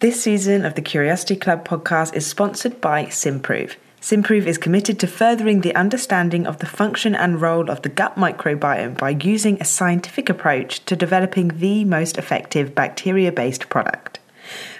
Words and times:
This 0.00 0.22
season 0.22 0.64
of 0.64 0.76
the 0.76 0.80
Curiosity 0.80 1.34
Club 1.34 1.66
podcast 1.66 2.14
is 2.14 2.24
sponsored 2.24 2.80
by 2.80 3.06
Simprove. 3.06 3.74
Simprove 4.00 4.46
is 4.46 4.56
committed 4.56 5.00
to 5.00 5.08
furthering 5.08 5.62
the 5.62 5.74
understanding 5.74 6.46
of 6.46 6.58
the 6.58 6.66
function 6.66 7.16
and 7.16 7.40
role 7.40 7.68
of 7.68 7.82
the 7.82 7.88
gut 7.88 8.14
microbiome 8.14 8.96
by 8.96 9.10
using 9.10 9.60
a 9.60 9.64
scientific 9.64 10.28
approach 10.28 10.84
to 10.84 10.94
developing 10.94 11.48
the 11.48 11.84
most 11.84 12.16
effective 12.16 12.76
bacteria 12.76 13.32
based 13.32 13.70
product. 13.70 14.20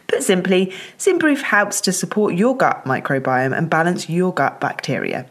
Put 0.06 0.22
simply, 0.22 0.72
Simprove 0.96 1.42
helps 1.42 1.80
to 1.80 1.92
support 1.92 2.36
your 2.36 2.56
gut 2.56 2.84
microbiome 2.84 3.58
and 3.58 3.68
balance 3.68 4.08
your 4.08 4.32
gut 4.32 4.60
bacteria. 4.60 5.26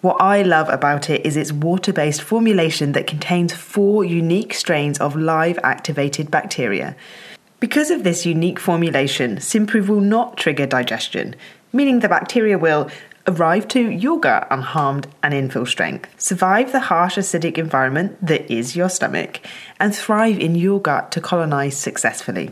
What 0.00 0.20
I 0.20 0.42
love 0.42 0.68
about 0.68 1.08
it 1.08 1.24
is 1.24 1.36
its 1.36 1.52
water 1.52 1.92
based 1.92 2.22
formulation 2.22 2.90
that 2.90 3.06
contains 3.06 3.52
four 3.52 4.02
unique 4.02 4.52
strains 4.52 4.98
of 4.98 5.14
live 5.14 5.60
activated 5.62 6.28
bacteria. 6.28 6.96
Because 7.62 7.92
of 7.92 8.02
this 8.02 8.26
unique 8.26 8.58
formulation, 8.58 9.36
Simprove 9.36 9.86
will 9.86 10.00
not 10.00 10.36
trigger 10.36 10.66
digestion, 10.66 11.36
meaning 11.72 12.00
the 12.00 12.08
bacteria 12.08 12.58
will 12.58 12.90
arrive 13.28 13.68
to 13.68 13.88
your 13.88 14.18
gut 14.18 14.48
unharmed 14.50 15.06
and 15.22 15.32
in 15.32 15.48
full 15.48 15.64
strength, 15.64 16.08
survive 16.20 16.72
the 16.72 16.80
harsh 16.80 17.16
acidic 17.16 17.58
environment 17.58 18.18
that 18.20 18.50
is 18.50 18.74
your 18.74 18.88
stomach, 18.88 19.38
and 19.78 19.94
thrive 19.94 20.40
in 20.40 20.56
your 20.56 20.80
gut 20.80 21.12
to 21.12 21.20
colonize 21.20 21.76
successfully. 21.76 22.50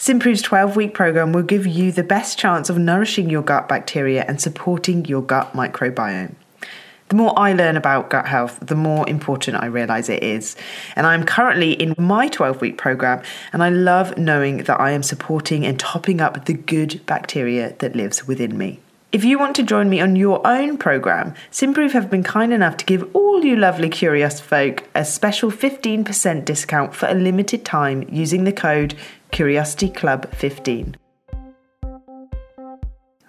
Simprove's 0.00 0.42
12 0.42 0.74
week 0.74 0.94
program 0.94 1.32
will 1.32 1.44
give 1.44 1.64
you 1.64 1.92
the 1.92 2.02
best 2.02 2.36
chance 2.36 2.68
of 2.68 2.76
nourishing 2.76 3.30
your 3.30 3.42
gut 3.42 3.68
bacteria 3.68 4.24
and 4.26 4.40
supporting 4.40 5.04
your 5.04 5.22
gut 5.22 5.52
microbiome. 5.52 6.34
The 7.08 7.16
more 7.16 7.38
I 7.38 7.52
learn 7.52 7.76
about 7.76 8.10
gut 8.10 8.26
health, 8.26 8.58
the 8.60 8.74
more 8.74 9.08
important 9.08 9.62
I 9.62 9.66
realize 9.66 10.08
it 10.08 10.22
is. 10.22 10.56
And 10.96 11.06
I'm 11.06 11.24
currently 11.24 11.72
in 11.72 11.94
my 11.98 12.28
12 12.28 12.60
week 12.60 12.78
program, 12.78 13.22
and 13.52 13.62
I 13.62 13.68
love 13.68 14.16
knowing 14.16 14.58
that 14.64 14.80
I 14.80 14.92
am 14.92 15.02
supporting 15.02 15.66
and 15.66 15.78
topping 15.78 16.20
up 16.20 16.46
the 16.46 16.54
good 16.54 17.04
bacteria 17.06 17.74
that 17.78 17.94
lives 17.94 18.26
within 18.26 18.56
me. 18.56 18.80
If 19.12 19.22
you 19.24 19.38
want 19.38 19.54
to 19.56 19.62
join 19.62 19.88
me 19.88 20.00
on 20.00 20.16
your 20.16 20.44
own 20.44 20.76
program, 20.76 21.34
Simprove 21.52 21.92
have 21.92 22.10
been 22.10 22.24
kind 22.24 22.52
enough 22.52 22.76
to 22.78 22.84
give 22.84 23.08
all 23.14 23.44
you 23.44 23.54
lovely 23.54 23.88
curious 23.88 24.40
folk 24.40 24.82
a 24.92 25.04
special 25.04 25.52
15% 25.52 26.44
discount 26.44 26.96
for 26.96 27.06
a 27.06 27.14
limited 27.14 27.64
time 27.64 28.08
using 28.10 28.42
the 28.42 28.52
code 28.52 28.96
CuriosityClub15. 29.30 30.96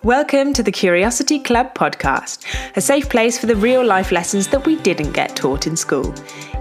Welcome 0.06 0.54
to 0.54 0.62
the 0.62 0.72
Curiosity 0.72 1.40
Club 1.40 1.74
podcast, 1.74 2.46
a 2.78 2.80
safe 2.80 3.10
place 3.10 3.40
for 3.40 3.48
the 3.48 3.56
real 3.56 3.84
life 3.84 4.12
lessons 4.12 4.48
that 4.50 4.64
we 4.64 4.76
didn't 4.76 5.14
get 5.14 5.36
taught 5.36 5.66
in 5.66 5.76
school. 5.76 6.14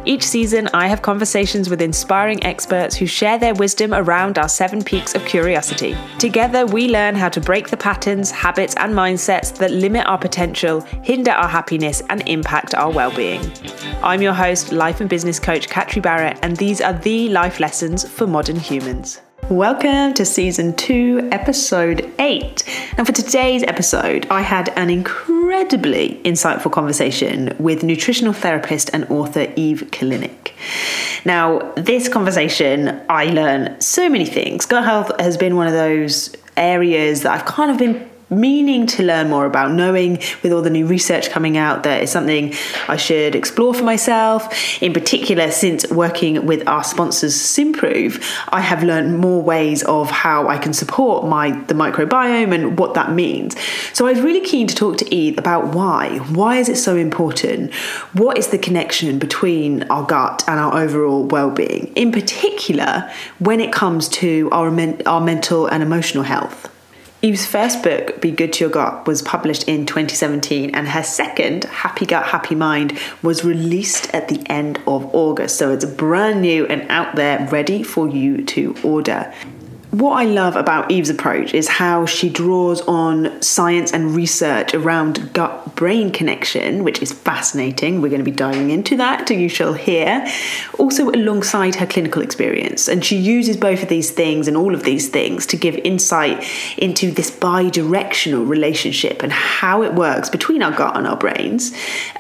Each 0.07 0.23
season, 0.23 0.71
I 0.73 0.87
have 0.87 1.03
conversations 1.03 1.69
with 1.69 1.83
inspiring 1.83 2.43
experts 2.43 2.97
who 2.97 3.05
share 3.05 3.39
their 3.39 3.55
wisdom 3.55 3.93
around 3.93 4.39
our 4.39 4.49
seven 4.49 4.83
peaks 4.83 5.15
of 5.15 5.27
curiosity. 5.27 5.95
Together, 6.19 6.65
we 6.65 6.89
learn 6.89 7.15
how 7.15 7.29
to 7.29 7.39
break 7.39 7.69
the 7.69 7.77
patterns, 7.77 8.31
habits, 8.31 8.77
and 8.79 8.95
mindsets 8.95 9.55
that 9.59 9.73
limit 9.73 10.07
our 10.07 10.17
potential, 10.17 10.81
hinder 11.03 11.33
our 11.33 11.47
happiness, 11.49 12.03
and 12.09 12.27
impact 12.27 12.75
our 12.75 12.91
well 12.91 13.15
being. 13.15 13.43
I'm 14.03 14.23
your 14.23 14.33
host, 14.33 14.73
life 14.73 15.03
and 15.03 15.11
business 15.11 15.39
coach 15.39 15.69
Catri 15.69 16.01
Barrett, 16.01 16.39
and 16.41 16.57
these 16.57 16.81
are 16.81 16.95
the 16.95 17.29
life 17.29 17.61
lessons 17.61 18.09
for 18.09 18.27
modern 18.27 18.57
humans. 18.57 19.21
Welcome 19.51 20.15
to 20.15 20.25
season 20.25 20.75
two, 20.75 21.29
episode 21.31 22.11
eight. 22.19 22.65
And 22.97 23.07
for 23.07 23.13
today's 23.13 23.63
episode, 23.63 24.27
I 24.31 24.41
had 24.41 24.71
an 24.71 24.89
incredibly 24.89 26.19
insightful 26.25 26.73
conversation 26.73 27.55
with 27.59 27.83
nutritional 27.83 28.33
therapist 28.33 28.89
and 28.95 29.05
author 29.11 29.53
Eve 29.55 29.89
Kalinik. 29.91 30.53
Now, 31.27 31.75
this 31.77 32.09
conversation, 32.09 33.03
I 33.11 33.27
learned 33.27 33.83
so 33.83 34.09
many 34.09 34.25
things. 34.25 34.65
Gut 34.65 34.83
health 34.83 35.13
has 35.21 35.37
been 35.37 35.57
one 35.57 35.67
of 35.67 35.75
those 35.75 36.35
areas 36.57 37.21
that 37.23 37.33
I've 37.33 37.45
kind 37.45 37.71
of 37.71 37.77
been 37.77 38.11
meaning 38.31 38.87
to 38.87 39.03
learn 39.03 39.31
more 39.31 39.47
about, 39.47 39.73
knowing 39.73 40.19
with 40.43 40.53
all 40.53 40.63
the 40.63 40.71
new 40.71 40.87
research 40.87 41.31
coming 41.31 41.57
out 41.57 41.83
that 41.83 42.03
it's 42.03 42.13
something 42.13 42.55
I 42.89 42.97
should 42.97 43.35
explore 43.35 43.75
for 43.75 43.85
myself. 43.85 44.83
In 44.83 44.93
particular, 44.93 45.51
since 45.51 45.89
working 45.91 46.47
with 46.47 46.67
our 46.69 46.85
sponsors 46.85 47.35
Simprove, 47.35 48.23
I 48.49 48.61
have 48.61 48.83
learned 48.83 49.19
more 49.19 49.43
ways 49.43 49.83
of 49.85 50.11
how 50.11 50.49
I 50.49 50.59
can 50.59 50.73
support 50.73 51.27
my 51.27 51.51
the 51.65 51.75
microbiome 51.75 52.55
and 52.55 52.79
what 52.79 52.95
that 52.95 53.13
means. 53.13 53.57
So 53.93 54.07
I 54.07 54.13
was 54.13 54.21
really 54.21 54.45
keen 54.45 54.67
to 54.67 54.75
talk 54.75 54.99
to 54.99 55.15
Eve 55.15 55.39
about 55.39 55.75
why. 55.75 56.19
Why 56.19 56.57
is 56.57 56.69
it 56.69 56.77
so 56.77 56.97
important? 56.97 57.75
What 58.13 58.39
is 58.39 58.49
the 58.49 58.59
connection 58.59 59.19
between 59.19 59.85
our 59.85 60.05
gut 60.05 60.45
and 60.49 60.59
our 60.59 60.77
overall 60.79 61.25
well-being? 61.25 61.93
In 61.95 62.13
particular, 62.13 63.11
when 63.39 63.61
it 63.61 63.73
comes 63.73 64.09
to 64.09 64.49
our, 64.53 64.71
men- 64.71 65.03
our 65.07 65.21
mental 65.21 65.67
and 65.67 65.83
emotional 65.83 66.25
health. 66.25 66.74
Eve's 67.25 67.47
first 67.47 67.83
book, 67.83 68.21
Be 68.21 68.31
Good 68.31 68.53
to 68.53 68.65
Your 68.65 68.71
Gut, 68.71 69.07
was 69.07 69.23
published 69.23 69.67
in 69.67 69.87
2017, 69.87 70.75
and 70.75 70.87
her 70.87 71.03
second, 71.03 71.65
Happy 71.65 72.05
Gut, 72.05 72.27
Happy 72.27 72.55
Mind, 72.55 72.99
was 73.23 73.47
released 73.47 74.13
at 74.15 74.29
the 74.29 74.43
end 74.45 74.79
of 74.87 75.07
August. 75.15 75.57
So 75.57 75.73
it's 75.73 75.87
brand 75.87 76.43
new 76.43 76.67
and 76.67 76.83
out 76.91 77.17
there, 77.17 77.49
ready 77.51 77.83
for 77.83 78.07
you 78.07 78.45
to 78.45 78.77
order 78.85 79.33
what 79.95 80.19
I 80.19 80.25
love 80.25 80.57
about 80.57 80.91
Eve's 80.91 81.09
approach 81.09 81.55
is 81.55 81.69
how 81.69 82.05
she 82.05 82.29
draws 82.29 82.81
on 82.83 83.41
science 83.41 83.93
and 83.93 84.17
research 84.17 84.75
around 84.75 85.33
gut 85.33 85.77
brain 85.77 86.11
connection, 86.11 86.83
which 86.83 87.01
is 87.01 87.13
fascinating. 87.13 88.03
We're 88.03 88.09
going 88.09 88.25
to 88.25 88.25
be 88.25 88.37
diving 88.37 88.71
into 88.71 88.97
that, 88.97 89.31
you 89.31 89.49
shall 89.49 89.75
hear. 89.75 90.27
Also, 90.81 91.11
alongside 91.11 91.77
her 91.77 91.87
clinical 91.87 92.23
experience. 92.23 92.89
And 92.89 93.05
she 93.05 93.17
uses 93.17 93.57
both 93.57 93.85
of 93.85 93.89
these 93.89 94.11
things 94.11 94.49
and 94.49 94.57
all 94.57 94.75
of 94.75 94.83
these 94.83 95.09
things 95.09 95.47
to 95.47 95.57
give 95.57 95.77
insight 95.77 96.45
into 96.77 97.13
this 97.13 97.31
bi 97.31 97.69
directional 97.69 98.45
relationship 98.45 99.23
and 99.23 99.31
how 99.31 99.83
it 99.85 99.95
works 99.95 100.29
between 100.29 100.61
our 100.61 100.73
gut 100.73 100.97
and 100.97 101.07
our 101.07 101.17
brains, 101.17 101.73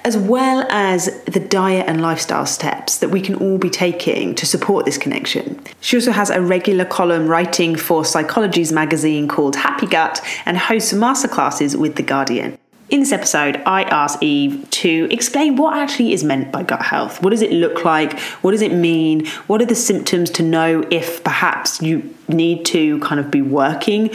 as 0.05 0.17
well 0.17 0.65
as 0.71 1.23
the 1.25 1.41
diet 1.41 1.87
and 1.89 2.01
lifestyle 2.01 2.47
steps 2.47 2.99
that 2.99 3.09
we 3.09 3.21
can 3.21 3.35
all 3.35 3.59
be 3.59 3.71
taking 3.71 4.37
to 4.37 4.47
support 4.47 4.85
this 4.85 4.97
connection. 4.97 5.61
She 5.81 5.97
also 5.97 6.13
has 6.13 6.31
a 6.31 6.41
regular 6.41 6.85
column 6.85 7.27
writing 7.27 7.64
writing 7.65 7.77
for 7.77 8.03
Psychologies 8.03 8.73
magazine 8.73 9.27
called 9.27 9.57
Happy 9.57 9.87
Gut 9.87 10.21
and 10.45 10.59
hosts 10.59 10.93
masterclasses 10.93 11.75
with 11.75 11.97
The 11.97 12.03
Guardian. 12.03 12.59
In 12.91 13.01
this 13.01 13.11
episode, 13.13 13.63
I 13.65 13.85
asked 13.85 14.23
Eve 14.23 14.69
to 14.83 15.09
explain 15.11 15.57
what 15.57 15.75
actually 15.75 16.13
is 16.13 16.23
meant 16.23 16.53
by 16.53 16.63
gut 16.63 16.83
health. 16.83 17.23
What 17.23 17.31
does 17.31 17.41
it 17.41 17.53
look 17.53 17.83
like? 17.83 18.21
What 18.43 18.51
does 18.51 18.61
it 18.61 18.75
mean? 18.75 19.27
What 19.47 19.63
are 19.63 19.67
the 19.67 19.75
symptoms 19.75 20.29
to 20.33 20.43
know 20.43 20.85
if 20.91 21.25
perhaps 21.25 21.81
you 21.81 22.15
need 22.29 22.67
to 22.67 22.99
kind 23.01 23.19
of 23.19 23.31
be 23.31 23.41
working 23.41 24.11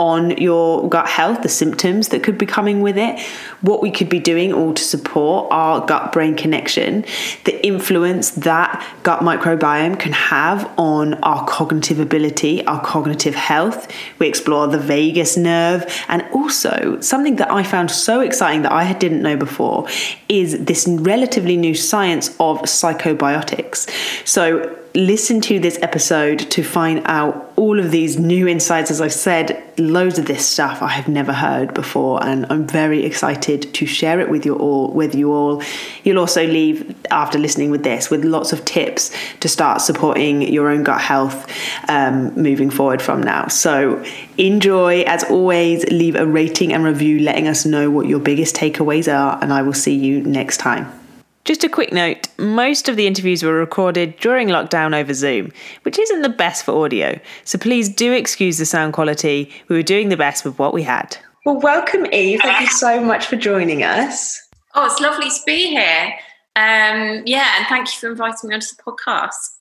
on 0.00 0.30
your 0.38 0.88
gut 0.88 1.06
health, 1.06 1.42
the 1.42 1.48
symptoms 1.48 2.08
that 2.08 2.22
could 2.22 2.38
be 2.38 2.46
coming 2.46 2.80
with 2.80 2.96
it, 2.96 3.20
what 3.60 3.82
we 3.82 3.90
could 3.90 4.08
be 4.08 4.18
doing 4.18 4.50
all 4.50 4.72
to 4.72 4.82
support 4.82 5.46
our 5.52 5.84
gut 5.84 6.10
brain 6.10 6.34
connection, 6.34 7.04
the 7.44 7.64
influence 7.64 8.30
that 8.30 8.82
gut 9.02 9.20
microbiome 9.20 10.00
can 10.00 10.12
have 10.12 10.66
on 10.78 11.12
our 11.22 11.46
cognitive 11.46 12.00
ability, 12.00 12.66
our 12.66 12.82
cognitive 12.82 13.34
health. 13.34 13.92
We 14.18 14.26
explore 14.26 14.66
the 14.68 14.78
vagus 14.78 15.36
nerve, 15.36 15.84
and 16.08 16.22
also 16.32 16.98
something 17.02 17.36
that 17.36 17.50
I 17.50 17.62
found 17.62 17.90
so 17.90 18.20
exciting 18.20 18.62
that 18.62 18.72
I 18.72 18.94
didn't 18.94 19.20
know 19.20 19.36
before 19.36 19.86
is 20.30 20.64
this 20.64 20.88
relatively 20.88 21.58
new 21.58 21.74
science 21.74 22.28
of 22.40 22.62
psychobiotics. 22.62 23.90
So, 24.26 24.79
listen 24.94 25.40
to 25.40 25.60
this 25.60 25.78
episode 25.82 26.38
to 26.50 26.62
find 26.62 27.02
out 27.04 27.52
all 27.56 27.78
of 27.78 27.90
these 27.90 28.18
new 28.18 28.48
insights. 28.48 28.90
As 28.90 29.00
I've 29.00 29.12
said, 29.12 29.62
loads 29.78 30.18
of 30.18 30.26
this 30.26 30.46
stuff 30.46 30.82
I 30.82 30.88
have 30.88 31.08
never 31.08 31.32
heard 31.32 31.74
before, 31.74 32.24
and 32.24 32.46
I'm 32.50 32.66
very 32.66 33.04
excited 33.04 33.72
to 33.74 33.86
share 33.86 34.20
it 34.20 34.28
with 34.28 34.44
you 34.44 34.56
all. 34.56 34.90
With 34.92 35.14
you 35.14 35.32
all, 35.32 35.62
you'll 36.02 36.18
also 36.18 36.46
leave 36.46 36.94
after 37.10 37.38
listening 37.38 37.70
with 37.70 37.84
this 37.84 38.10
with 38.10 38.24
lots 38.24 38.52
of 38.52 38.64
tips 38.64 39.10
to 39.40 39.48
start 39.48 39.80
supporting 39.80 40.42
your 40.42 40.68
own 40.68 40.82
gut 40.82 41.00
health 41.00 41.46
um, 41.88 42.34
moving 42.34 42.70
forward 42.70 43.00
from 43.00 43.22
now. 43.22 43.46
So 43.48 44.04
enjoy. 44.38 45.02
As 45.02 45.24
always, 45.24 45.84
leave 45.84 46.16
a 46.16 46.26
rating 46.26 46.72
and 46.72 46.84
review, 46.84 47.20
letting 47.20 47.46
us 47.46 47.64
know 47.64 47.90
what 47.90 48.06
your 48.06 48.20
biggest 48.20 48.56
takeaways 48.56 49.12
are, 49.12 49.38
and 49.42 49.52
I 49.52 49.62
will 49.62 49.72
see 49.72 49.94
you 49.94 50.22
next 50.22 50.58
time. 50.58 50.99
Just 51.44 51.64
a 51.64 51.68
quick 51.68 51.92
note 51.92 52.28
most 52.38 52.88
of 52.88 52.96
the 52.96 53.06
interviews 53.06 53.42
were 53.42 53.54
recorded 53.54 54.16
during 54.18 54.48
lockdown 54.48 54.94
over 54.94 55.14
Zoom, 55.14 55.50
which 55.82 55.98
isn't 55.98 56.22
the 56.22 56.28
best 56.28 56.64
for 56.64 56.84
audio, 56.84 57.18
so 57.44 57.58
please 57.58 57.88
do 57.88 58.12
excuse 58.12 58.58
the 58.58 58.66
sound 58.66 58.92
quality. 58.92 59.50
We 59.68 59.76
were 59.76 59.82
doing 59.82 60.10
the 60.10 60.16
best 60.16 60.44
with 60.44 60.58
what 60.58 60.74
we 60.74 60.82
had. 60.82 61.16
Well, 61.46 61.58
welcome, 61.58 62.06
Eve. 62.12 62.40
Thank 62.42 62.60
you 62.60 62.66
so 62.66 63.02
much 63.02 63.26
for 63.26 63.36
joining 63.36 63.82
us. 63.82 64.38
Oh, 64.74 64.84
it's 64.84 65.00
lovely 65.00 65.30
to 65.30 65.40
be 65.46 65.68
here. 65.68 66.12
Um, 66.56 67.22
yeah, 67.24 67.56
and 67.58 67.66
thank 67.68 67.88
you 67.88 67.98
for 67.98 68.10
inviting 68.10 68.50
me 68.50 68.54
onto 68.54 68.66
the 68.76 68.82
podcast. 68.82 69.56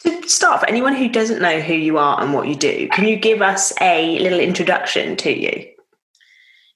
To 0.00 0.28
start, 0.28 0.60
for 0.60 0.68
anyone 0.68 0.94
who 0.94 1.08
doesn't 1.10 1.42
know 1.42 1.60
who 1.60 1.74
you 1.74 1.98
are 1.98 2.22
and 2.22 2.32
what 2.32 2.48
you 2.48 2.54
do, 2.54 2.88
can 2.88 3.06
you 3.06 3.16
give 3.16 3.42
us 3.42 3.74
a 3.82 4.18
little 4.20 4.40
introduction 4.40 5.14
to 5.16 5.38
you? 5.38 5.66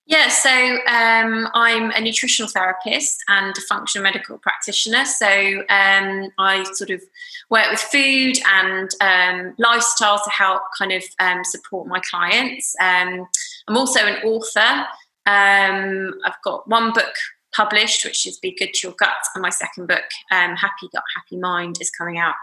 Yeah, 0.07 0.29
so 0.29 0.51
um, 0.51 1.49
I'm 1.55 1.91
a 1.93 2.01
nutritional 2.01 2.51
therapist 2.51 3.25
and 3.29 3.57
a 3.57 3.61
functional 3.63 4.03
medical 4.03 4.37
practitioner. 4.37 5.07
So 5.07 5.27
um, 5.71 6.31
I 6.39 6.63
sort 6.75 6.91
of 6.91 7.03
work 7.49 7.71
with 7.71 7.81
food 7.81 8.37
and 8.47 8.91
um, 9.01 9.55
lifestyle 9.59 10.19
to 10.23 10.31
help 10.31 10.63
kind 10.77 10.93
of 10.93 11.03
um, 11.21 11.43
support 11.43 11.89
my 11.89 12.01
clients. 12.11 12.77
Um, 12.83 13.27
I'm 13.67 13.77
also 13.79 14.01
an 14.01 14.23
author. 14.25 14.87
Um, 15.27 16.13
I've 16.25 16.43
got 16.45 16.69
one 16.69 16.93
book 16.93 17.15
published, 17.55 18.05
which 18.05 18.27
is 18.27 18.39
Be 18.39 18.55
Good 18.55 18.75
to 18.75 18.89
Your 18.89 18.97
Gut. 18.99 19.15
And 19.35 19.43
my 19.43 19.51
second 19.51 19.87
book, 19.87 20.05
um, 20.31 20.57
Happy 20.57 20.89
Gut, 20.93 21.03
Happy 21.15 21.37
Mind, 21.37 21.77
is 21.81 21.91
coming 21.91 22.19
out 22.19 22.35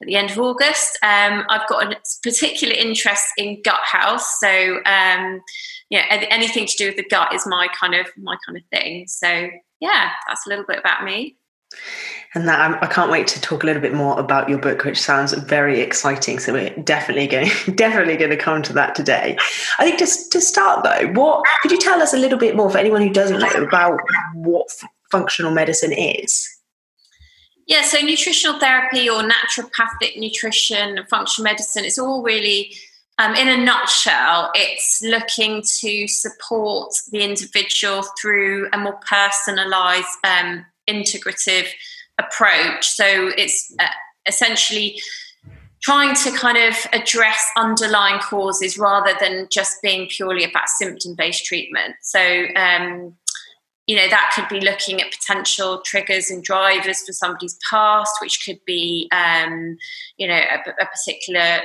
at 0.00 0.06
the 0.06 0.16
end 0.16 0.30
of 0.30 0.38
August. 0.38 0.98
Um, 1.02 1.44
I've 1.48 1.68
got 1.68 1.92
a 1.92 1.96
particular 2.22 2.74
interest 2.74 3.26
in 3.36 3.62
gut 3.62 3.80
health. 3.84 4.26
So, 4.38 4.76
um, 4.86 5.40
yeah, 5.90 6.06
anything 6.10 6.66
to 6.66 6.76
do 6.76 6.86
with 6.86 6.96
the 6.96 7.08
gut 7.08 7.34
is 7.34 7.46
my 7.46 7.68
kind 7.78 7.94
of 7.94 8.06
my 8.16 8.36
kind 8.46 8.58
of 8.58 8.64
thing. 8.72 9.06
So, 9.06 9.48
yeah, 9.80 10.10
that's 10.26 10.46
a 10.46 10.48
little 10.48 10.64
bit 10.66 10.78
about 10.78 11.04
me. 11.04 11.36
And 12.36 12.48
that 12.48 12.82
I 12.82 12.86
can 12.86 13.04
not 13.04 13.12
wait 13.12 13.28
to 13.28 13.40
talk 13.40 13.62
a 13.62 13.66
little 13.66 13.80
bit 13.80 13.94
more 13.94 14.18
about 14.18 14.48
your 14.48 14.58
book, 14.58 14.84
which 14.84 15.00
sounds 15.00 15.32
very 15.32 15.80
exciting. 15.80 16.40
So 16.40 16.52
we're 16.52 16.74
definitely 16.82 17.28
going, 17.28 17.48
definitely 17.76 18.16
going 18.16 18.32
to 18.32 18.36
come 18.36 18.60
to 18.62 18.72
that 18.72 18.96
today. 18.96 19.36
I 19.78 19.84
think 19.84 20.00
just 20.00 20.32
to 20.32 20.40
start 20.40 20.82
though, 20.82 21.12
what 21.12 21.44
could 21.62 21.70
you 21.70 21.78
tell 21.78 22.02
us 22.02 22.12
a 22.12 22.18
little 22.18 22.38
bit 22.38 22.56
more 22.56 22.70
for 22.70 22.78
anyone 22.78 23.02
who 23.02 23.12
doesn't 23.12 23.38
know 23.38 23.64
about 23.64 24.00
what 24.34 24.66
functional 25.12 25.52
medicine 25.52 25.92
is? 25.92 26.48
Yeah, 27.66 27.82
so 27.82 28.00
nutritional 28.00 28.58
therapy 28.58 29.08
or 29.08 29.22
naturopathic 29.22 30.18
nutrition, 30.18 30.98
functional 31.08 31.44
medicine, 31.44 31.84
it's 31.84 31.98
all 31.98 32.22
really 32.22 32.74
um, 33.18 33.34
in 33.36 33.48
a 33.48 33.56
nutshell, 33.56 34.50
it's 34.54 35.00
looking 35.02 35.62
to 35.78 36.08
support 36.08 36.92
the 37.12 37.20
individual 37.20 38.04
through 38.20 38.68
a 38.72 38.78
more 38.78 38.98
personalized 39.08 40.08
um, 40.24 40.66
integrative 40.88 41.68
approach. 42.18 42.86
So 42.86 43.32
it's 43.36 43.74
uh, 43.78 43.86
essentially 44.26 45.00
trying 45.82 46.14
to 46.14 46.30
kind 46.32 46.56
of 46.56 46.74
address 46.92 47.46
underlying 47.58 48.18
causes 48.20 48.78
rather 48.78 49.12
than 49.20 49.46
just 49.50 49.82
being 49.82 50.08
purely 50.08 50.44
about 50.44 50.68
symptom 50.68 51.14
based 51.14 51.44
treatment. 51.44 51.94
So, 52.00 52.20
um, 52.56 53.14
you 53.86 53.96
know, 53.96 54.08
that 54.08 54.32
could 54.34 54.48
be 54.48 54.64
looking 54.64 55.02
at 55.02 55.12
potential 55.12 55.82
triggers 55.84 56.30
and 56.30 56.42
drivers 56.42 57.02
for 57.04 57.12
somebody's 57.12 57.58
past, 57.68 58.12
which 58.22 58.42
could 58.46 58.58
be, 58.64 59.10
um, 59.12 59.76
you 60.16 60.26
know, 60.26 60.34
a, 60.34 60.70
a 60.80 60.86
particular 60.86 61.60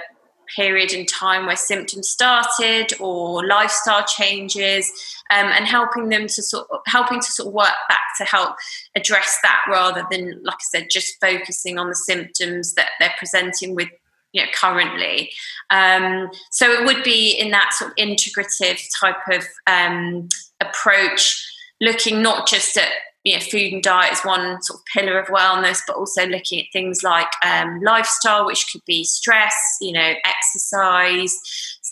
period 0.55 0.91
in 0.91 1.05
time 1.05 1.45
where 1.45 1.55
symptoms 1.55 2.09
started 2.09 2.93
or 2.99 3.45
lifestyle 3.45 4.05
changes 4.05 4.91
um, 5.31 5.47
and 5.47 5.65
helping 5.65 6.09
them 6.09 6.23
to 6.23 6.41
sort 6.41 6.67
of 6.71 6.79
helping 6.87 7.19
to 7.19 7.31
sort 7.31 7.47
of 7.47 7.53
work 7.53 7.75
back 7.87 7.99
to 8.17 8.23
help 8.25 8.55
address 8.95 9.37
that 9.43 9.61
rather 9.69 10.05
than 10.11 10.41
like 10.43 10.55
i 10.55 10.65
said 10.77 10.87
just 10.91 11.19
focusing 11.21 11.77
on 11.77 11.87
the 11.89 11.95
symptoms 11.95 12.73
that 12.73 12.89
they're 12.99 13.13
presenting 13.17 13.75
with 13.75 13.89
you 14.33 14.43
know 14.43 14.47
currently. 14.53 15.31
Um, 15.69 16.29
so 16.51 16.71
it 16.71 16.85
would 16.85 17.03
be 17.03 17.31
in 17.31 17.51
that 17.51 17.73
sort 17.73 17.91
of 17.91 17.97
integrative 17.97 18.79
type 18.99 19.27
of 19.31 19.45
um, 19.67 20.29
approach 20.61 21.45
looking 21.81 22.21
not 22.21 22.47
just 22.47 22.77
at 22.77 22.89
you 23.29 23.35
know, 23.35 23.41
food 23.41 23.73
and 23.73 23.83
diet 23.83 24.13
is 24.13 24.21
one 24.21 24.61
sort 24.63 24.79
of 24.79 24.85
pillar 24.85 25.19
of 25.19 25.27
wellness, 25.27 25.81
but 25.85 25.95
also 25.95 26.25
looking 26.25 26.59
at 26.59 26.65
things 26.73 27.03
like 27.03 27.27
um, 27.45 27.79
lifestyle, 27.81 28.45
which 28.45 28.71
could 28.71 28.81
be 28.85 29.03
stress, 29.03 29.55
you 29.79 29.91
know, 29.91 30.13
exercise, 30.25 31.39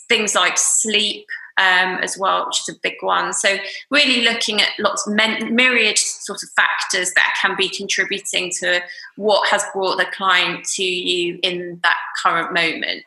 things 0.08 0.34
like 0.34 0.58
sleep 0.58 1.24
um, 1.58 1.98
as 2.02 2.18
well, 2.18 2.46
which 2.46 2.60
is 2.60 2.74
a 2.74 2.78
big 2.82 2.94
one. 3.00 3.32
So 3.32 3.56
really 3.90 4.22
looking 4.22 4.60
at 4.60 4.70
lots 4.80 5.06
of 5.06 5.14
myriad 5.14 5.96
sort 5.98 6.42
of 6.42 6.48
factors 6.56 7.12
that 7.14 7.34
can 7.40 7.54
be 7.56 7.68
contributing 7.68 8.50
to 8.58 8.80
what 9.14 9.48
has 9.48 9.64
brought 9.72 9.98
the 9.98 10.06
client 10.06 10.64
to 10.74 10.82
you 10.82 11.38
in 11.44 11.78
that 11.84 11.98
current 12.20 12.52
moment. 12.52 13.04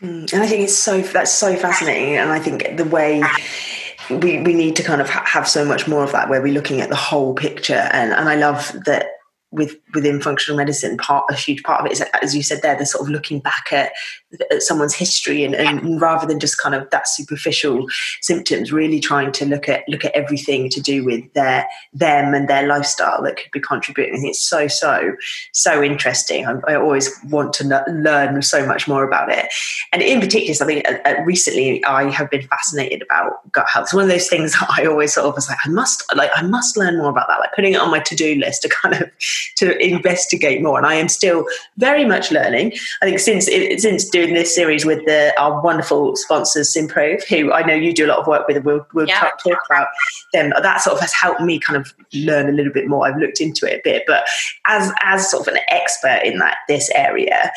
Mm, 0.00 0.32
and 0.32 0.42
I 0.42 0.46
think 0.46 0.62
it's 0.62 0.76
so 0.76 1.00
that's 1.00 1.32
so 1.32 1.54
fascinating, 1.56 2.16
and 2.16 2.32
I 2.32 2.40
think 2.40 2.76
the 2.76 2.84
way 2.84 3.22
we, 4.20 4.40
we 4.42 4.54
need 4.54 4.76
to 4.76 4.82
kind 4.82 5.00
of 5.00 5.08
ha- 5.08 5.24
have 5.26 5.48
so 5.48 5.64
much 5.64 5.88
more 5.88 6.04
of 6.04 6.12
that 6.12 6.28
where 6.28 6.42
we're 6.42 6.52
looking 6.52 6.80
at 6.80 6.88
the 6.88 6.96
whole 6.96 7.34
picture. 7.34 7.88
And, 7.92 8.12
and 8.12 8.28
i 8.28 8.36
love 8.36 8.72
that 8.86 9.06
with 9.52 9.76
within 9.94 10.20
functional 10.20 10.56
medicine 10.56 10.96
part 10.96 11.24
a 11.30 11.34
huge 11.34 11.62
part 11.62 11.80
of 11.80 11.86
it 11.86 11.92
is 11.92 12.02
as 12.22 12.34
you 12.34 12.42
said 12.42 12.60
there 12.62 12.76
the 12.76 12.86
sort 12.86 13.04
of 13.04 13.10
looking 13.10 13.38
back 13.38 13.66
at, 13.70 13.92
at 14.50 14.62
someone's 14.62 14.94
history 14.94 15.44
and, 15.44 15.54
and, 15.54 16.00
rather 16.00 16.26
than 16.26 16.40
just 16.40 16.58
kind 16.58 16.74
of 16.74 16.88
that 16.90 17.06
superficial 17.06 17.86
symptoms 18.22 18.72
really 18.72 18.98
trying 18.98 19.30
to 19.30 19.44
look 19.44 19.68
at 19.68 19.86
look 19.88 20.04
at 20.04 20.12
everything 20.12 20.70
to 20.70 20.80
do 20.80 21.04
with 21.04 21.32
their 21.34 21.68
them 21.92 22.34
and 22.34 22.48
their 22.48 22.66
lifestyle 22.66 23.22
that 23.22 23.36
could 23.36 23.50
be 23.52 23.60
contributing. 23.60 24.26
It's 24.26 24.40
so 24.40 24.68
so 24.68 25.12
so 25.52 25.82
interesting. 25.82 26.46
I, 26.46 26.54
I 26.66 26.74
always 26.76 27.10
want 27.28 27.52
to 27.54 27.84
learn 27.88 28.40
so 28.42 28.66
much 28.66 28.88
more 28.88 29.04
about 29.04 29.30
it. 29.30 29.46
And 29.92 30.00
in 30.02 30.20
particular 30.20 30.54
something 30.54 30.82
uh, 30.86 30.98
uh, 31.04 31.22
recently 31.24 31.84
I 31.84 32.10
have 32.10 32.30
been 32.30 32.46
fascinated 32.48 33.02
about 33.02 33.52
gut 33.52 33.66
health. 33.68 33.84
It's 33.84 33.94
one 33.94 34.04
of 34.04 34.10
those 34.10 34.28
things 34.28 34.52
that 34.60 34.70
I 34.78 34.86
always 34.86 35.12
sort 35.12 35.26
of 35.26 35.34
was 35.34 35.48
like 35.48 35.58
I 35.64 35.68
must 35.68 36.04
like 36.16 36.30
I 36.34 36.42
must 36.42 36.76
learn 36.76 36.96
more 36.96 37.10
about 37.10 37.28
that. 37.28 37.40
Like 37.40 37.52
putting 37.54 37.74
it 37.74 37.80
on 37.80 37.90
my 37.90 38.00
to-do 38.00 38.36
list 38.36 38.62
to 38.62 38.68
kind 38.68 38.94
of 38.94 39.10
to 39.56 39.76
investigate 39.78 40.62
more. 40.62 40.78
And 40.78 40.86
I 40.86 40.94
am 40.94 41.08
still 41.08 41.46
very 41.78 42.04
much 42.04 42.30
learning. 42.30 42.72
I 43.02 43.06
think 43.06 43.18
since 43.18 43.46
since 43.46 44.08
doing 44.08 44.34
this 44.34 44.54
series 44.54 44.84
with 44.84 45.04
the, 45.06 45.32
our 45.38 45.62
wonderful 45.62 46.16
sponsors, 46.16 46.72
Simprove, 46.72 47.24
who 47.24 47.52
I 47.52 47.62
know 47.62 47.74
you 47.74 47.92
do 47.92 48.06
a 48.06 48.08
lot 48.08 48.18
of 48.18 48.26
work 48.26 48.46
with, 48.46 48.56
and 48.56 48.64
we'll, 48.64 48.86
we'll 48.94 49.08
yeah. 49.08 49.20
talk, 49.20 49.38
talk 49.42 49.58
about 49.68 49.88
them. 50.32 50.52
That 50.62 50.80
sort 50.80 50.94
of 50.94 51.00
has 51.00 51.12
helped 51.12 51.40
me 51.40 51.58
kind 51.58 51.76
of 51.76 51.92
learn 52.12 52.48
a 52.48 52.52
little 52.52 52.72
bit 52.72 52.88
more. 52.88 53.06
I've 53.06 53.18
looked 53.18 53.40
into 53.40 53.66
it 53.66 53.78
a 53.78 53.80
bit, 53.82 54.04
but 54.06 54.24
as 54.66 54.92
as 55.02 55.30
sort 55.30 55.46
of 55.46 55.54
an 55.54 55.60
expert 55.68 56.20
in 56.24 56.38
that 56.38 56.58
this 56.68 56.90
area, 56.94 57.50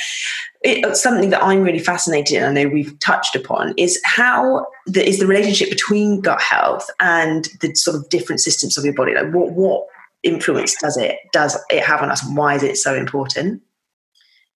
something 0.94 1.30
that 1.30 1.44
I'm 1.44 1.62
really 1.62 1.80
fascinated 1.80 2.38
in, 2.38 2.44
I 2.44 2.52
know 2.52 2.68
we've 2.68 2.98
touched 3.00 3.36
upon, 3.36 3.74
is 3.78 4.00
how 4.04 4.66
the, 4.86 5.08
is 5.08 5.20
the 5.20 5.28
relationship 5.28 5.70
between 5.70 6.22
gut 6.22 6.42
health 6.42 6.90
and 7.00 7.48
the 7.62 7.74
sort 7.76 7.96
of 7.96 8.10
different 8.10 8.42
systems 8.42 8.78
of 8.78 8.86
your 8.86 8.94
body. 8.94 9.14
Like 9.14 9.32
what 9.32 9.52
what 9.52 9.88
influence 10.26 10.76
does 10.82 10.98
it 10.98 11.18
does 11.32 11.58
it 11.70 11.84
have 11.84 12.02
on 12.02 12.12
us? 12.12 12.26
And 12.26 12.36
why 12.36 12.56
is 12.56 12.64
it 12.64 12.78
so 12.78 12.94
important? 12.94 13.62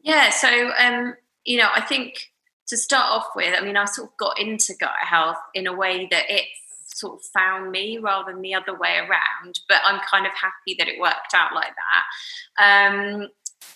Yeah 0.02 0.30
so 0.30 0.72
um 0.78 1.14
you 1.46 1.58
know 1.58 1.70
i 1.76 1.82
think 1.82 2.32
to 2.68 2.78
start 2.78 3.10
off 3.10 3.28
with 3.36 3.54
i 3.58 3.62
mean 3.64 3.78
i 3.78 3.86
sort 3.86 4.10
of 4.10 4.18
got 4.18 4.40
into 4.40 4.74
gut 4.80 4.92
health 5.02 5.38
in 5.54 5.68
a 5.68 5.76
way 5.76 6.08
that 6.12 6.30
it 6.30 6.46
sort 6.86 7.20
of 7.20 7.26
found 7.34 7.72
me 7.72 7.98
rather 7.98 8.32
than 8.32 8.42
the 8.42 8.54
other 8.54 8.78
way 8.78 8.98
around 8.98 9.60
but 9.68 9.78
i'm 9.86 10.00
kind 10.10 10.26
of 10.26 10.32
happy 10.34 10.76
that 10.78 10.88
it 10.88 11.00
worked 11.00 11.34
out 11.34 11.54
like 11.54 11.74
that. 12.58 13.12
Um 13.12 13.30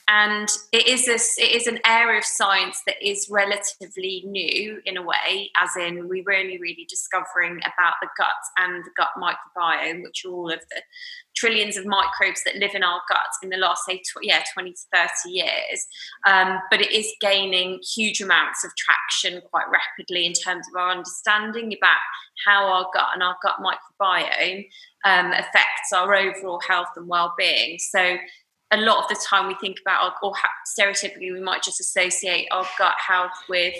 and 0.07 0.49
it 0.71 0.87
is 0.87 1.05
this 1.05 1.37
it 1.37 1.51
is 1.51 1.67
an 1.67 1.79
area 1.85 2.17
of 2.17 2.25
science 2.25 2.81
that 2.85 2.95
is 3.01 3.29
relatively 3.29 4.23
new 4.25 4.81
in 4.85 4.97
a 4.97 5.01
way 5.01 5.49
as 5.57 5.69
in 5.79 6.07
we 6.09 6.21
were 6.21 6.35
only 6.35 6.59
really 6.59 6.85
discovering 6.89 7.57
about 7.57 7.93
the 8.01 8.07
gut 8.17 8.27
and 8.57 8.83
the 8.83 8.91
gut 8.97 9.09
microbiome 9.17 10.03
which 10.03 10.25
are 10.25 10.31
all 10.31 10.51
of 10.51 10.59
the 10.71 10.81
trillions 11.35 11.77
of 11.77 11.85
microbes 11.85 12.43
that 12.43 12.55
live 12.55 12.75
in 12.75 12.83
our 12.83 13.01
gut 13.09 13.19
in 13.41 13.49
the 13.49 13.57
last 13.57 13.85
say 13.85 13.97
tw- 13.97 14.23
yeah 14.23 14.43
20 14.53 14.71
to 14.71 14.79
30 14.93 15.09
years. 15.25 15.87
Um, 16.27 16.59
but 16.69 16.81
it 16.81 16.91
is 16.91 17.11
gaining 17.21 17.79
huge 17.95 18.21
amounts 18.21 18.63
of 18.63 18.71
traction 18.75 19.41
quite 19.49 19.65
rapidly 19.71 20.25
in 20.25 20.33
terms 20.33 20.65
of 20.67 20.79
our 20.79 20.91
understanding 20.91 21.73
about 21.73 21.99
how 22.45 22.65
our 22.65 22.87
gut 22.93 23.09
and 23.13 23.23
our 23.23 23.35
gut 23.41 23.55
microbiome 23.59 24.65
um, 25.05 25.31
affects 25.31 25.91
our 25.93 26.15
overall 26.15 26.61
health 26.67 26.89
and 26.95 27.07
well-being. 27.07 27.77
So 27.79 28.17
a 28.73 28.77
lot 28.77 29.03
of 29.03 29.09
the 29.09 29.23
time 29.23 29.47
we 29.47 29.55
think 29.55 29.77
about 29.79 30.03
our, 30.03 30.13
or 30.23 30.33
stereotypically 30.67 31.31
we 31.31 31.39
might 31.39 31.61
just 31.61 31.79
associate 31.79 32.47
our 32.51 32.65
gut 32.77 32.95
health 33.07 33.31
with 33.47 33.75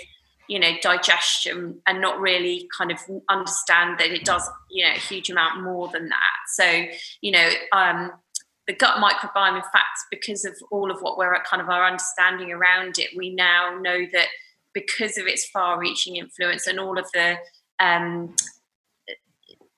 you 0.48 0.58
know 0.58 0.72
digestion 0.82 1.80
and 1.86 2.00
not 2.00 2.20
really 2.20 2.68
kind 2.76 2.92
of 2.92 2.98
understand 3.28 3.98
that 3.98 4.10
it 4.10 4.24
does 4.24 4.48
you 4.70 4.84
know 4.84 4.92
a 4.92 4.98
huge 4.98 5.30
amount 5.30 5.62
more 5.62 5.88
than 5.88 6.08
that. 6.08 6.36
So 6.48 6.84
you 7.20 7.32
know 7.32 7.50
um, 7.72 8.12
the 8.66 8.74
gut 8.74 9.02
microbiome 9.02 9.56
in 9.56 9.62
fact 9.62 9.98
because 10.10 10.44
of 10.44 10.54
all 10.70 10.90
of 10.90 11.00
what 11.00 11.18
we're 11.18 11.34
at 11.34 11.44
kind 11.44 11.60
of 11.60 11.68
our 11.68 11.86
understanding 11.86 12.52
around 12.52 12.98
it 12.98 13.10
we 13.16 13.34
now 13.34 13.78
know 13.80 14.06
that 14.12 14.28
because 14.72 15.18
of 15.18 15.26
its 15.26 15.46
far 15.46 15.78
reaching 15.78 16.16
influence 16.16 16.66
and 16.66 16.80
all 16.80 16.98
of 16.98 17.06
the 17.12 17.36
um, 17.80 18.34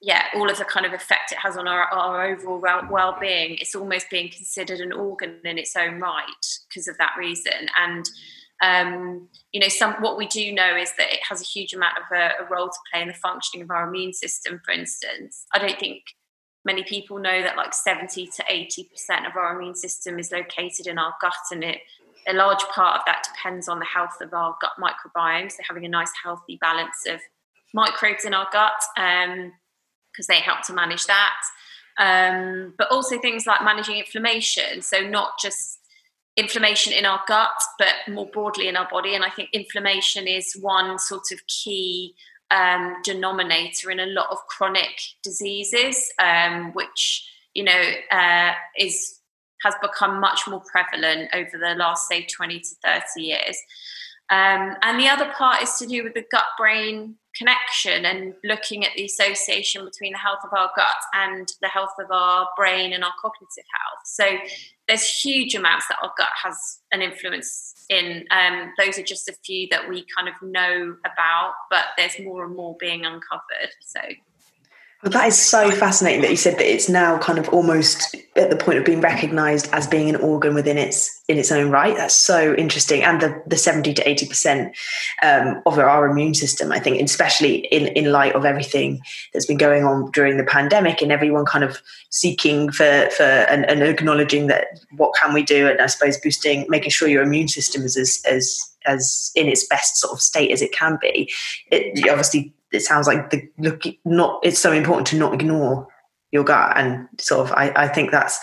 yeah, 0.01 0.25
all 0.35 0.51
of 0.51 0.59
the 0.59 0.65
kind 0.65 0.85
of 0.85 0.93
effect 0.93 1.33
it 1.33 1.39
has 1.39 1.57
on 1.57 1.67
our, 1.67 1.85
our 1.93 2.27
overall 2.27 2.61
well 2.91 3.17
being, 3.21 3.57
it's 3.61 3.75
almost 3.75 4.11
being 4.11 4.29
considered 4.29 4.81
an 4.81 4.93
organ 4.93 5.41
in 5.45 5.59
its 5.59 5.75
own 5.77 6.01
right 6.01 6.25
because 6.69 6.87
of 6.87 6.99
that 6.99 7.15
reason. 7.19 7.69
And 7.81 8.09
um, 8.63 9.29
you 9.53 9.61
know, 9.61 9.69
some 9.69 9.95
what 9.95 10.17
we 10.17 10.27
do 10.27 10.53
know 10.53 10.77
is 10.77 10.93
that 10.97 11.13
it 11.13 11.21
has 11.29 11.41
a 11.41 11.45
huge 11.45 11.75
amount 11.75 11.99
of 11.99 12.05
a, 12.17 12.45
a 12.45 12.49
role 12.49 12.69
to 12.69 12.79
play 12.93 13.03
in 13.03 13.09
the 13.09 13.15
functioning 13.15 13.63
of 13.63 13.71
our 13.71 13.89
immune 13.89 14.13
system. 14.13 14.61
For 14.65 14.73
instance, 14.73 15.47
I 15.55 15.59
don't 15.59 15.79
think 15.79 16.03
many 16.65 16.83
people 16.83 17.19
know 17.19 17.43
that 17.43 17.57
like 17.57 17.75
70 17.75 18.27
to 18.27 18.45
80 18.49 18.85
percent 18.85 19.27
of 19.27 19.37
our 19.37 19.55
immune 19.59 19.77
system 19.77 20.19
is 20.19 20.33
located 20.33 20.87
in 20.87 20.99
our 20.99 21.15
gut, 21.21 21.35
and 21.51 21.65
it 21.65 21.81
a 22.29 22.33
large 22.33 22.63
part 22.75 22.99
of 22.99 23.03
that 23.07 23.27
depends 23.33 23.69
on 23.69 23.79
the 23.79 23.85
health 23.85 24.17
of 24.21 24.33
our 24.33 24.57
gut 24.61 24.73
microbiome. 24.81 25.51
So 25.51 25.59
having 25.67 25.85
a 25.85 25.89
nice, 25.89 26.11
healthy 26.23 26.59
balance 26.61 27.05
of 27.09 27.21
microbes 27.73 28.25
in 28.25 28.35
our 28.35 28.49
gut. 28.53 28.73
Um, 28.97 29.53
because 30.17 30.27
they 30.27 30.41
help 30.41 30.63
to 30.63 30.73
manage 30.73 31.07
that. 31.07 31.35
Um, 31.99 32.75
but 32.77 32.91
also 32.91 33.19
things 33.19 33.47
like 33.47 33.63
managing 33.63 33.99
inflammation. 33.99 34.83
So, 34.83 35.01
not 35.01 35.39
just 35.41 35.79
inflammation 36.37 36.93
in 36.93 37.07
our 37.07 37.21
gut, 37.27 37.59
but 37.79 37.95
more 38.09 38.27
broadly 38.27 38.69
in 38.69 38.77
our 38.77 38.89
body. 38.91 39.15
And 39.15 39.25
I 39.25 39.31
think 39.31 39.51
inflammation 39.53 40.27
is 40.27 40.55
one 40.61 40.99
sort 40.99 41.25
of 41.33 41.41
key 41.47 42.15
um, 42.51 42.97
denominator 43.03 43.91
in 43.91 44.01
a 44.01 44.07
lot 44.07 44.29
of 44.31 44.39
chronic 44.49 45.01
diseases, 45.23 46.11
um, 46.23 46.73
which 46.73 47.29
you 47.55 47.65
know 47.65 47.83
uh, 48.11 48.53
is 48.79 49.21
has 49.63 49.75
become 49.81 50.21
much 50.21 50.43
more 50.47 50.63
prevalent 50.71 51.31
over 51.35 51.51
the 51.53 51.75
last 51.77 52.09
say 52.09 52.25
20 52.25 52.61
to 52.61 52.69
30 52.85 53.03
years. 53.17 53.57
Um, 54.29 54.75
and 54.83 55.01
the 55.01 55.09
other 55.09 55.33
part 55.37 55.63
is 55.63 55.75
to 55.79 55.87
do 55.87 56.05
with 56.05 56.15
the 56.15 56.25
gut 56.31 56.45
brain 56.59 57.17
connection 57.37 58.05
and 58.05 58.35
looking 58.45 58.85
at 58.85 58.93
the 58.97 59.05
association 59.05 59.85
between 59.85 60.13
the 60.13 60.19
health 60.19 60.41
of 60.45 60.51
our 60.53 60.71
gut 60.77 60.97
and 61.15 61.49
the 61.61 61.69
health 61.69 61.95
of 61.99 62.11
our 62.11 62.49
brain 62.57 62.93
and 62.93 63.05
our 63.05 63.13
cognitive 63.21 63.65
health. 63.73 64.01
So 64.05 64.25
there's 64.89 65.09
huge 65.09 65.55
amounts 65.55 65.89
that 65.89 65.99
our 66.03 66.13
gut 66.17 66.31
has 66.43 66.79
an 66.93 67.03
influence 67.03 67.75
in. 67.89 68.25
Um, 68.31 68.73
those 68.79 68.99
are 68.99 69.03
just 69.03 69.29
a 69.29 69.35
few 69.45 69.69
that 69.71 69.89
we 69.89 70.05
kind 70.17 70.29
of 70.29 70.35
know 70.43 70.97
about, 71.05 71.53
but 71.71 71.87
there's 71.97 72.19
more 72.21 72.45
and 72.45 72.57
more 72.57 72.77
being 72.79 73.05
uncovered. 73.05 73.71
So 73.81 74.01
well, 75.07 75.13
that 75.13 75.29
is 75.29 75.39
so 75.39 75.71
fascinating 75.71 76.21
that 76.23 76.31
you 76.31 76.37
said 76.37 76.55
that 76.55 76.69
it's 76.69 76.89
now 76.89 77.17
kind 77.19 77.39
of 77.39 77.49
almost 77.51 78.17
at 78.35 78.51
the 78.51 78.57
point 78.57 78.77
of 78.77 78.85
being 78.85 79.01
recognised 79.01 79.69
as 79.73 79.87
being 79.87 80.09
an 80.09 80.17
organ 80.17 80.53
within 80.53 80.77
its 80.77 81.23
in 81.29 81.39
its 81.39 81.53
own 81.53 81.71
right. 81.71 81.97
That's 81.97 82.13
so 82.13 82.57
interesting, 82.57 83.05
and 83.05 83.21
the 83.21 83.41
the 83.47 83.57
seventy 83.57 83.95
to 83.95 84.09
eighty 84.09 84.27
percent 84.27 84.77
um, 85.23 85.63
of 85.65 85.79
our 85.79 86.11
immune 86.11 86.35
system, 86.35 86.73
I 86.73 86.81
think, 86.81 87.01
especially 87.01 87.59
in 87.67 87.87
in 87.95 88.11
light 88.11 88.35
of 88.35 88.45
everything 88.45 89.01
that's 89.33 89.47
been 89.47 89.59
going 89.59 89.85
on 89.85 90.11
during 90.11 90.39
the 90.39 90.45
pandemic, 90.45 91.01
and 91.01 91.13
everyone 91.13 91.45
kind 91.45 91.63
of 91.63 91.81
seeking 92.11 92.73
for 92.73 93.09
for 93.17 93.23
and, 93.23 93.65
and 93.71 93.85
acknowledging 93.85 94.49
that 94.49 94.81
what 94.97 95.15
can 95.15 95.33
we 95.33 95.45
do, 95.45 95.69
and 95.69 95.81
I 95.81 95.87
suppose 95.87 96.19
boosting, 96.19 96.67
making 96.69 96.91
sure 96.91 97.07
your 97.07 97.23
immune 97.23 97.47
system 97.47 97.85
is 97.85 97.97
as 97.97 98.21
as 98.27 98.59
as 98.87 99.31
in 99.37 99.47
its 99.47 99.65
best 99.69 99.99
sort 99.99 100.13
of 100.13 100.21
state 100.21 100.51
as 100.51 100.63
it 100.63 100.73
can 100.73 100.99
be. 101.01 101.31
It 101.71 102.09
obviously 102.11 102.53
it 102.73 102.81
sounds 102.81 103.07
like 103.07 103.31
the 103.31 103.49
look 103.59 103.85
not 104.05 104.41
it's 104.43 104.59
so 104.59 104.73
important 104.73 105.07
to 105.09 105.17
not 105.17 105.35
ignore 105.35 105.89
your 106.33 106.45
gut. 106.45 106.73
And 106.77 107.09
sort 107.19 107.47
of 107.47 107.53
I, 107.53 107.73
I 107.77 107.89
think 107.89 108.11
that's 108.11 108.39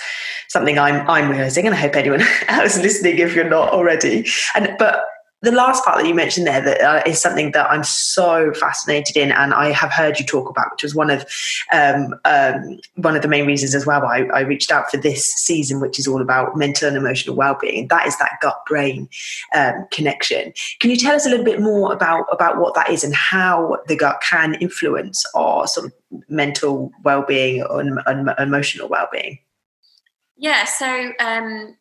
something 0.50 0.78
I'm 0.80 1.08
I'm 1.10 1.30
realizing 1.30 1.66
and 1.66 1.76
I 1.76 1.80
hope 1.80 1.96
anyone 1.96 2.24
else 2.48 2.78
listening 2.78 3.20
if 3.20 3.36
you're 3.36 3.50
not 3.50 3.70
already. 3.70 4.26
And 4.56 4.76
but 4.78 5.06
the 5.44 5.52
last 5.52 5.84
part 5.84 5.98
that 5.98 6.08
you 6.08 6.16
mentioned 6.16 6.48
there 6.48 6.62
that 6.62 6.82
uh, 6.82 7.04
is 7.06 7.20
something 7.20 7.52
that 7.52 7.70
I'm 7.70 7.84
so 7.84 8.54
fascinated 8.54 9.18
in, 9.18 9.30
and 9.34 9.54
I 9.54 9.72
have 9.72 9.92
heard 9.92 10.18
you 10.18 10.26
talk 10.26 10.50
about, 10.50 10.72
which 10.72 10.84
was 10.84 10.96
one 10.96 11.10
of 11.10 11.26
um, 11.74 12.16
um, 12.24 12.80
one 12.96 13.18
of 13.18 13.22
the 13.22 13.28
main 13.28 13.46
reasons 13.46 13.76
as 13.76 13.86
well. 13.86 14.06
I, 14.06 14.20
I, 14.34 14.40
reached 14.40 14.72
out 14.72 14.90
for 14.90 14.96
this 14.96 15.26
season, 15.26 15.82
which 15.82 16.00
is 16.00 16.08
all 16.08 16.22
about 16.22 16.56
mental 16.56 16.88
and 16.88 16.96
emotional 16.96 17.36
well-being. 17.36 17.90
That 17.90 18.08
is 18.08 18.18
that 18.20 18.38
gut-brain 18.42 19.10
um, 19.54 19.86
connection. 19.92 20.54
Can 20.80 20.90
you 20.90 20.98
tell 20.98 21.14
us 21.14 21.26
a 21.26 21.30
little 21.30 21.46
bit 21.46 21.60
more 21.60 21.92
about 21.92 22.26
about 22.32 22.58
what 22.58 22.74
that 22.76 22.90
is 22.90 23.04
and 23.04 23.14
how 23.14 23.80
the 23.88 23.98
gut 23.98 24.24
can 24.28 24.56
influence 24.56 25.26
our 25.36 25.68
sort 25.68 25.88
of 25.88 25.94
mental 26.30 26.90
well-being 27.04 27.66
and, 27.70 28.00
and 28.06 28.30
emotional 28.40 28.88
well-being? 28.88 29.40
Yeah, 30.38 30.64
so 30.64 31.12
um, 31.20 31.76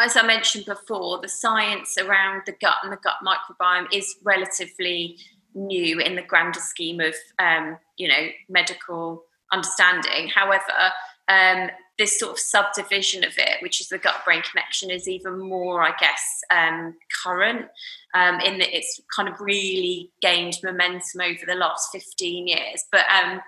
as 0.00 0.16
I 0.16 0.22
mentioned 0.22 0.64
before, 0.66 1.20
the 1.20 1.28
science 1.28 1.96
around 1.98 2.42
the 2.46 2.52
gut 2.60 2.76
and 2.82 2.92
the 2.92 2.96
gut 2.96 3.16
microbiome 3.24 3.86
is 3.92 4.16
relatively 4.22 5.18
new 5.54 5.98
in 5.98 6.14
the 6.14 6.22
grander 6.22 6.60
scheme 6.60 7.00
of 7.00 7.14
um, 7.38 7.76
you 7.96 8.08
know 8.08 8.28
medical 8.48 9.24
understanding. 9.52 10.28
However, 10.28 10.92
um, 11.28 11.70
this 11.98 12.18
sort 12.18 12.32
of 12.32 12.38
subdivision 12.38 13.24
of 13.24 13.34
it, 13.36 13.62
which 13.62 13.80
is 13.80 13.88
the 13.88 13.98
gut 13.98 14.24
brain 14.24 14.42
connection, 14.42 14.90
is 14.90 15.06
even 15.06 15.38
more, 15.38 15.82
I 15.82 15.92
guess, 15.98 16.40
um, 16.50 16.96
current 17.22 17.66
um, 18.14 18.40
in 18.40 18.58
that 18.58 18.74
it's 18.74 19.00
kind 19.14 19.28
of 19.28 19.40
really 19.40 20.10
gained 20.22 20.56
momentum 20.64 21.20
over 21.22 21.44
the 21.46 21.54
last 21.54 21.90
15 21.92 22.48
years. 22.48 22.84
But 22.90 23.04
um, 23.10 23.40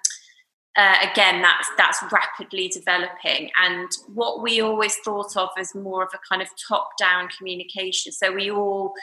uh, 0.76 0.96
again, 1.10 1.42
that's 1.42 1.68
that's 1.76 2.02
rapidly 2.10 2.68
developing, 2.68 3.50
and 3.62 3.90
what 4.14 4.42
we 4.42 4.62
always 4.62 4.96
thought 5.04 5.36
of 5.36 5.50
as 5.58 5.74
more 5.74 6.02
of 6.02 6.08
a 6.14 6.18
kind 6.28 6.40
of 6.40 6.48
top-down 6.68 7.28
communication. 7.36 8.10
So 8.10 8.32
we 8.32 8.50
all 8.50 8.94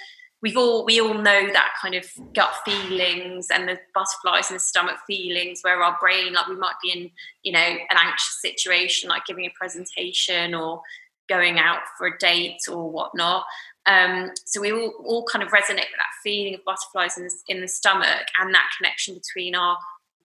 we've 0.42 0.58
all 0.58 0.86
we 0.86 1.00
all 1.00 1.14
know 1.14 1.48
that 1.52 1.74
kind 1.82 1.96
of 1.96 2.06
gut 2.34 2.56
feelings 2.66 3.48
and 3.54 3.68
the 3.68 3.78
butterflies 3.94 4.50
in 4.50 4.56
the 4.56 4.60
stomach 4.60 4.98
feelings 5.06 5.62
where 5.62 5.82
our 5.84 5.98
brain 6.00 6.34
like 6.34 6.48
we 6.48 6.56
might 6.56 6.76
be 6.82 6.92
in 6.92 7.12
you 7.44 7.52
know 7.52 7.60
an 7.60 7.98
anxious 7.98 8.40
situation 8.42 9.10
like 9.10 9.26
giving 9.26 9.46
a 9.46 9.52
presentation 9.58 10.56
or 10.56 10.82
going 11.28 11.60
out 11.60 11.82
for 11.98 12.08
a 12.08 12.18
date 12.18 12.62
or 12.72 12.90
whatnot 12.90 13.46
um, 13.86 14.32
so 14.46 14.62
we 14.62 14.72
all, 14.72 14.94
all 15.04 15.26
kind 15.26 15.44
of 15.44 15.50
resonate 15.50 15.78
with 15.78 15.98
that 15.98 16.20
feeling 16.24 16.54
of 16.54 16.64
butterflies 16.64 17.18
in 17.18 17.24
the, 17.24 17.34
in 17.48 17.62
the 17.62 17.68
stomach 17.68 18.26
and 18.40 18.54
that 18.54 18.70
connection 18.78 19.16
between 19.16 19.56
our 19.56 19.78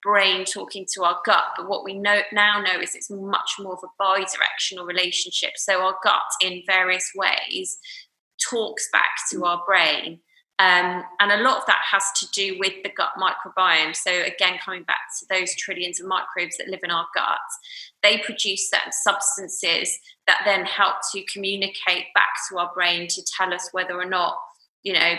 brain 0.05 0.45
talking 0.45 0.85
to 0.93 1.03
our 1.03 1.19
gut. 1.25 1.43
But 1.57 1.67
what 1.67 1.83
we 1.83 1.97
know 1.97 2.19
now 2.31 2.61
know 2.61 2.79
is 2.79 2.95
it's 2.95 3.09
much 3.09 3.55
more 3.59 3.73
of 3.73 3.79
a 3.83 3.87
bi-directional 3.97 4.85
relationship. 4.85 5.51
So 5.57 5.81
our 5.81 5.95
gut, 6.03 6.21
in 6.41 6.61
various 6.67 7.11
ways, 7.15 7.79
talks 8.49 8.87
back 8.93 9.09
to 9.31 9.43
our 9.45 9.61
brain. 9.65 10.19
Um, 10.57 11.03
and 11.19 11.33
a 11.33 11.43
lot 11.43 11.57
of 11.57 11.65
that 11.65 11.81
has 11.91 12.03
to 12.17 12.27
do 12.31 12.57
with 12.57 12.71
the 12.83 12.89
gut 12.89 13.11
microbiome. 13.19 13.93
So, 13.93 14.09
again, 14.09 14.57
coming 14.63 14.83
back 14.83 14.99
to 15.19 15.25
those 15.29 15.53
trillions 15.55 15.99
of 15.99 16.07
microbes 16.07 16.55
that 16.57 16.69
live 16.69 16.79
in 16.81 16.91
our 16.91 17.07
gut, 17.13 17.39
they 18.01 18.19
produce 18.19 18.69
certain 18.69 18.93
substances 18.93 19.99
that 20.27 20.43
then 20.45 20.63
help 20.63 20.95
to 21.11 21.25
communicate 21.31 22.05
back 22.13 22.29
to 22.49 22.57
our 22.57 22.71
brain 22.73 23.09
to 23.09 23.21
tell 23.37 23.53
us 23.53 23.67
whether 23.73 23.99
or 23.99 24.05
not, 24.05 24.37
you 24.83 24.93
know, 24.93 25.15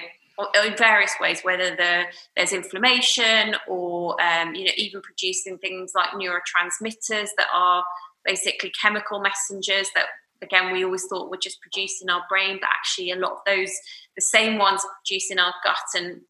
in 0.64 0.76
various 0.76 1.12
ways, 1.20 1.40
whether 1.42 1.74
the, 1.74 2.04
there's 2.36 2.52
inflammation 2.52 3.56
or 3.68 4.20
um, 4.20 4.54
you 4.54 4.64
know 4.64 4.72
even 4.76 5.00
producing 5.02 5.58
things 5.58 5.92
like 5.94 6.10
neurotransmitters 6.10 7.28
that 7.36 7.48
are 7.54 7.84
basically 8.24 8.72
chemical 8.80 9.20
messengers 9.20 9.88
that 9.94 10.06
again 10.42 10.72
we 10.72 10.84
always 10.84 11.06
thought 11.06 11.30
were 11.30 11.36
just 11.36 11.60
produced 11.60 12.02
in 12.02 12.10
our 12.10 12.22
brain, 12.28 12.58
but 12.60 12.68
actually 12.68 13.10
a 13.10 13.16
lot 13.16 13.32
of 13.32 13.38
those 13.46 13.70
the 14.14 14.22
same 14.22 14.58
ones 14.58 14.84
are 14.84 14.90
produced 15.04 15.30
in 15.30 15.38
our 15.38 15.54
gut 15.64 15.76
and 15.94 16.20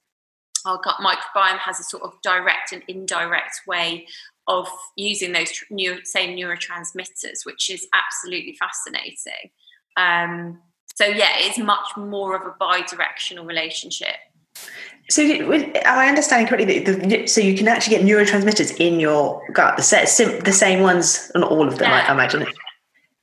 our 0.66 0.80
gut 0.82 0.96
microbiome 0.96 1.58
has 1.58 1.80
a 1.80 1.84
sort 1.84 2.02
of 2.02 2.12
direct 2.22 2.72
and 2.72 2.82
indirect 2.88 3.60
way 3.66 4.06
of 4.48 4.68
using 4.96 5.32
those 5.32 5.50
new, 5.70 6.04
same 6.04 6.36
neurotransmitters, 6.36 7.44
which 7.44 7.70
is 7.70 7.86
absolutely 7.94 8.56
fascinating. 8.58 9.50
Um, 9.96 10.60
so 10.96 11.04
yeah, 11.04 11.28
it's 11.36 11.58
much 11.58 11.96
more 11.96 12.34
of 12.34 12.46
a 12.46 12.54
bi-directional 12.58 13.44
relationship. 13.44 14.16
So, 15.08 15.22
am 15.22 15.98
I 15.98 16.08
understanding 16.08 16.48
correctly 16.48 16.80
that 16.80 17.08
the, 17.08 17.26
so 17.26 17.40
you 17.40 17.56
can 17.56 17.68
actually 17.68 17.96
get 17.96 18.04
neurotransmitters 18.04 18.80
in 18.80 18.98
your 18.98 19.40
gut, 19.52 19.76
the, 19.76 19.82
set, 19.82 20.44
the 20.44 20.52
same 20.52 20.80
ones, 20.80 21.30
not 21.34 21.50
all 21.50 21.68
of 21.68 21.78
them, 21.78 21.90
yeah. 21.90 22.06
I, 22.08 22.12
imagine. 22.12 22.46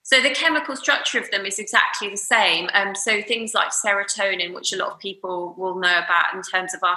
So 0.04 0.22
the 0.22 0.30
chemical 0.30 0.76
structure 0.76 1.18
of 1.18 1.30
them 1.32 1.46
is 1.46 1.60
exactly 1.60 2.10
the 2.10 2.18
same. 2.18 2.70
Um, 2.74 2.94
so 2.94 3.22
things 3.22 3.54
like 3.54 3.70
serotonin, 3.72 4.54
which 4.54 4.72
a 4.72 4.78
lot 4.78 4.92
of 4.92 5.00
people 5.00 5.56
will 5.58 5.76
know 5.76 5.98
about 5.98 6.34
in 6.34 6.42
terms 6.42 6.74
of 6.74 6.84
our 6.84 6.96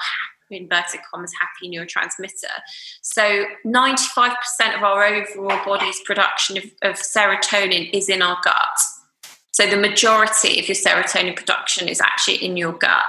inverted 0.50 1.00
commas 1.11 1.33
happy 1.40 1.75
neurotransmitter. 1.75 2.52
So 3.00 3.47
95% 3.64 4.35
of 4.76 4.83
our 4.83 5.04
overall 5.04 5.64
body's 5.64 6.00
production 6.04 6.59
of, 6.59 6.64
of 6.83 6.97
serotonin 6.97 7.90
is 7.92 8.09
in 8.09 8.23
our 8.23 8.38
gut. 8.45 8.78
So 9.57 9.67
the 9.67 9.79
majority 9.79 10.61
of 10.61 10.69
your 10.69 10.75
serotonin 10.75 11.35
production 11.35 11.89
is 11.89 11.99
actually 11.99 12.45
in 12.45 12.59
your 12.59 12.73
gut. 12.73 13.07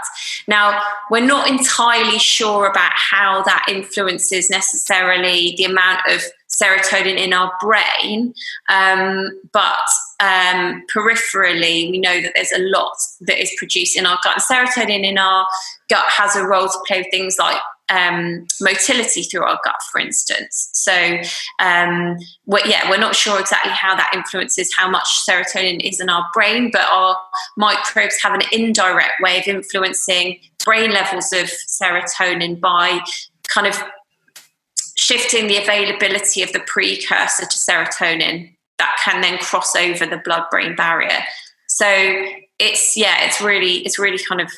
Now, 0.48 0.82
we're 1.12 1.20
not 1.20 1.50
entirely 1.50 2.20
sure 2.20 2.68
about 2.68 2.94
how 2.96 3.44
that 3.44 3.66
influences 3.68 4.50
necessarily 4.50 5.56
the 5.58 5.66
amount 5.66 6.00
of 6.10 6.22
serotonin 6.48 7.18
in 7.18 7.34
our 7.34 7.52
brain, 7.60 8.34
um, 8.70 9.30
but 9.52 9.76
um, 10.22 10.86
peripherally, 10.96 11.92
we 11.92 12.00
know 12.00 12.22
that 12.22 12.32
there's 12.34 12.54
a 12.54 12.60
lot 12.60 12.96
that 13.20 13.42
is 13.42 13.54
produced 13.58 13.98
in 13.98 14.06
our 14.06 14.18
gut. 14.24 14.36
And 14.38 14.44
serotonin 14.44 15.04
in 15.04 15.18
our 15.18 15.46
gut 15.90 16.06
has 16.08 16.38
a 16.38 16.48
role 16.48 16.70
to 16.70 16.80
play 16.88 17.00
with 17.00 17.12
things 17.12 17.38
like 17.38 17.58
um, 17.90 18.46
motility 18.60 19.24
through 19.24 19.44
our 19.44 19.60
gut, 19.64 19.76
for 19.92 20.00
instance. 20.00 20.70
So, 20.74 21.20
um, 21.60 22.18
we're, 22.46 22.66
yeah, 22.66 22.90
we're 22.90 22.98
not 22.98 23.16
sure 23.16 23.40
exactly 23.40 23.72
how 23.72 23.96
that 23.96 24.12
influences 24.14 24.74
how 24.76 24.90
much 24.90 25.08
serotonin 25.28 25.80
is 25.80 26.00
in 26.00 26.10
our 26.10 26.28
brain, 26.34 26.70
but 26.72 26.86
our 26.90 27.18
microbes 27.56 28.22
have 28.22 28.34
an 28.34 28.42
indirect 28.52 29.14
way 29.22 29.40
of 29.40 29.48
influencing 29.48 30.40
brain 30.64 30.92
levels 30.92 31.32
of 31.32 31.50
serotonin 31.70 32.60
by 32.60 33.00
kind 33.54 33.68
of 33.68 33.82
shifting 34.98 35.48
the 35.48 35.58
availability 35.58 36.42
of 36.42 36.52
the 36.54 36.60
precursor 36.62 37.46
to 37.46 37.58
serotonin 37.58 38.54
that 38.80 38.96
can 39.04 39.22
then 39.22 39.38
cross 39.38 39.76
over 39.76 40.06
the 40.06 40.18
blood 40.18 40.44
brain 40.52 40.76
barrier. 40.76 41.20
So 41.68 41.86
it's 42.60 42.98
yeah, 42.98 43.26
it's 43.26 43.40
really 43.42 43.86
it's 43.86 44.00
really 44.00 44.20
kind 44.28 44.42
of 44.42 44.52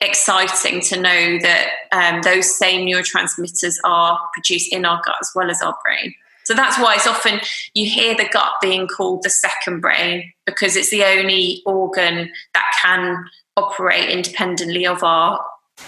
exciting 0.00 0.80
to 0.80 1.00
know 1.00 1.38
that 1.40 1.68
um, 1.92 2.22
those 2.22 2.56
same 2.56 2.86
neurotransmitters 2.86 3.76
are 3.84 4.20
produced 4.32 4.72
in 4.72 4.84
our 4.84 5.00
gut 5.04 5.16
as 5.20 5.30
well 5.34 5.50
as 5.50 5.60
our 5.62 5.76
brain. 5.84 6.14
So 6.44 6.54
that's 6.54 6.78
why 6.78 6.94
it's 6.94 7.06
often 7.06 7.40
you 7.74 7.90
hear 7.90 8.14
the 8.14 8.28
gut 8.32 8.52
being 8.62 8.88
called 8.88 9.22
the 9.22 9.28
second 9.28 9.80
brain 9.80 10.32
because 10.46 10.76
it's 10.76 10.90
the 10.90 11.04
only 11.04 11.62
organ 11.66 12.30
that 12.54 12.64
can 12.82 13.22
operate 13.56 14.08
independently 14.08 14.86
of 14.86 15.02
our, 15.02 15.44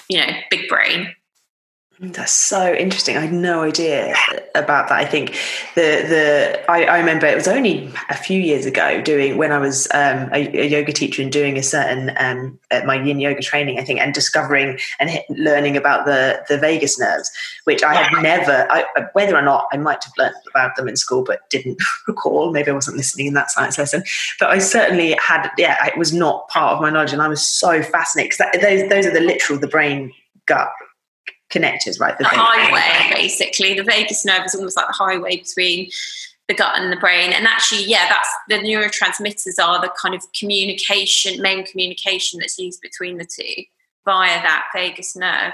you 0.09 0.19
know, 0.19 0.31
big 0.51 0.69
brain. 0.69 1.15
That's 2.03 2.33
so 2.33 2.73
interesting. 2.73 3.19
I 3.19 3.21
had 3.21 3.33
no 3.33 3.61
idea 3.61 4.15
about 4.55 4.89
that. 4.89 4.99
I 4.99 5.05
think 5.05 5.33
the 5.75 6.03
the 6.09 6.65
I, 6.71 6.85
I 6.85 6.99
remember 6.99 7.27
it 7.27 7.35
was 7.35 7.47
only 7.47 7.93
a 8.09 8.17
few 8.17 8.41
years 8.41 8.65
ago 8.65 9.03
doing 9.03 9.37
when 9.37 9.53
I 9.53 9.59
was 9.59 9.87
um, 9.93 10.31
a, 10.33 10.49
a, 10.59 10.67
yoga 10.67 10.95
teacher 10.95 11.21
and 11.21 11.31
doing 11.31 11.59
a 11.59 11.63
certain 11.63 12.13
um, 12.17 12.59
at 12.71 12.87
my 12.87 12.95
yin 12.95 13.21
yoga 13.21 13.43
training. 13.43 13.79
I 13.79 13.85
think 13.85 14.01
and 14.01 14.15
discovering 14.15 14.79
and 14.99 15.11
learning 15.29 15.77
about 15.77 16.07
the 16.07 16.43
the 16.49 16.57
vagus 16.57 16.99
nerves, 16.99 17.31
which 17.65 17.83
I 17.83 17.93
had 17.93 18.23
never. 18.23 18.67
I, 18.71 18.87
whether 19.13 19.37
or 19.37 19.43
not 19.43 19.67
I 19.71 19.77
might 19.77 20.03
have 20.03 20.15
learned 20.17 20.37
about 20.49 20.77
them 20.77 20.89
in 20.89 20.97
school, 20.97 21.23
but 21.23 21.51
didn't 21.51 21.83
recall. 22.09 22.51
Maybe 22.51 22.71
I 22.71 22.75
wasn't 22.75 22.97
listening 22.97 23.27
in 23.27 23.35
that 23.35 23.51
science 23.51 23.77
lesson. 23.77 24.05
But 24.39 24.49
I 24.49 24.59
certainly 24.59 25.19
had. 25.21 25.51
Yeah, 25.59 25.85
it 25.85 25.99
was 25.99 26.15
not 26.15 26.49
part 26.49 26.73
of 26.73 26.81
my 26.81 26.89
knowledge, 26.89 27.13
and 27.13 27.21
I 27.21 27.29
was 27.29 27.47
so 27.47 27.83
fascinated 27.83 28.39
because 28.39 28.63
those 28.63 28.89
those 28.89 29.05
are 29.05 29.13
the 29.13 29.21
literal 29.21 29.59
the 29.59 29.69
brain 29.69 30.15
gut 30.47 30.71
connectors, 31.51 32.01
right? 32.01 32.17
The, 32.19 32.25
the 32.25 32.31
highway, 32.33 33.15
basically. 33.15 33.75
The 33.75 33.83
vagus 33.83 34.25
nerve 34.25 34.45
is 34.47 34.55
almost 34.55 34.77
like 34.77 34.87
the 34.87 34.93
highway 34.93 35.39
between 35.39 35.91
the 36.49 36.55
gut 36.55 36.79
and 36.79 36.93
the 36.93 36.97
brain. 36.97 37.33
And 37.33 37.47
actually, 37.47 37.85
yeah, 37.85 38.09
that's 38.09 38.29
the 38.49 38.57
neurotransmitters 38.57 39.63
are 39.63 39.81
the 39.81 39.93
kind 40.01 40.15
of 40.15 40.23
communication, 40.33 41.41
main 41.41 41.65
communication 41.65 42.41
that's 42.41 42.59
used 42.59 42.81
between 42.81 43.19
the 43.19 43.25
two 43.25 43.65
via 44.05 44.43
that 44.43 44.65
vagus 44.75 45.17
nerve. 45.17 45.53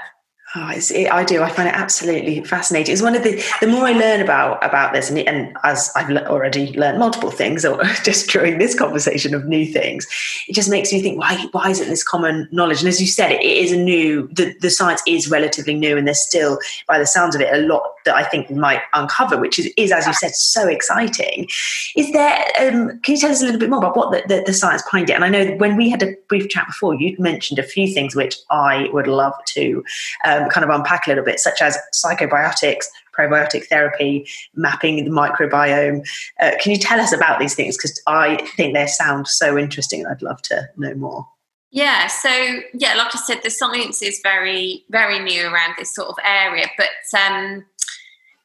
Oh, 0.55 0.71
it, 0.73 1.11
I 1.11 1.25
do. 1.25 1.43
I 1.43 1.49
find 1.49 1.67
it 1.67 1.75
absolutely 1.75 2.41
fascinating. 2.41 2.93
It's 2.93 3.01
one 3.01 3.15
of 3.15 3.23
the 3.23 3.43
the 3.59 3.67
more 3.67 3.83
I 3.83 3.91
learn 3.91 4.21
about 4.21 4.63
about 4.63 4.93
this, 4.93 5.09
and, 5.09 5.19
and 5.19 5.57
as 5.65 5.91
I've 5.93 6.09
already 6.09 6.71
learned 6.71 6.99
multiple 6.99 7.31
things, 7.31 7.65
or 7.65 7.83
just 8.03 8.29
during 8.29 8.57
this 8.57 8.73
conversation 8.73 9.35
of 9.35 9.45
new 9.45 9.65
things, 9.65 10.07
it 10.47 10.55
just 10.55 10.69
makes 10.69 10.93
me 10.93 11.01
think 11.01 11.19
why 11.19 11.35
why 11.51 11.69
isn't 11.69 11.89
this 11.89 12.01
common 12.01 12.47
knowledge? 12.53 12.79
And 12.79 12.87
as 12.87 13.01
you 13.01 13.07
said, 13.07 13.33
it, 13.33 13.41
it 13.41 13.57
is 13.57 13.73
a 13.73 13.77
new. 13.77 14.29
The, 14.31 14.55
the 14.61 14.69
science 14.69 15.01
is 15.05 15.29
relatively 15.29 15.73
new, 15.73 15.97
and 15.97 16.07
there's 16.07 16.21
still, 16.21 16.59
by 16.87 16.97
the 16.97 17.05
sounds 17.05 17.35
of 17.35 17.41
it, 17.41 17.53
a 17.53 17.67
lot 17.67 17.83
that 18.05 18.15
I 18.15 18.23
think 18.23 18.49
might 18.49 18.81
uncover, 18.93 19.37
which 19.37 19.59
is, 19.59 19.69
is 19.75 19.91
as 19.91 20.07
you 20.07 20.13
said, 20.13 20.33
so 20.33 20.69
exciting. 20.69 21.49
Is 21.97 22.13
there? 22.13 22.45
Um, 22.57 22.97
can 23.01 23.15
you 23.15 23.17
tell 23.19 23.31
us 23.31 23.41
a 23.41 23.45
little 23.45 23.59
bit 23.59 23.69
more 23.69 23.79
about 23.79 23.97
what 23.97 24.11
the, 24.11 24.23
the, 24.33 24.43
the 24.45 24.53
science 24.53 24.81
behind 24.83 25.09
it? 25.09 25.13
And 25.13 25.25
I 25.25 25.29
know 25.29 25.57
when 25.57 25.75
we 25.75 25.89
had 25.89 26.01
a 26.01 26.15
brief 26.29 26.47
chat 26.47 26.67
before, 26.67 26.95
you'd 26.95 27.19
mentioned 27.19 27.59
a 27.59 27.63
few 27.63 27.93
things 27.93 28.15
which 28.15 28.37
I 28.49 28.87
would 28.93 29.07
love 29.07 29.33
to. 29.47 29.83
Um, 30.23 30.36
um, 30.37 30.49
kind 30.49 30.63
of 30.63 30.69
unpack 30.69 31.07
a 31.07 31.09
little 31.09 31.23
bit, 31.23 31.39
such 31.39 31.61
as 31.61 31.77
psychobiotics, 31.93 32.85
probiotic 33.17 33.65
therapy, 33.67 34.27
mapping 34.55 35.03
the 35.03 35.09
microbiome. 35.09 36.07
Uh, 36.39 36.51
can 36.61 36.71
you 36.71 36.77
tell 36.77 36.99
us 36.99 37.11
about 37.11 37.39
these 37.39 37.55
things? 37.55 37.77
Because 37.77 37.99
I 38.07 38.37
think 38.55 38.73
they 38.73 38.87
sound 38.87 39.27
so 39.27 39.57
interesting 39.57 40.05
I'd 40.05 40.21
love 40.21 40.41
to 40.43 40.69
know 40.77 40.93
more. 40.95 41.27
Yeah, 41.69 42.07
so 42.07 42.29
yeah, 42.73 42.95
like 42.95 43.13
I 43.13 43.19
said, 43.25 43.41
the 43.43 43.49
science 43.49 44.01
is 44.01 44.19
very, 44.23 44.85
very 44.89 45.19
new 45.19 45.47
around 45.47 45.75
this 45.77 45.93
sort 45.93 46.07
of 46.07 46.15
area, 46.23 46.65
but 46.77 47.19
um, 47.19 47.65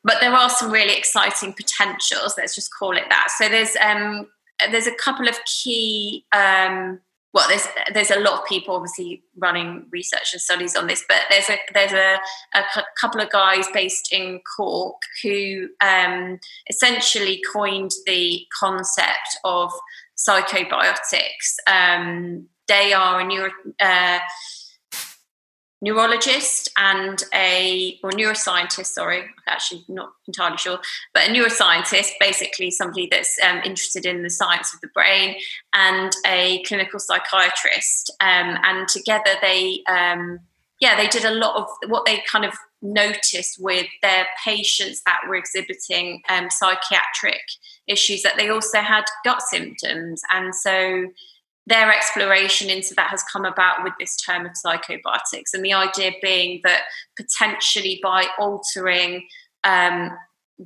but 0.04 0.16
there 0.20 0.32
are 0.32 0.50
some 0.50 0.72
really 0.72 0.96
exciting 0.96 1.52
potentials. 1.52 2.34
Let's 2.36 2.54
just 2.54 2.70
call 2.76 2.96
it 2.96 3.04
that. 3.08 3.28
So 3.38 3.48
there's 3.48 3.76
um, 3.76 4.26
there's 4.70 4.88
a 4.88 4.94
couple 4.96 5.28
of 5.28 5.36
key 5.44 6.24
um, 6.32 7.00
well, 7.34 7.48
there's 7.48 7.66
there's 7.94 8.10
a 8.10 8.20
lot 8.20 8.40
of 8.40 8.46
people 8.46 8.74
obviously 8.76 9.22
running 9.38 9.86
research 9.90 10.32
and 10.32 10.40
studies 10.40 10.76
on 10.76 10.86
this, 10.86 11.02
but 11.08 11.18
there's 11.30 11.48
a 11.48 11.56
there's 11.72 11.92
a, 11.92 12.18
a 12.54 12.62
couple 13.00 13.20
of 13.20 13.30
guys 13.30 13.66
based 13.72 14.12
in 14.12 14.40
Cork 14.56 14.96
who 15.22 15.68
um, 15.80 16.38
essentially 16.68 17.40
coined 17.52 17.92
the 18.06 18.46
concept 18.60 19.38
of 19.44 19.72
psychobiotics. 20.16 21.56
Um, 21.66 22.48
they 22.68 22.92
are 22.92 23.20
a 23.20 23.24
neuro, 23.24 23.50
uh, 23.80 24.18
neurologist 25.82 26.70
and 26.78 27.24
a 27.34 27.98
or 28.02 28.10
neuroscientist 28.12 28.86
sorry 28.86 29.20
i'm 29.20 29.28
actually 29.46 29.84
not 29.88 30.12
entirely 30.26 30.56
sure 30.56 30.78
but 31.12 31.28
a 31.28 31.30
neuroscientist 31.30 32.12
basically 32.20 32.70
somebody 32.70 33.08
that's 33.10 33.38
um, 33.42 33.58
interested 33.64 34.06
in 34.06 34.22
the 34.22 34.30
science 34.30 34.72
of 34.72 34.80
the 34.80 34.88
brain 34.94 35.36
and 35.74 36.12
a 36.26 36.62
clinical 36.64 36.98
psychiatrist. 36.98 38.10
Um, 38.20 38.58
and 38.64 38.88
together 38.88 39.30
they 39.40 39.82
um, 39.88 40.40
yeah 40.80 40.96
they 40.96 41.08
did 41.08 41.24
a 41.24 41.34
lot 41.34 41.56
of 41.56 41.68
what 41.88 42.06
they 42.06 42.22
kind 42.30 42.44
of 42.44 42.54
noticed 42.80 43.60
with 43.60 43.86
their 44.02 44.26
patients 44.44 45.02
that 45.06 45.20
were 45.28 45.36
exhibiting 45.36 46.20
um, 46.28 46.50
psychiatric 46.50 47.42
issues 47.86 48.22
that 48.22 48.36
they 48.36 48.48
also 48.48 48.78
had 48.78 49.04
gut 49.24 49.40
symptoms. 49.42 50.20
And 50.32 50.52
so 50.52 51.06
their 51.66 51.92
exploration 51.92 52.68
into 52.68 52.94
that 52.94 53.10
has 53.10 53.22
come 53.24 53.44
about 53.44 53.84
with 53.84 53.92
this 53.98 54.16
term 54.16 54.46
of 54.46 54.52
psychobiotics, 54.52 55.54
and 55.54 55.64
the 55.64 55.72
idea 55.72 56.12
being 56.20 56.60
that 56.64 56.82
potentially 57.16 58.00
by 58.02 58.26
altering 58.38 59.26
um, 59.64 60.10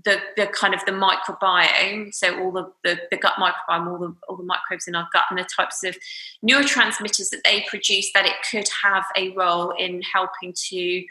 the, 0.04 0.18
the 0.37 0.46
kind 0.48 0.74
of 0.74 0.85
the 0.85 0.92
microbiome, 0.92 2.12
so 2.12 2.38
all 2.40 2.50
the, 2.50 2.70
the, 2.85 2.98
the, 3.11 3.16
gut 3.16 3.35
microbiome, 3.35 3.90
all 3.90 3.98
the, 3.98 4.14
all 4.28 4.37
the 4.37 4.44
microbes 4.44 4.88
in 4.88 4.94
our 4.94 5.09
gut, 5.12 5.24
and 5.30 5.38
the 5.38 5.46
types 5.56 5.85
of 5.85 5.96
neurotransmitters 6.46 7.30
that 7.30 7.42
they 7.44 7.64
produce, 7.68 8.11
that 8.12 8.26
it 8.26 8.35
could 8.50 8.68
have 8.82 9.04
a 9.16 9.30
role 9.30 9.70
in 9.72 10.02
helping 10.02 10.52
to 10.54 11.04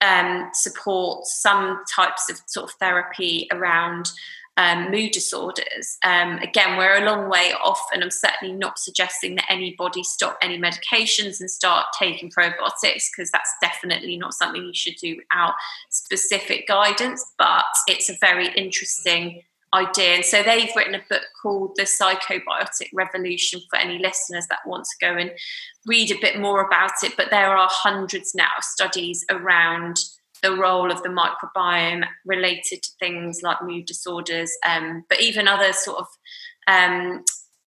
um, 0.00 0.50
support 0.52 1.26
some 1.26 1.82
types 1.94 2.30
of 2.30 2.40
sort 2.46 2.70
of 2.70 2.76
therapy 2.78 3.48
around 3.52 4.10
um, 4.56 4.90
mood 4.90 5.12
disorders. 5.12 5.98
Um, 6.02 6.38
again, 6.38 6.76
we're 6.76 7.02
a 7.02 7.04
long 7.04 7.28
way 7.28 7.52
off, 7.62 7.84
and 7.92 8.02
I'm 8.02 8.10
certainly 8.10 8.54
not 8.54 8.78
suggesting 8.78 9.34
that 9.36 9.50
anybody 9.50 10.02
stop 10.02 10.38
any 10.40 10.58
medications 10.58 11.40
and 11.40 11.50
start 11.50 11.86
taking 11.98 12.30
probiotics 12.30 13.04
because 13.10 13.30
that's 13.30 13.52
definitely 13.60 14.16
not 14.16 14.34
something 14.34 14.64
you 14.64 14.74
should 14.74 14.96
do 14.96 15.16
without 15.16 15.54
specific 15.90 16.66
guidance. 16.66 17.32
But 17.38 17.64
it's 17.86 18.08
a 18.08 18.16
very 18.20 18.48
interesting 18.54 19.42
idea. 19.74 20.14
And 20.14 20.24
so 20.24 20.42
they've 20.42 20.70
written 20.74 20.94
a 20.94 21.02
book 21.08 21.22
called 21.40 21.76
The 21.76 21.82
Psychobiotic 21.82 22.88
Revolution 22.94 23.60
for 23.68 23.78
any 23.78 23.98
listeners 23.98 24.46
that 24.48 24.60
want 24.66 24.84
to 24.84 25.06
go 25.06 25.16
and 25.16 25.30
read 25.86 26.10
a 26.10 26.20
bit 26.20 26.40
more 26.40 26.66
about 26.66 26.92
it. 27.02 27.14
But 27.16 27.30
there 27.30 27.56
are 27.56 27.68
hundreds 27.70 28.34
now 28.34 28.48
of 28.56 28.64
studies 28.64 29.24
around 29.30 29.98
the 30.42 30.56
role 30.56 30.90
of 30.90 31.02
the 31.02 31.08
microbiome 31.08 32.04
related 32.24 32.82
to 32.82 32.90
things 32.98 33.40
like 33.42 33.62
mood 33.62 33.86
disorders, 33.86 34.52
um, 34.66 35.04
but 35.08 35.20
even 35.20 35.48
other 35.48 35.72
sort 35.72 35.98
of 35.98 36.06
um, 36.68 37.24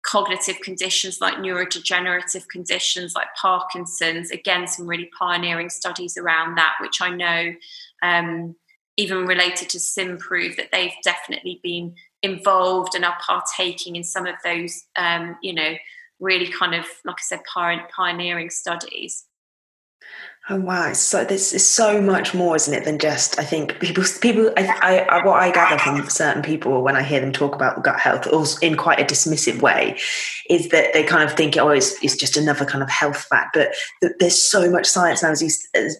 cognitive 0.03 0.59
conditions 0.61 1.21
like 1.21 1.35
neurodegenerative 1.35 2.47
conditions 2.49 3.15
like 3.15 3.27
Parkinson's. 3.41 4.31
Again, 4.31 4.67
some 4.67 4.87
really 4.87 5.09
pioneering 5.17 5.69
studies 5.69 6.17
around 6.17 6.55
that, 6.55 6.73
which 6.81 7.01
I 7.01 7.09
know 7.09 7.53
um, 8.03 8.55
even 8.97 9.25
related 9.25 9.69
to 9.69 9.77
Simprove 9.77 10.57
that 10.57 10.69
they've 10.71 10.93
definitely 11.03 11.59
been 11.63 11.95
involved 12.21 12.95
and 12.95 13.03
are 13.03 13.17
partaking 13.25 13.95
in 13.95 14.03
some 14.03 14.25
of 14.27 14.35
those, 14.43 14.83
um, 14.95 15.37
you 15.41 15.53
know, 15.53 15.73
really 16.19 16.47
kind 16.51 16.75
of, 16.75 16.85
like 17.05 17.17
I 17.19 17.23
said, 17.23 17.39
pioneering 17.95 18.49
studies. 18.49 19.25
Oh 20.49 20.57
wow! 20.57 20.91
So 20.91 21.23
this 21.23 21.53
is 21.53 21.65
so 21.65 22.01
much 22.01 22.33
more, 22.33 22.57
isn't 22.57 22.73
it, 22.73 22.83
than 22.83 22.99
just 22.99 23.39
I 23.39 23.45
think 23.45 23.79
people. 23.79 24.03
People, 24.19 24.51
I, 24.57 25.07
I, 25.09 25.25
what 25.25 25.41
I 25.41 25.51
gather 25.51 25.77
from 25.77 26.09
certain 26.09 26.41
people 26.41 26.83
when 26.83 26.97
I 26.97 27.01
hear 27.01 27.21
them 27.21 27.31
talk 27.31 27.55
about 27.55 27.81
gut 27.81 27.97
health, 27.97 28.27
also 28.27 28.59
in 28.59 28.75
quite 28.75 28.99
a 28.99 29.05
dismissive 29.05 29.61
way, 29.61 29.97
is 30.49 30.67
that 30.69 30.91
they 30.91 31.03
kind 31.05 31.23
of 31.23 31.37
think, 31.37 31.55
oh, 31.55 31.69
it's, 31.69 31.93
it's 32.03 32.17
just 32.17 32.35
another 32.35 32.65
kind 32.65 32.83
of 32.83 32.89
health 32.89 33.23
fact. 33.23 33.55
But 33.55 33.73
there's 34.19 34.41
so 34.41 34.69
much 34.69 34.85
science 34.85 35.23
now, 35.23 35.31
as, 35.31 35.41
you, 35.41 35.49
as 35.75 35.97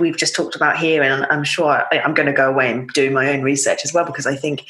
we've 0.00 0.16
just 0.16 0.34
talked 0.34 0.56
about 0.56 0.76
here, 0.76 1.00
and 1.00 1.24
I'm 1.30 1.44
sure 1.44 1.86
I, 1.92 2.00
I'm 2.00 2.14
going 2.14 2.26
to 2.26 2.32
go 2.32 2.50
away 2.50 2.72
and 2.72 2.88
do 2.90 3.12
my 3.12 3.30
own 3.30 3.42
research 3.42 3.84
as 3.84 3.94
well 3.94 4.04
because 4.04 4.26
I 4.26 4.34
think 4.34 4.64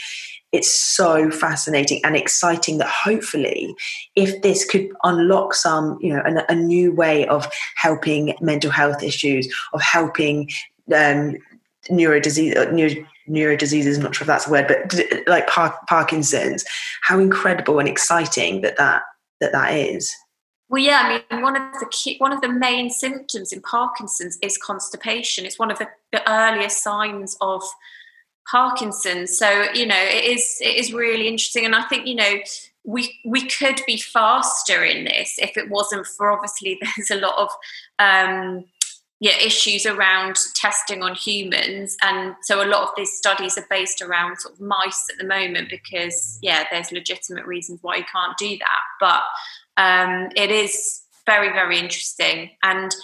it's 0.55 0.73
so 0.73 1.31
fascinating 1.33 2.01
and 2.05 2.14
exciting 2.14 2.79
that 2.79 2.88
hopefully 2.88 3.75
if 4.14 4.40
this 4.43 4.64
could 4.64 4.88
unlock 5.03 5.53
some 5.53 5.99
you 6.01 6.14
know 6.14 6.23
a, 6.25 6.53
a 6.53 6.55
new 6.55 6.93
way 6.93 7.27
of 7.27 7.47
helping 7.77 8.35
mental 8.40 8.71
health 8.71 9.03
issues 9.03 9.53
of 9.73 9.83
helping 9.83 10.49
um, 10.95 11.37
neurodisease 11.90 12.57
uh, 12.57 12.71
neuro, 12.71 12.95
neurodiseases 13.29 13.97
i'm 13.97 14.05
not 14.05 14.14
sure 14.14 14.25
if 14.25 14.29
that's 14.29 14.47
a 14.47 14.51
word 14.51 14.69
but 14.69 14.95
like 15.27 15.47
parkinson's 15.49 16.64
how 17.03 17.19
incredible 17.19 17.81
and 17.81 17.88
exciting 17.88 18.61
that 18.61 18.77
that 18.77 19.03
that 19.40 19.53
that 19.53 19.75
is 19.75 20.14
well, 20.71 20.83
yeah, 20.83 21.23
I 21.31 21.35
mean, 21.35 21.43
one 21.43 21.57
of 21.57 21.79
the 21.79 21.87
key, 21.90 22.17
one 22.19 22.33
of 22.33 22.40
the 22.40 22.49
main 22.49 22.88
symptoms 22.90 23.53
in 23.53 23.61
Parkinson's 23.61 24.38
is 24.43 24.57
constipation. 24.59 25.45
It's 25.45 25.59
one 25.59 25.71
of 25.71 25.79
the, 25.79 25.88
the 26.11 26.29
earliest 26.29 26.83
signs 26.83 27.37
of 27.40 27.62
Parkinson's. 28.51 29.37
So 29.37 29.67
you 29.75 29.87
know, 29.87 29.99
it 29.99 30.25
is 30.25 30.59
it 30.61 30.77
is 30.77 30.93
really 30.93 31.29
interesting, 31.29 31.65
and 31.65 31.75
I 31.75 31.83
think 31.83 32.07
you 32.07 32.15
know 32.15 32.35
we 32.85 33.19
we 33.25 33.49
could 33.49 33.81
be 33.87 33.99
faster 33.99 34.85
in 34.85 35.05
this 35.05 35.37
if 35.39 35.57
it 35.57 35.71
wasn't 35.71 36.07
for 36.07 36.31
obviously 36.31 36.79
there's 36.97 37.11
a 37.11 37.21
lot 37.21 37.37
of 37.39 37.49
um, 37.99 38.65
yeah, 39.21 39.37
issues 39.39 39.87
around 39.87 40.37
testing 40.55 41.03
on 41.03 41.15
humans, 41.15 41.97
and 42.03 42.35
so 42.43 42.63
a 42.63 42.69
lot 42.69 42.83
of 42.83 42.91
these 42.97 43.17
studies 43.17 43.57
are 43.57 43.67
based 43.71 44.03
around 44.03 44.39
sort 44.39 44.55
of 44.55 44.61
mice 44.61 45.07
at 45.11 45.19
the 45.19 45.27
moment 45.27 45.71
because 45.71 46.39
yeah, 46.43 46.65
there's 46.71 46.93
legitimate 46.93 47.47
reasons 47.47 47.79
why 47.83 47.97
you 47.97 48.05
can't 48.13 48.37
do 48.37 48.59
that, 48.59 48.81
but 49.01 49.23
um, 49.77 50.29
it 50.37 50.51
is 50.51 51.03
very 51.27 51.53
very 51.53 51.79
interesting. 51.79 52.51
And 52.63 52.95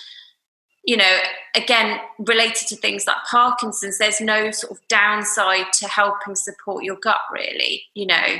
you 0.85 0.97
know, 0.97 1.19
again, 1.55 2.01
related 2.19 2.69
to 2.69 2.77
things 2.77 3.07
like 3.07 3.17
Parkinson's, 3.31 3.99
there's 3.99 4.21
no 4.21 4.51
sort 4.51 4.73
of 4.73 4.89
downside 4.89 5.73
to 5.75 5.89
helping 5.89 6.35
support 6.35 6.85
your 6.85 6.97
gut, 6.97 7.21
really. 7.33 7.85
You 7.95 8.07
know, 8.07 8.37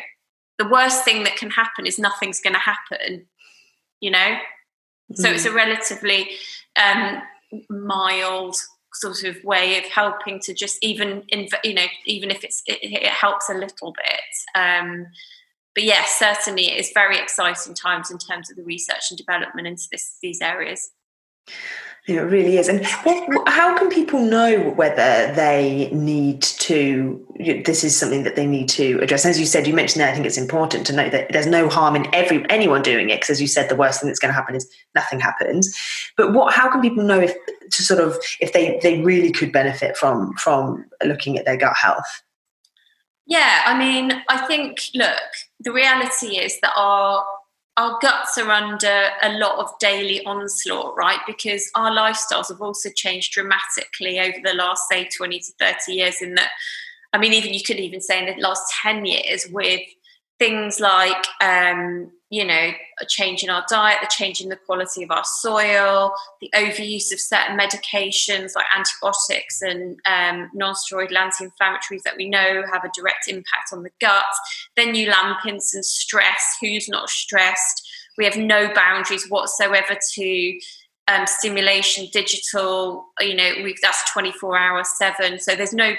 the 0.59 0.69
worst 0.69 1.05
thing 1.05 1.25
that 1.25 1.37
can 1.37 1.51
happen 1.51 1.87
is 1.87 1.99
nothing's 1.99 2.41
going 2.41 2.55
to 2.55 2.61
happen, 2.61 3.27
you 4.01 4.11
know? 4.11 4.19
Mm. 5.13 5.17
So 5.17 5.31
it's 5.31 5.45
a 5.45 5.51
mm. 5.51 5.55
relatively 5.55 6.31
um, 6.77 7.23
mild 7.69 8.57
sort 8.95 9.23
of 9.25 9.43
way 9.45 9.79
of 9.79 9.85
helping 9.85 10.41
to 10.41 10.55
just 10.55 10.79
even, 10.83 11.23
you 11.63 11.75
know, 11.75 11.87
even 12.07 12.31
if 12.31 12.43
it's, 12.43 12.63
it, 12.67 12.79
it 12.83 13.07
helps 13.07 13.49
a 13.49 13.55
little 13.55 13.93
bit. 13.93 14.61
Um, 14.61 15.07
but 15.75 15.85
yes, 15.85 16.19
certainly 16.19 16.71
it 16.71 16.81
is 16.81 16.91
very 16.93 17.19
exciting 17.19 17.75
times 17.75 18.11
in 18.11 18.19
terms 18.19 18.51
of 18.51 18.57
the 18.57 18.65
research 18.65 19.11
and 19.11 19.19
development 19.19 19.69
into 19.69 19.85
this, 19.93 20.17
these 20.21 20.41
areas. 20.41 20.91
It 22.09 22.19
really 22.19 22.57
is. 22.57 22.67
And 22.67 22.85
what, 23.05 23.49
how 23.49 23.77
can 23.79 23.89
people 23.89 24.21
know 24.21 24.71
whether 24.71 25.33
they 25.35 25.91
need 25.93 26.43
to, 26.43 27.25
this 27.65 27.85
is 27.85 27.97
something 27.97 28.25
that 28.25 28.37
they 28.37 28.47
need 28.47 28.69
to 28.71 28.99
address? 29.01 29.25
As 29.27 29.39
you 29.39 29.47
said, 29.47 29.67
you 29.67 29.75
mentioned 29.75 30.01
that 30.01 30.11
I 30.11 30.15
think 30.15 30.27
it's 30.27 30.39
important 30.39 30.87
to 30.87 30.93
know 30.93 31.09
that 31.11 31.31
there's 31.31 31.47
no 31.47 31.69
harm 31.69 31.95
in 31.95 32.13
every 32.15 32.45
anyone 32.51 32.83
doing 32.83 33.11
it, 33.11 33.17
because 33.21 33.31
as 33.31 33.41
you 33.41 33.47
said, 33.47 33.69
the 33.69 33.77
worst 33.77 34.01
thing 34.01 34.09
that's 34.09 34.19
going 34.19 34.31
to 34.31 34.35
happen 34.35 34.57
is 34.57 34.69
nothing 34.95 35.21
happens. 35.21 35.77
But 36.17 36.33
what, 36.33 36.53
how 36.55 36.71
can 36.71 36.81
people 36.81 37.05
know 37.05 37.21
if 37.21 37.35
to 37.71 37.83
sort 37.83 38.01
of, 38.01 38.17
if 38.41 38.55
they, 38.55 38.81
they 38.83 39.03
really 39.03 39.31
could 39.31 39.53
benefit 39.53 39.97
from, 39.97 40.33
from 40.35 40.87
looking 41.05 41.39
at 41.39 41.45
their 41.45 41.59
gut 41.59 41.77
health? 41.77 42.23
Yeah, 43.27 43.63
I 43.67 43.79
mean, 43.79 44.21
I 44.29 44.47
think, 44.47 44.81
look, 44.95 45.21
the 45.61 45.71
reality 45.71 46.39
is 46.39 46.59
that 46.63 46.73
our 46.75 47.25
our 47.77 47.99
guts 48.03 48.37
are 48.37 48.51
under 48.51 49.09
a 49.23 49.39
lot 49.39 49.59
of 49.59 49.79
daily 49.79 50.25
onslaught, 50.27 50.97
right? 50.97 51.21
Because 51.27 51.71
our 51.75 51.91
lifestyles 51.91 52.49
have 52.49 52.61
also 52.61 52.91
changed 52.95 53.33
dramatically 53.33 54.19
over 54.21 54.39
the 54.43 54.55
last, 54.55 54.89
say, 54.89 55.09
20 55.09 55.39
to 55.39 55.53
30 55.59 55.93
years. 55.93 56.21
In 56.21 56.35
that, 56.35 56.51
I 57.13 57.19
mean, 57.19 57.33
even 57.33 57.55
you 57.55 57.63
could 57.65 57.79
even 57.79 58.01
say 58.01 58.19
in 58.19 58.35
the 58.35 58.43
last 58.43 58.73
10 58.83 59.05
years 59.07 59.47
with 59.51 59.81
things 60.39 60.81
like 60.81 61.27
um, 61.41 62.11
you 62.31 62.45
know 62.45 62.71
a 63.01 63.07
change 63.07 63.43
in 63.43 63.51
our 63.51 63.65
diet 63.69 63.99
the 64.01 64.09
change 64.09 64.41
in 64.41 64.49
the 64.49 64.57
quality 64.57 65.03
of 65.03 65.11
our 65.11 65.25
soil 65.25 66.13
the 66.41 66.51
overuse 66.55 67.13
of 67.13 67.21
certain 67.21 67.59
medications 67.59 68.53
like 68.55 68.67
antibiotics 68.75 69.61
and 69.63 69.99
um, 70.07 70.51
non-steroidal 70.55 71.17
anti-inflammatories 71.17 72.03
that 72.05 72.17
we 72.17 72.29
know 72.29 72.63
have 72.73 72.85
a 72.85 72.91
direct 72.95 73.29
impact 73.29 73.73
on 73.73 73.83
the 73.83 73.91
gut. 74.01 74.25
Then 74.77 74.95
you 74.95 75.11
lamp 75.11 75.45
in 75.47 75.61
some 75.61 75.83
stress 75.83 76.57
who's 76.61 76.89
not 76.89 77.09
stressed. 77.09 77.89
We 78.17 78.25
have 78.25 78.37
no 78.37 78.73
boundaries 78.73 79.29
whatsoever 79.29 79.99
to 80.15 80.61
um, 81.09 81.27
stimulation 81.27 82.07
digital 82.13 83.07
you 83.19 83.35
know 83.35 83.51
we 83.65 83.75
that's 83.83 84.13
24 84.13 84.57
hours 84.57 84.97
7 84.97 85.41
so 85.41 85.57
there's 85.57 85.73
no 85.73 85.95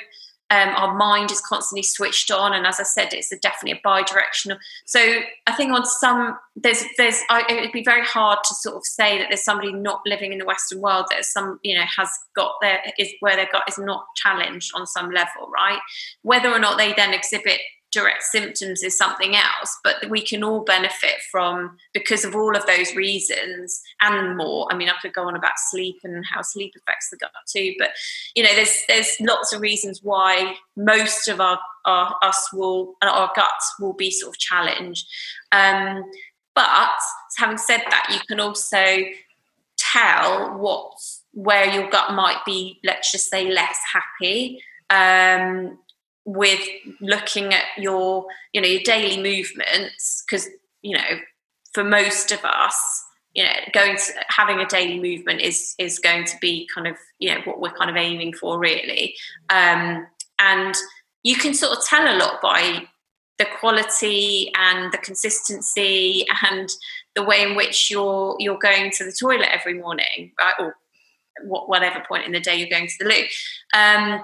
um, 0.52 0.70
our 0.76 0.94
mind 0.96 1.32
is 1.32 1.40
constantly 1.40 1.82
switched 1.82 2.30
on, 2.30 2.52
and 2.52 2.68
as 2.68 2.78
I 2.78 2.84
said, 2.84 3.14
it's 3.14 3.32
a 3.32 3.38
definitely 3.38 3.80
a 3.80 3.82
bi-directional. 3.82 4.58
So 4.86 5.00
I 5.48 5.56
think 5.56 5.72
on 5.72 5.86
some 5.86 6.38
there's 6.58 6.84
there's 6.98 7.20
I, 7.30 7.46
it'd 7.50 7.72
be 7.72 7.84
very 7.84 8.04
hard 8.04 8.40
to 8.44 8.54
sort 8.54 8.76
of 8.76 8.86
say 8.86 9.18
that 9.18 9.28
there's 9.30 9.46
somebody 9.46 9.72
not 9.72 10.02
living 10.06 10.34
in 10.34 10.40
the 10.40 10.46
Western 10.46 10.82
world 10.82 11.06
that 11.10 11.24
some 11.24 11.60
you 11.64 11.74
know 11.74 11.86
has 11.98 12.10
got 12.36 12.56
their 12.62 12.82
is 13.00 13.10
where 13.22 13.38
their 13.38 13.48
gut 13.50 13.64
is 13.70 13.78
not 13.78 14.06
challenged 14.18 14.74
on 14.76 14.86
some 14.86 15.10
level, 15.12 15.50
right? 15.56 15.80
Whether 16.24 16.50
or 16.50 16.60
not 16.60 16.78
they 16.78 16.92
then 16.94 17.14
exhibit 17.14 17.62
direct 17.92 18.24
symptoms 18.24 18.84
is 18.84 18.98
something 18.98 19.36
else 19.36 19.78
but 19.84 20.10
we 20.10 20.22
can 20.22 20.44
all 20.44 20.62
benefit 20.62 21.16
from 21.32 21.78
because 21.94 22.24
of 22.24 22.36
all 22.36 22.56
of 22.56 22.66
those 22.66 22.96
reasons 22.96 23.82
and 24.02 24.38
more. 24.38 24.68
I 24.72 24.78
mean 24.78 24.90
i 24.90 24.94
could 25.02 25.14
go 25.14 25.28
on 25.28 25.36
about 25.36 25.60
sleep 25.70 25.98
and 26.04 26.24
how 26.26 26.42
sleep 26.42 26.74
affects 26.78 27.10
the 27.10 27.18
gut 27.18 27.32
too 27.48 27.74
but 27.78 27.90
you 28.36 28.44
know 28.44 28.54
there's 28.56 28.78
there's 28.88 29.16
lots 29.20 29.54
of 29.54 29.62
reasons 29.62 30.02
why 30.04 30.56
most 30.76 31.28
of 31.28 31.40
our, 31.40 31.60
our 31.86 32.16
us 32.22 32.50
will 32.54 32.96
our 33.02 33.32
guts 33.36 33.76
will 33.80 33.94
be 33.94 34.12
sort 34.12 34.36
of 34.36 34.40
challenged. 34.40 35.08
Um, 35.52 36.04
but 36.56 36.90
having 37.38 37.58
said 37.58 37.82
that 37.90 38.08
you 38.12 38.20
can 38.28 38.40
also 38.40 38.98
tell 39.78 40.58
what 40.58 40.92
where 41.34 41.66
your 41.74 41.90
gut 41.90 42.14
might 42.14 42.44
be 42.46 42.80
let's 42.84 43.12
just 43.12 43.30
say 43.30 43.52
less 43.52 43.78
happy. 43.92 44.62
Um, 44.90 45.80
with 46.34 46.62
looking 47.00 47.54
at 47.54 47.64
your 47.78 48.26
you 48.54 48.62
know 48.62 48.68
your 48.68 48.82
daily 48.84 49.22
movements 49.22 50.24
because 50.26 50.48
you 50.82 50.96
know 50.96 51.20
for 51.74 51.84
most 51.84 52.32
of 52.32 52.44
us 52.46 53.04
you 53.34 53.44
know 53.44 53.52
going 53.74 53.98
to 53.98 54.14
having 54.30 54.60
a 54.60 54.66
daily 54.68 55.00
movement 55.00 55.42
is 55.42 55.76
is 55.78 56.00
going 56.00 56.26
to 56.26 56.36
be 56.42 56.68
kind 56.74 56.88
of 56.88 56.96
you 57.20 57.34
know 57.34 57.42
what 57.46 57.60
we're 57.60 57.72
kind 57.72 57.90
of 57.90 57.96
aiming 57.96 58.34
for 58.34 58.60
really. 58.60 59.16
Um, 59.50 60.08
and 60.40 60.76
you 61.24 61.36
can 61.36 61.54
sort 61.54 61.78
of 61.78 61.86
tell 61.86 62.04
a 62.04 62.18
lot 62.18 62.42
by 62.42 62.88
the 63.38 63.46
quality 63.60 64.52
and 64.58 64.92
the 64.92 64.98
consistency 64.98 66.26
and 66.50 66.70
the 67.16 67.24
way 67.24 67.42
in 67.42 67.56
which 67.56 67.90
you're 67.92 68.36
you're 68.40 68.60
going 68.60 68.92
to 68.92 69.06
the 69.06 69.16
toilet 69.20 69.48
every 69.52 69.76
morning 69.76 70.32
right 70.40 70.54
or 70.60 70.76
whatever 71.44 72.04
point 72.08 72.26
in 72.26 72.32
the 72.32 72.40
day 72.40 72.56
you're 72.56 72.70
going 72.70 72.88
to 72.88 72.94
the 73.00 73.06
loo. 73.06 73.24
Um, 73.74 74.24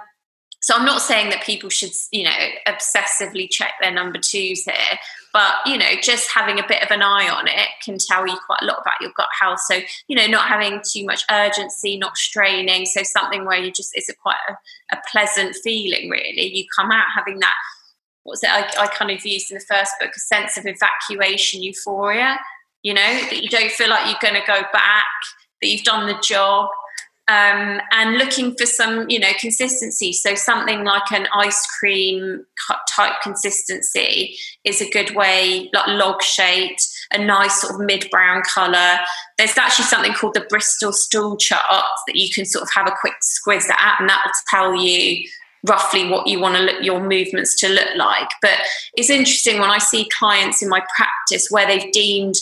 so 0.68 0.76
I'm 0.76 0.84
not 0.84 1.02
saying 1.02 1.30
that 1.30 1.44
people 1.44 1.70
should, 1.70 1.94
you 2.12 2.26
know, 2.26 2.50
obsessively 2.68 3.50
check 3.50 3.76
their 3.80 3.90
number 3.90 4.20
twos 4.20 4.66
here, 4.66 5.00
but 5.32 5.54
you 5.66 5.78
know, 5.78 5.94
just 6.02 6.30
having 6.30 6.60
a 6.60 6.68
bit 6.68 6.84
of 6.84 6.92
an 6.92 7.02
eye 7.02 7.30
on 7.30 7.48
it 7.48 7.70
can 7.82 7.98
tell 7.98 8.28
you 8.28 8.38
quite 8.46 8.64
a 8.64 8.66
lot 8.66 8.82
about 8.82 9.00
your 9.00 9.14
gut 9.16 9.30
health. 9.40 9.62
So 9.62 9.80
you 10.10 10.18
know, 10.18 10.28
not 10.28 10.50
having 10.50 10.82
too 10.86 11.06
much 11.06 11.24
urgency, 11.32 11.98
not 11.98 12.18
straining. 12.18 12.86
So 12.86 13.04
something 13.04 13.46
where 13.46 13.58
you 13.58 13.72
just 13.72 13.92
it's 13.94 14.10
a 14.10 14.14
quite 14.14 14.36
a, 14.50 14.98
a 14.98 15.02
pleasant 15.10 15.56
feeling. 15.64 16.10
Really, 16.10 16.54
you 16.54 16.66
come 16.78 16.92
out 16.92 17.06
having 17.16 17.40
that. 17.40 17.56
What's 18.24 18.44
it? 18.44 18.50
I, 18.50 18.68
I 18.78 18.88
kind 18.88 19.10
of 19.10 19.26
used 19.26 19.50
in 19.50 19.60
the 19.60 19.64
first 19.74 19.94
book 20.02 20.12
a 20.14 20.20
sense 20.20 20.58
of 20.58 20.66
evacuation, 20.66 21.64
euphoria. 21.64 22.38
You 22.84 22.94
know, 22.94 23.22
that 23.30 23.42
you 23.42 23.48
don't 23.48 23.72
feel 23.72 23.90
like 23.90 24.06
you're 24.08 24.32
going 24.32 24.42
to 24.42 24.46
go 24.46 24.64
back, 24.74 25.06
that 25.62 25.68
you've 25.70 25.84
done 25.84 26.08
the 26.08 26.22
job 26.22 26.68
um, 27.30 27.82
and 27.92 28.18
looking 28.18 28.56
for 28.56 28.66
some, 28.66 29.10
you 29.10 29.20
know, 29.20 29.32
consistency. 29.40 30.14
So 30.14 30.36
something 30.36 30.86
like 30.86 31.12
an 31.12 31.28
ice 31.34 31.66
cream 31.80 32.46
type 32.96 33.16
consistency 33.22 34.38
is 34.64 34.82
a 34.82 34.90
good 34.90 35.14
way, 35.14 35.70
like 35.74 35.88
log 35.88 36.22
shaped, 36.24 36.88
a 37.12 37.18
nice 37.18 37.62
sort 37.62 37.76
of 37.76 37.82
mid 37.82 38.08
brown 38.10 38.44
color. 38.44 38.98
There's 39.38 39.58
actually 39.58 39.86
something 39.86 40.14
called 40.14 40.36
the 40.36 40.46
Bristol 40.50 40.94
stool 40.94 41.36
chart 41.38 41.62
that 42.08 42.16
you 42.16 42.30
can 42.34 42.46
sort 42.46 42.64
of 42.64 42.70
have 42.74 42.88
a 42.88 42.96
quick 43.00 43.16
squiz 43.22 43.70
at, 43.70 44.00
and 44.00 44.10
that 44.10 44.24
will 44.26 44.34
tell 44.50 44.76
you 44.76 45.28
roughly 45.68 46.10
what 46.10 46.28
you 46.28 46.40
want 46.40 46.56
to 46.56 46.62
look 46.62 46.82
your 46.82 47.02
movements 47.02 47.60
to 47.60 47.68
look 47.68 47.90
like. 47.98 48.30
But 48.42 48.60
it's 48.94 49.10
interesting 49.10 49.60
when 49.60 49.70
I 49.70 49.80
see 49.80 50.08
clients 50.18 50.62
in 50.62 50.70
my 50.70 50.82
practice 50.96 51.48
where 51.50 51.68
they've 51.68 51.92
deemed 51.92 52.36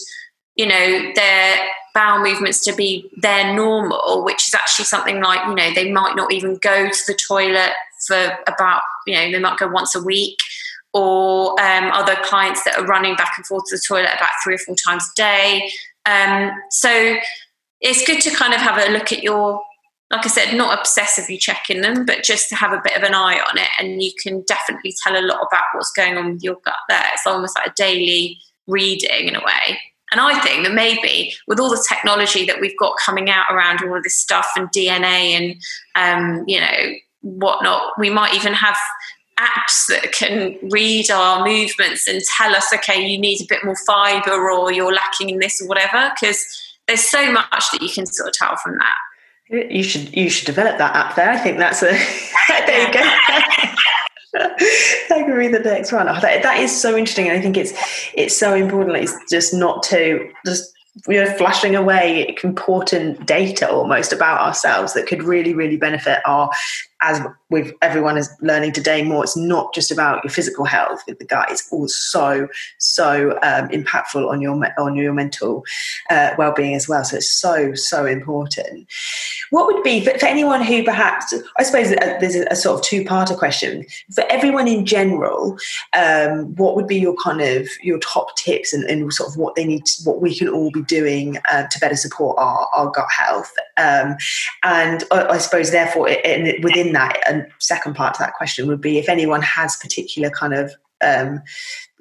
you 0.55 0.65
know 0.65 1.11
their 1.15 1.67
bowel 1.95 2.21
movements 2.21 2.59
to 2.59 2.75
be 2.75 3.09
their 3.17 3.55
normal 3.55 4.23
which 4.23 4.47
is 4.47 4.53
actually 4.53 4.85
something 4.85 5.21
like 5.21 5.39
you 5.47 5.55
know 5.55 5.73
they 5.73 5.91
might 5.91 6.15
not 6.15 6.31
even 6.31 6.57
go 6.57 6.87
to 6.89 6.99
the 7.07 7.17
toilet 7.27 7.71
for 8.05 8.37
about 8.47 8.81
you 9.07 9.15
know 9.15 9.31
they 9.31 9.39
might 9.39 9.57
go 9.57 9.67
once 9.67 9.95
a 9.95 10.03
week 10.03 10.37
or 10.93 11.59
um, 11.61 11.91
other 11.91 12.15
clients 12.23 12.63
that 12.63 12.77
are 12.77 12.85
running 12.85 13.15
back 13.17 13.33
and 13.35 13.45
forth 13.45 13.65
to 13.67 13.75
the 13.75 13.81
toilet 13.85 14.09
about 14.15 14.29
three 14.41 14.55
or 14.55 14.57
four 14.59 14.75
times 14.75 15.03
a 15.11 15.15
day. 15.17 15.69
Um, 16.05 16.51
so 16.69 17.17
it's 17.81 18.07
good 18.07 18.21
to 18.21 18.31
kind 18.33 18.53
of 18.53 18.61
have 18.61 18.77
a 18.77 18.91
look 18.91 19.11
at 19.11 19.21
your 19.21 19.61
like 20.11 20.23
i 20.23 20.29
said 20.29 20.55
not 20.55 20.79
obsessively 20.79 21.37
checking 21.37 21.81
them 21.81 22.05
but 22.05 22.23
just 22.23 22.47
to 22.47 22.55
have 22.55 22.71
a 22.71 22.81
bit 22.81 22.95
of 22.95 23.03
an 23.03 23.13
eye 23.13 23.39
on 23.39 23.57
it. 23.57 23.67
And 23.79 24.01
you 24.01 24.11
can 24.23 24.41
definitely 24.43 24.93
tell 25.03 25.17
a 25.17 25.25
lot 25.25 25.45
about 25.51 25.65
what's 25.73 25.91
going 25.91 26.17
on 26.17 26.33
with 26.33 26.43
your 26.43 26.57
gut 26.63 26.75
there. 26.87 27.03
It's 27.13 27.27
almost 27.27 27.57
like 27.57 27.67
a 27.67 27.73
daily 27.75 28.39
reading 28.67 29.27
in 29.27 29.35
a 29.35 29.43
way 29.43 29.79
and 30.11 30.21
I 30.21 30.39
think 30.39 30.65
that 30.65 30.73
maybe 30.73 31.33
with 31.47 31.59
all 31.59 31.69
the 31.69 31.83
technology 31.87 32.45
that 32.45 32.61
we've 32.61 32.77
got 32.77 32.95
coming 33.03 33.29
out 33.29 33.45
around 33.49 33.81
all 33.83 33.97
of 33.97 34.03
this 34.03 34.15
stuff 34.15 34.47
and 34.55 34.69
DNA 34.69 35.33
and, 35.33 35.55
um, 35.95 36.43
you 36.47 36.59
know, 36.59 36.93
whatnot, 37.21 37.93
we 37.97 38.09
might 38.09 38.33
even 38.35 38.53
have 38.53 38.77
apps 39.39 39.87
that 39.89 40.11
can 40.13 40.57
read 40.69 41.09
our 41.09 41.45
movements 41.45 42.07
and 42.07 42.21
tell 42.37 42.55
us, 42.55 42.71
okay, 42.73 43.05
you 43.05 43.17
need 43.17 43.41
a 43.41 43.45
bit 43.49 43.65
more 43.65 43.75
fiber 43.85 44.49
or 44.49 44.71
you're 44.71 44.93
lacking 44.93 45.29
in 45.29 45.39
this 45.39 45.61
or 45.61 45.67
whatever, 45.67 46.11
because 46.13 46.45
there's 46.87 47.03
so 47.03 47.31
much 47.31 47.65
that 47.71 47.81
you 47.81 47.89
can 47.89 48.05
sort 48.05 48.29
of 48.29 48.33
tell 48.33 48.55
from 48.57 48.77
that. 48.77 48.95
You 49.49 49.83
should 49.83 50.15
you 50.15 50.29
should 50.29 50.47
develop 50.47 50.79
that 50.79 50.95
app 50.95 51.15
there. 51.15 51.29
I 51.29 51.37
think 51.37 51.59
that's 51.59 51.83
a 51.83 51.91
there 52.65 52.87
you 52.87 52.93
go. 52.93 53.01
that 55.09 55.23
could 55.25 55.37
be 55.37 55.47
the 55.47 55.61
next 55.63 55.91
one. 55.91 56.09
Oh, 56.09 56.19
that, 56.19 56.43
that 56.43 56.59
is 56.59 56.75
so 56.75 56.97
interesting. 56.97 57.29
I 57.29 57.41
think 57.41 57.57
it's 57.57 57.73
it's 58.13 58.37
so 58.37 58.53
important. 58.53 58.97
It's 58.97 59.13
just 59.29 59.53
not 59.53 59.83
to 59.83 60.29
just 60.45 60.73
we're 61.07 61.33
flashing 61.37 61.75
away 61.75 62.35
important 62.43 63.25
data 63.25 63.69
almost 63.69 64.13
about 64.13 64.39
ourselves 64.39 64.93
that 64.93 65.07
could 65.07 65.23
really 65.23 65.53
really 65.53 65.77
benefit 65.77 66.19
our 66.25 66.49
as 67.01 67.21
with 67.49 67.73
everyone 67.81 68.17
is 68.17 68.29
learning 68.41 68.71
today 68.71 69.03
more 69.03 69.23
it's 69.23 69.37
not 69.37 69.73
just 69.73 69.91
about 69.91 70.23
your 70.23 70.31
physical 70.31 70.65
health 70.65 71.01
with 71.07 71.19
the 71.19 71.25
gut 71.25 71.51
it's 71.51 71.71
also 71.71 72.47
so 72.79 73.31
um, 73.43 73.67
impactful 73.69 74.27
on 74.29 74.41
your 74.41 74.55
on 74.77 74.95
your 74.95 75.13
mental 75.13 75.63
uh, 76.09 76.31
well-being 76.37 76.75
as 76.75 76.87
well. 76.87 77.03
So 77.03 77.17
it's 77.17 77.29
so 77.29 77.73
so 77.73 78.05
important. 78.05 78.87
What 79.51 79.67
would 79.67 79.83
be 79.83 80.03
for, 80.03 80.17
for 80.17 80.25
anyone 80.25 80.63
who 80.63 80.83
perhaps 80.83 81.33
i 81.57 81.63
suppose 81.63 81.91
uh, 81.91 82.17
there's 82.19 82.35
a, 82.35 82.45
a, 82.51 82.55
sort 82.55 82.79
of 82.79 82.85
two-parter 82.85 83.37
question. 83.37 83.85
For 84.13 84.23
everyone 84.29 84.67
in 84.67 84.85
general 84.85 85.57
um, 85.93 86.55
what 86.55 86.75
would 86.75 86.87
be 86.87 86.97
your 86.97 87.15
kind 87.15 87.41
of 87.41 87.67
your 87.81 87.99
top 87.99 88.35
tips 88.35 88.73
and, 88.73 88.83
and 88.85 89.11
sort 89.13 89.29
of 89.29 89.37
what 89.37 89.55
they 89.55 89.65
need 89.65 89.85
to, 89.85 90.03
what 90.03 90.21
we 90.21 90.35
can 90.35 90.49
all 90.49 90.71
be 90.71 90.81
doing 90.83 91.37
uh, 91.51 91.67
to 91.67 91.79
better 91.79 91.95
support 91.95 92.37
our, 92.37 92.67
our 92.73 92.91
gut 92.91 93.07
health. 93.15 93.53
Um, 93.77 94.15
and 94.63 95.03
I, 95.11 95.25
I, 95.27 95.37
suppose, 95.37 95.71
therefore, 95.71 96.09
it, 96.09 96.25
it, 96.25 96.63
within 96.63 96.93
that, 96.93 97.17
a 97.29 97.45
second 97.59 97.95
part 97.95 98.13
to 98.15 98.19
that 98.19 98.33
question 98.33 98.67
would 98.67 98.81
be 98.81 98.97
if 98.97 99.09
anyone 99.09 99.41
has 99.41 99.75
particular 99.77 100.29
kind 100.29 100.53
of 100.53 100.73
um, 101.01 101.41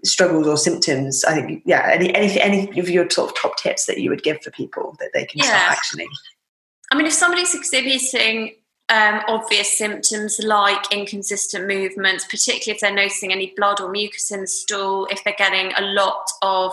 struggles 0.04 0.46
or 0.46 0.56
symptoms. 0.56 1.24
I 1.24 1.34
think, 1.34 1.62
yeah, 1.66 1.88
any, 1.92 2.14
any, 2.14 2.40
any 2.40 2.78
of 2.78 2.88
your 2.88 3.08
sort 3.10 3.30
of 3.30 3.37
top 3.37 3.56
tips 3.56 3.87
that 3.87 3.98
you 3.98 4.10
would 4.10 4.22
give 4.22 4.42
for 4.42 4.50
people 4.50 4.96
that 5.00 5.10
they 5.14 5.24
can 5.24 5.40
yeah. 5.40 5.72
start 5.72 5.78
actioning. 5.78 6.08
I 6.92 6.96
mean, 6.96 7.06
if 7.06 7.12
somebody's 7.12 7.54
exhibiting 7.54 8.54
um, 8.88 9.22
obvious 9.26 9.76
symptoms 9.76 10.38
like 10.42 10.92
inconsistent 10.92 11.66
movements, 11.66 12.24
particularly 12.24 12.76
if 12.76 12.80
they're 12.80 12.94
noticing 12.94 13.32
any 13.32 13.52
blood 13.56 13.80
or 13.80 13.90
mucus 13.90 14.30
in 14.30 14.42
the 14.42 14.46
stool, 14.46 15.06
if 15.10 15.24
they're 15.24 15.34
getting 15.37 15.72
a 15.76 15.82
lot 15.82 16.28
of 16.42 16.72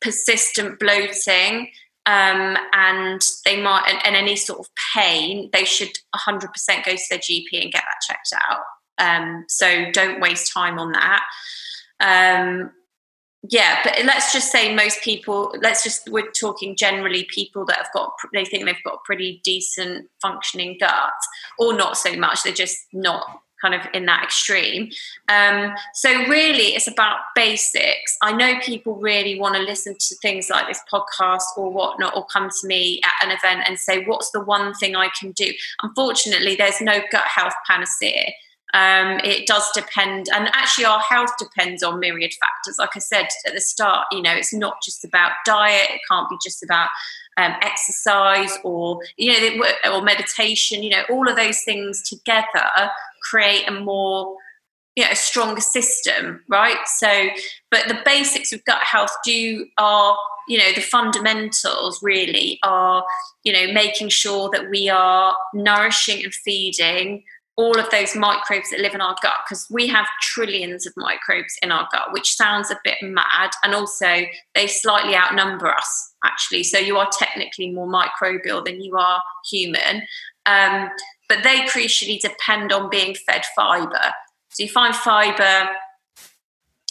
persistent 0.00 0.78
bloating 0.78 1.70
um, 2.06 2.56
and 2.72 3.22
they 3.44 3.60
might 3.60 3.84
and, 3.88 3.98
and, 4.04 4.16
any 4.16 4.36
sort 4.36 4.58
of 4.58 4.66
pain 4.94 5.50
they 5.52 5.64
should 5.64 5.92
100% 6.16 6.40
go 6.84 6.92
to 6.92 7.02
their 7.10 7.18
gp 7.18 7.46
and 7.52 7.72
get 7.72 7.82
that 7.84 8.06
checked 8.06 8.32
out. 8.34 8.62
Um, 8.98 9.44
so 9.48 9.90
don't 9.92 10.20
waste 10.20 10.52
time 10.52 10.78
on 10.78 10.92
that. 10.92 11.22
Um, 12.00 12.72
yeah 13.48 13.78
but 13.82 13.94
let's 14.04 14.32
just 14.32 14.52
say 14.52 14.74
most 14.74 15.00
people 15.02 15.54
let's 15.62 15.82
just 15.82 16.08
we're 16.10 16.30
talking 16.32 16.76
generally 16.76 17.26
people 17.32 17.64
that 17.64 17.78
have 17.78 17.92
got 17.94 18.12
they 18.34 18.44
think 18.44 18.64
they've 18.64 18.84
got 18.84 18.94
a 18.94 19.04
pretty 19.04 19.40
decent 19.44 20.06
functioning 20.20 20.76
gut 20.78 21.12
or 21.58 21.74
not 21.74 21.96
so 21.96 22.14
much 22.16 22.42
they're 22.42 22.52
just 22.52 22.76
not 22.92 23.40
kind 23.60 23.74
of 23.74 23.82
in 23.92 24.06
that 24.06 24.24
extreme. 24.24 24.90
Um, 25.28 25.74
so 25.94 26.10
really, 26.26 26.74
it's 26.74 26.86
about 26.86 27.18
basics. 27.34 28.16
I 28.22 28.32
know 28.32 28.58
people 28.60 28.96
really 28.96 29.38
want 29.38 29.56
to 29.56 29.62
listen 29.62 29.94
to 29.98 30.14
things 30.16 30.50
like 30.50 30.66
this 30.66 30.80
podcast 30.92 31.42
or 31.56 31.70
whatnot, 31.70 32.16
or 32.16 32.26
come 32.26 32.48
to 32.60 32.66
me 32.66 33.00
at 33.04 33.26
an 33.26 33.36
event 33.36 33.68
and 33.68 33.78
say, 33.78 34.04
"What's 34.04 34.30
the 34.30 34.40
one 34.40 34.74
thing 34.74 34.96
I 34.96 35.08
can 35.18 35.32
do?" 35.32 35.52
Unfortunately, 35.82 36.56
there's 36.56 36.80
no 36.80 37.00
gut 37.10 37.26
health 37.26 37.54
panacea. 37.66 38.32
Um, 38.72 39.18
it 39.24 39.46
does 39.46 39.68
depend, 39.72 40.26
and 40.32 40.48
actually, 40.52 40.84
our 40.84 41.00
health 41.00 41.30
depends 41.38 41.82
on 41.82 41.98
myriad 41.98 42.32
factors. 42.40 42.76
Like 42.78 42.90
I 42.94 43.00
said 43.00 43.26
at 43.46 43.54
the 43.54 43.60
start, 43.60 44.06
you 44.12 44.22
know, 44.22 44.32
it's 44.32 44.54
not 44.54 44.76
just 44.82 45.04
about 45.04 45.32
diet. 45.44 45.90
It 45.90 46.00
can't 46.08 46.30
be 46.30 46.36
just 46.42 46.62
about 46.62 46.88
um, 47.36 47.54
exercise 47.62 48.56
or 48.62 49.00
you 49.16 49.32
know 49.32 49.64
or 49.92 50.02
meditation. 50.02 50.82
You 50.82 50.90
know, 50.90 51.02
all 51.10 51.28
of 51.28 51.36
those 51.36 51.62
things 51.62 52.02
together 52.02 52.90
create 53.22 53.68
a 53.68 53.72
more 53.72 54.36
you 54.96 55.04
know, 55.04 55.10
a 55.12 55.16
stronger 55.16 55.60
system, 55.60 56.42
right? 56.48 56.76
So, 56.86 57.28
but 57.70 57.86
the 57.86 57.98
basics 58.04 58.52
of 58.52 58.64
gut 58.64 58.82
health 58.82 59.14
do 59.24 59.66
are, 59.78 60.16
you 60.48 60.58
know, 60.58 60.72
the 60.74 60.80
fundamentals 60.80 62.00
really 62.02 62.58
are, 62.64 63.04
you 63.44 63.52
know, 63.52 63.72
making 63.72 64.08
sure 64.08 64.50
that 64.52 64.68
we 64.68 64.88
are 64.88 65.34
nourishing 65.54 66.24
and 66.24 66.34
feeding 66.34 67.22
all 67.56 67.78
of 67.78 67.90
those 67.90 68.16
microbes 68.16 68.70
that 68.70 68.80
live 68.80 68.94
in 68.94 69.00
our 69.00 69.16
gut 69.22 69.34
because 69.46 69.66
we 69.70 69.86
have 69.86 70.06
trillions 70.22 70.86
of 70.86 70.94
microbes 70.96 71.54
in 71.62 71.70
our 71.70 71.86
gut, 71.92 72.12
which 72.12 72.34
sounds 72.34 72.70
a 72.70 72.80
bit 72.84 72.96
mad. 73.02 73.50
And 73.64 73.74
also, 73.74 74.22
they 74.54 74.66
slightly 74.66 75.14
outnumber 75.14 75.68
us, 75.70 76.14
actually. 76.24 76.64
So, 76.64 76.78
you 76.78 76.96
are 76.96 77.08
technically 77.18 77.70
more 77.70 77.88
microbial 77.88 78.64
than 78.64 78.80
you 78.80 78.96
are 78.96 79.20
human. 79.50 80.02
Um, 80.46 80.88
but 81.28 81.44
they 81.44 81.60
crucially 81.60 82.20
depend 82.20 82.72
on 82.72 82.90
being 82.90 83.14
fed 83.14 83.44
fiber. 83.54 84.12
So 84.50 84.64
you 84.64 84.68
find 84.68 84.94
fiber, 84.94 85.70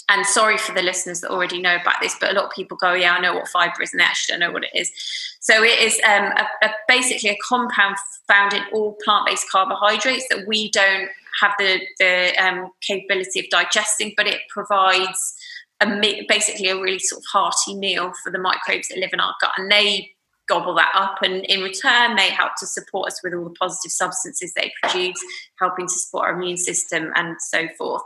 and 0.10 0.26
sorry 0.26 0.58
for 0.58 0.74
the 0.74 0.82
listeners 0.82 1.22
that 1.22 1.30
already 1.30 1.62
know 1.62 1.76
about 1.76 2.02
this, 2.02 2.16
but 2.20 2.32
a 2.32 2.34
lot 2.34 2.46
of 2.46 2.52
people 2.52 2.76
go, 2.76 2.94
"Yeah, 2.94 3.14
I 3.14 3.22
know 3.22 3.36
what 3.36 3.48
fiber 3.48 3.82
is," 3.82 3.94
and 3.94 4.00
they 4.00 4.04
actually 4.04 4.34
don't 4.34 4.40
know 4.48 4.52
what 4.52 4.64
it 4.64 4.72
is. 4.74 4.92
So 5.40 5.64
it 5.64 5.80
is 5.80 6.00
um, 6.06 6.32
a, 6.36 6.48
a, 6.66 6.72
basically 6.88 7.30
a 7.30 7.38
compound 7.48 7.96
found 8.28 8.54
in 8.54 8.64
all 8.74 8.98
plant-based 9.04 9.50
carbohydrates 9.52 10.26
that 10.30 10.46
we 10.48 10.72
don't 10.72 11.10
have 11.42 11.54
the 11.60 11.80
the 12.00 12.34
um, 12.44 12.72
capability 12.82 13.40
of 13.40 13.46
digesting, 13.50 14.14
but 14.18 14.28
it 14.28 14.42
provides 14.50 15.36
a, 15.80 16.26
basically 16.28 16.70
a 16.70 16.76
really 16.76 17.00
sort 17.00 17.22
of 17.22 17.26
hearty 17.32 17.76
meal 17.76 18.12
for 18.24 18.32
the 18.32 18.40
microbes 18.40 18.90
that 18.90 18.98
live 18.98 19.12
in 19.14 19.20
our 19.20 19.36
gut, 19.40 19.52
and 19.58 19.72
they 19.72 20.12
gobble 20.50 20.76
that 20.76 20.92
up. 20.94 21.20
And 21.22 21.46
in 21.46 21.62
return, 21.62 22.16
they 22.16 22.30
help 22.30 22.52
to 22.60 22.68
support 22.68 23.08
us 23.08 23.22
with 23.24 23.34
all 23.34 23.46
the 23.46 23.52
positive 23.52 23.92
substances 23.92 24.54
they 24.54 24.74
produce, 24.82 25.24
helping 25.60 25.88
to 25.88 25.94
support 25.94 26.28
our 26.28 26.34
immune 26.34 26.58
system 26.58 27.12
and 27.16 27.38
so 27.40 27.68
forth. 27.78 28.02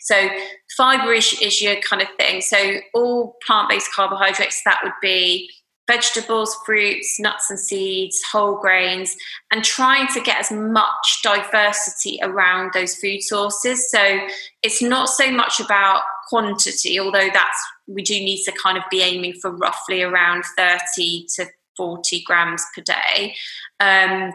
So, 0.00 0.28
fiber 0.76 1.12
is, 1.12 1.36
is 1.40 1.60
your 1.60 1.76
kind 1.80 2.02
of 2.02 2.08
thing. 2.18 2.40
So, 2.40 2.74
all 2.94 3.36
plant 3.44 3.70
based 3.70 3.92
carbohydrates, 3.92 4.62
that 4.64 4.80
would 4.84 4.92
be 5.02 5.50
vegetables, 5.88 6.56
fruits, 6.66 7.18
nuts 7.18 7.48
and 7.48 7.58
seeds, 7.58 8.22
whole 8.30 8.58
grains, 8.60 9.16
and 9.52 9.64
trying 9.64 10.08
to 10.08 10.20
get 10.20 10.38
as 10.38 10.50
much 10.50 11.20
diversity 11.22 12.18
around 12.22 12.72
those 12.74 12.96
food 12.96 13.22
sources. 13.22 13.90
So, 13.90 14.20
it's 14.62 14.82
not 14.82 15.08
so 15.08 15.30
much 15.32 15.58
about 15.58 16.02
quantity, 16.28 17.00
although 17.00 17.28
that's 17.32 17.58
we 17.86 18.02
do 18.02 18.14
need 18.14 18.42
to 18.44 18.52
kind 18.52 18.76
of 18.76 18.84
be 18.90 19.00
aiming 19.00 19.34
for 19.34 19.50
roughly 19.50 20.02
around 20.02 20.44
30 20.56 21.26
to 21.36 21.46
40 21.76 22.22
grams 22.24 22.64
per 22.74 22.82
day. 22.82 23.34
Um, 23.80 24.32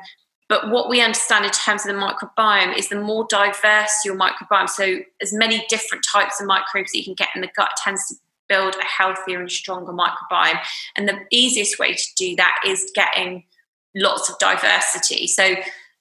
but 0.49 0.69
what 0.69 0.89
we 0.89 1.01
understand 1.01 1.45
in 1.45 1.51
terms 1.51 1.85
of 1.85 1.95
the 1.95 2.01
microbiome 2.01 2.77
is 2.77 2.89
the 2.89 2.99
more 2.99 3.25
diverse 3.29 3.91
your 4.03 4.17
microbiome, 4.17 4.67
so 4.67 4.99
as 5.21 5.31
many 5.31 5.65
different 5.69 6.05
types 6.11 6.41
of 6.41 6.47
microbes 6.47 6.91
that 6.91 6.97
you 6.97 7.05
can 7.05 7.13
get 7.13 7.29
in 7.35 7.41
the 7.41 7.49
gut 7.55 7.71
tends 7.81 8.05
to 8.09 8.15
build 8.49 8.75
a 8.75 8.83
healthier 8.83 9.39
and 9.39 9.49
stronger 9.49 9.93
microbiome. 9.93 10.59
And 10.97 11.07
the 11.07 11.19
easiest 11.31 11.79
way 11.79 11.93
to 11.93 12.03
do 12.17 12.35
that 12.35 12.55
is 12.67 12.91
getting 12.93 13.45
lots 13.95 14.29
of 14.29 14.37
diversity. 14.39 15.27
So 15.27 15.55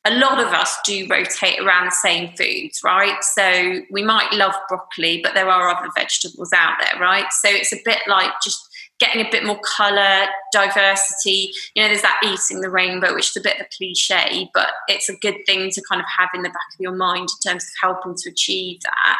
a 0.04 0.14
lot 0.14 0.40
of 0.40 0.48
us 0.48 0.78
do 0.84 1.06
rotate 1.08 1.60
around 1.60 1.86
the 1.86 1.90
same 1.90 2.34
foods, 2.36 2.80
right? 2.82 3.22
So 3.22 3.82
we 3.90 4.02
might 4.02 4.32
love 4.32 4.54
broccoli, 4.68 5.20
but 5.22 5.34
there 5.34 5.48
are 5.48 5.68
other 5.68 5.90
vegetables 5.94 6.52
out 6.54 6.78
there, 6.80 7.00
right? 7.00 7.30
So 7.32 7.48
it's 7.50 7.72
a 7.72 7.78
bit 7.84 7.98
like 8.08 8.32
just 8.42 8.66
getting 9.00 9.26
a 9.26 9.30
bit 9.30 9.44
more 9.44 9.58
colour, 9.60 10.26
diversity. 10.52 11.50
You 11.74 11.82
know, 11.82 11.88
there's 11.88 12.02
that 12.02 12.20
eating 12.22 12.60
the 12.60 12.70
rainbow, 12.70 13.14
which 13.14 13.30
is 13.30 13.36
a 13.36 13.40
bit 13.40 13.56
of 13.58 13.66
a 13.66 13.68
cliche, 13.76 14.50
but 14.54 14.68
it's 14.88 15.08
a 15.08 15.16
good 15.16 15.36
thing 15.46 15.70
to 15.70 15.82
kind 15.88 16.00
of 16.00 16.06
have 16.18 16.28
in 16.34 16.42
the 16.42 16.50
back 16.50 16.74
of 16.74 16.80
your 16.80 16.94
mind 16.94 17.28
in 17.30 17.50
terms 17.50 17.64
of 17.64 17.70
helping 17.80 18.14
to 18.14 18.30
achieve 18.30 18.80
that. 18.82 19.18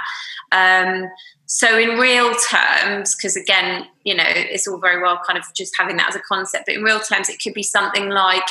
Um, 0.53 1.11
so, 1.47 1.79
in 1.79 1.99
real 1.99 2.33
terms, 2.35 3.17
because 3.17 3.37
again, 3.37 3.87
you 4.05 4.15
know, 4.15 4.25
it's 4.27 4.69
all 4.69 4.79
very 4.79 5.03
well 5.03 5.21
kind 5.27 5.39
of 5.39 5.45
just 5.55 5.75
having 5.79 5.97
that 5.97 6.11
as 6.11 6.17
a 6.17 6.21
concept, 6.21 6.67
but 6.67 6.77
in 6.77 6.83
real 6.83 7.01
terms, 7.01 7.29
it 7.29 7.43
could 7.43 7.55
be 7.55 7.63
something 7.63 8.11
like 8.11 8.47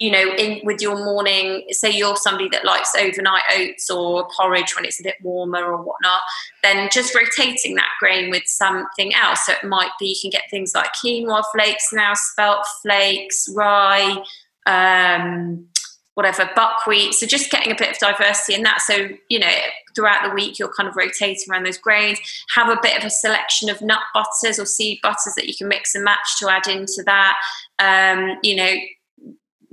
you 0.00 0.10
know, 0.10 0.34
in 0.34 0.60
with 0.64 0.80
your 0.80 0.96
morning, 0.96 1.64
say 1.70 1.90
you're 1.90 2.16
somebody 2.16 2.48
that 2.50 2.64
likes 2.64 2.94
overnight 2.94 3.42
oats 3.56 3.88
or 3.88 4.28
porridge 4.36 4.74
when 4.76 4.84
it's 4.84 5.00
a 5.00 5.02
bit 5.02 5.16
warmer 5.22 5.64
or 5.64 5.78
whatnot, 5.78 6.20
then 6.62 6.88
just 6.92 7.14
rotating 7.14 7.74
that 7.76 7.90
grain 7.98 8.30
with 8.30 8.44
something 8.46 9.14
else. 9.14 9.46
So 9.46 9.52
it 9.52 9.66
might 9.66 9.90
be 9.98 10.08
you 10.08 10.16
can 10.20 10.30
get 10.30 10.50
things 10.50 10.74
like 10.74 10.90
quinoa 11.02 11.42
flakes 11.52 11.88
now, 11.92 12.12
spelt 12.14 12.66
flakes, 12.82 13.48
rye, 13.54 14.22
um, 14.66 15.66
whatever, 16.14 16.50
buckwheat. 16.56 17.14
So 17.14 17.26
just 17.26 17.50
getting 17.50 17.72
a 17.72 17.76
bit 17.76 17.90
of 17.90 17.98
diversity 17.98 18.54
in 18.54 18.62
that. 18.62 18.80
So, 18.80 19.08
you 19.28 19.38
know, 19.38 19.52
throughout 19.94 20.28
the 20.28 20.34
week, 20.34 20.58
you're 20.58 20.72
kind 20.72 20.88
of 20.88 20.96
rotating 20.96 21.44
around 21.50 21.64
those 21.64 21.78
grains. 21.78 22.18
Have 22.54 22.68
a 22.68 22.78
bit 22.82 22.98
of 22.98 23.04
a 23.04 23.10
selection 23.10 23.68
of 23.68 23.82
nut 23.82 24.00
butters 24.14 24.58
or 24.58 24.66
seed 24.66 24.98
butters 25.02 25.34
that 25.36 25.46
you 25.46 25.54
can 25.54 25.68
mix 25.68 25.94
and 25.94 26.04
match 26.04 26.38
to 26.38 26.50
add 26.50 26.66
into 26.68 27.02
that. 27.04 27.36
Um, 27.78 28.38
you 28.42 28.56
know, 28.56 28.74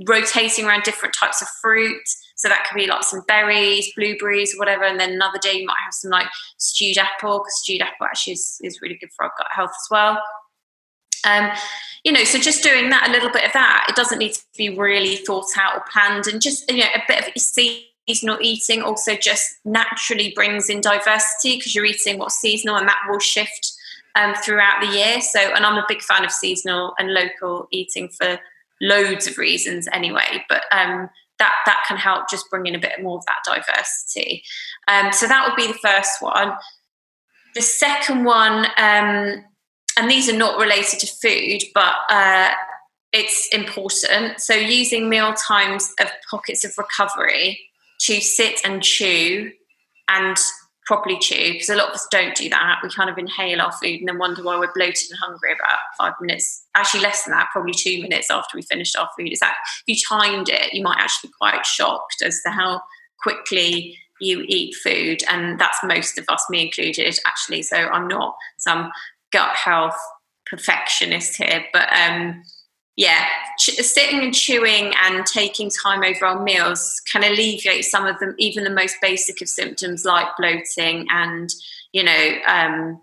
rotating 0.08 0.66
around 0.66 0.84
different 0.84 1.16
types 1.20 1.42
of 1.42 1.48
fruit. 1.62 2.02
So 2.36 2.50
that 2.50 2.66
could 2.68 2.76
be 2.76 2.88
like 2.88 3.04
some 3.04 3.22
berries, 3.28 3.92
blueberries, 3.96 4.56
whatever. 4.58 4.84
And 4.84 5.00
then 5.00 5.12
another 5.12 5.40
day 5.42 5.54
you 5.54 5.66
might 5.66 5.78
have 5.84 5.94
some 5.94 6.12
like 6.12 6.28
stewed 6.58 6.98
apple, 6.98 7.40
because 7.40 7.60
stewed 7.62 7.82
apple 7.82 8.06
actually 8.06 8.34
is, 8.34 8.60
is 8.64 8.82
really 8.82 8.98
good 9.00 9.12
for 9.16 9.26
our 9.26 9.32
gut 9.38 9.48
health 9.52 9.70
as 9.72 9.88
well. 9.92 10.22
Um, 11.26 11.52
you 12.04 12.12
know, 12.12 12.24
so 12.26 12.38
just 12.38 12.64
doing 12.64 12.90
that, 12.90 13.08
a 13.08 13.12
little 13.12 13.32
bit 13.32 13.46
of 13.46 13.54
that, 13.54 13.86
it 13.88 13.96
doesn't 13.96 14.18
need 14.18 14.34
to 14.34 14.42
be 14.58 14.70
really 14.70 15.16
thought 15.16 15.48
out 15.58 15.78
or 15.78 15.84
planned, 15.90 16.28
and 16.28 16.42
just 16.42 16.70
you 16.70 16.80
know, 16.80 16.90
a 16.96 17.02
bit 17.08 17.28
of 17.28 17.42
seasonal 17.42 18.38
eating 18.42 18.82
also 18.82 19.16
just 19.16 19.56
naturally 19.64 20.34
brings 20.36 20.70
in 20.70 20.82
diversity 20.82 21.56
because 21.56 21.74
you're 21.74 21.86
eating 21.86 22.18
what's 22.18 22.36
seasonal, 22.36 22.76
and 22.76 22.90
that 22.90 23.00
will 23.08 23.20
shift 23.20 23.72
um, 24.16 24.34
throughout 24.44 24.82
the 24.82 24.88
year. 24.88 25.22
So, 25.22 25.40
and 25.40 25.66
I'm 25.66 25.78
a 25.78 25.86
big 25.88 26.02
fan 26.02 26.26
of 26.26 26.32
seasonal 26.32 26.94
and 27.00 27.14
local 27.14 27.70
eating 27.72 28.10
for 28.10 28.38
loads 28.82 29.28
of 29.28 29.38
reasons 29.38 29.88
anyway. 29.92 30.44
But 30.50 30.64
um, 30.72 31.10
that 31.40 31.54
that 31.66 31.84
can 31.88 31.98
help 31.98 32.30
just 32.30 32.50
bring 32.50 32.66
in 32.66 32.76
a 32.76 32.80
bit 32.80 33.02
more 33.02 33.18
of 33.18 33.26
that 33.26 33.44
diversity. 33.46 34.44
Um, 34.88 35.12
so 35.12 35.28
that 35.28 35.48
would 35.48 35.56
be 35.56 35.68
the 35.68 35.80
first 35.80 36.22
one. 36.22 36.54
The 37.56 37.62
second 37.62 38.24
one, 38.24 38.66
um, 38.78 39.44
and 39.98 40.10
these 40.10 40.30
are 40.30 40.38
not 40.38 40.60
related 40.60 41.00
to 41.02 41.08
food, 41.08 41.62
but 41.74 41.96
uh, 42.10 42.52
it's 43.12 43.48
important. 43.50 44.40
So 44.40 44.54
using 44.54 45.08
meal 45.08 45.34
times 45.34 45.94
of 46.00 46.08
pockets 46.30 46.66
of 46.66 46.74
recovery 46.78 47.60
to 48.02 48.20
sit 48.20 48.62
and 48.66 48.82
chew 48.82 49.52
and 50.10 50.36
properly 50.86 51.18
chew 51.20 51.54
because 51.54 51.70
a 51.70 51.76
lot 51.76 51.90
of 51.90 51.96
us 51.96 52.08
don't 52.12 52.36
do 52.36 52.50
that. 52.50 52.80
We 52.84 52.90
kind 52.90 53.10
of 53.10 53.18
inhale 53.18 53.62
our 53.62 53.72
food 53.72 54.00
and 54.00 54.08
then 54.08 54.18
wonder 54.18 54.44
why 54.44 54.58
we're 54.58 54.74
bloated 54.74 55.10
and 55.10 55.20
hungry 55.20 55.54
about 55.54 55.80
five 55.98 56.14
minutes, 56.22 56.66
actually 56.76 57.02
less 57.02 57.24
than 57.24 57.32
that, 57.34 57.50
probably 57.52 57.74
two 57.74 58.02
minutes 58.02 58.30
after 58.30 58.56
we 58.56 58.62
finished 58.64 58.98
our 58.98 59.10
food. 59.18 59.32
Is 59.32 59.40
that 59.40 59.56
if 59.88 59.96
you 59.96 60.04
timed 60.08 60.50
it, 60.50 60.74
you 60.74 60.84
might 60.84 61.00
actually 61.00 61.30
be 61.30 61.34
quite 61.40 61.66
shocked 61.66 62.22
as 62.24 62.40
to 62.46 62.52
how 62.52 62.82
quickly 63.22 63.98
you 64.20 64.44
eat 64.48 64.76
food. 64.76 65.24
And 65.30 65.60
that's 65.60 65.84
most 65.84 66.18
of 66.18 66.26
us, 66.30 66.46
me 66.50 66.64
included, 66.66 67.18
actually. 67.26 67.62
So 67.62 67.78
I'm 67.78 68.08
not 68.08 68.36
some 68.58 68.92
gut 69.32 69.56
health 69.56 69.98
perfectionist 70.46 71.36
here, 71.38 71.66
but 71.74 71.92
um, 71.92 72.44
yeah, 72.96 73.26
sitting 73.58 74.20
and 74.20 74.34
chewing 74.34 74.94
and 75.04 75.26
taking 75.26 75.72
time 75.84 76.04
over 76.04 76.26
our 76.26 76.44
meals 76.44 77.02
can 77.12 77.24
alleviate 77.24 77.86
some 77.86 78.06
of 78.06 78.20
them, 78.20 78.36
even 78.38 78.64
the 78.64 78.70
most 78.70 78.98
basic 79.02 79.42
of 79.42 79.50
symptoms 79.50 80.06
like 80.06 80.28
bloating 80.38 81.08
and, 81.10 81.50
you 81.92 82.04
know, 82.04 82.30
um, 82.48 83.02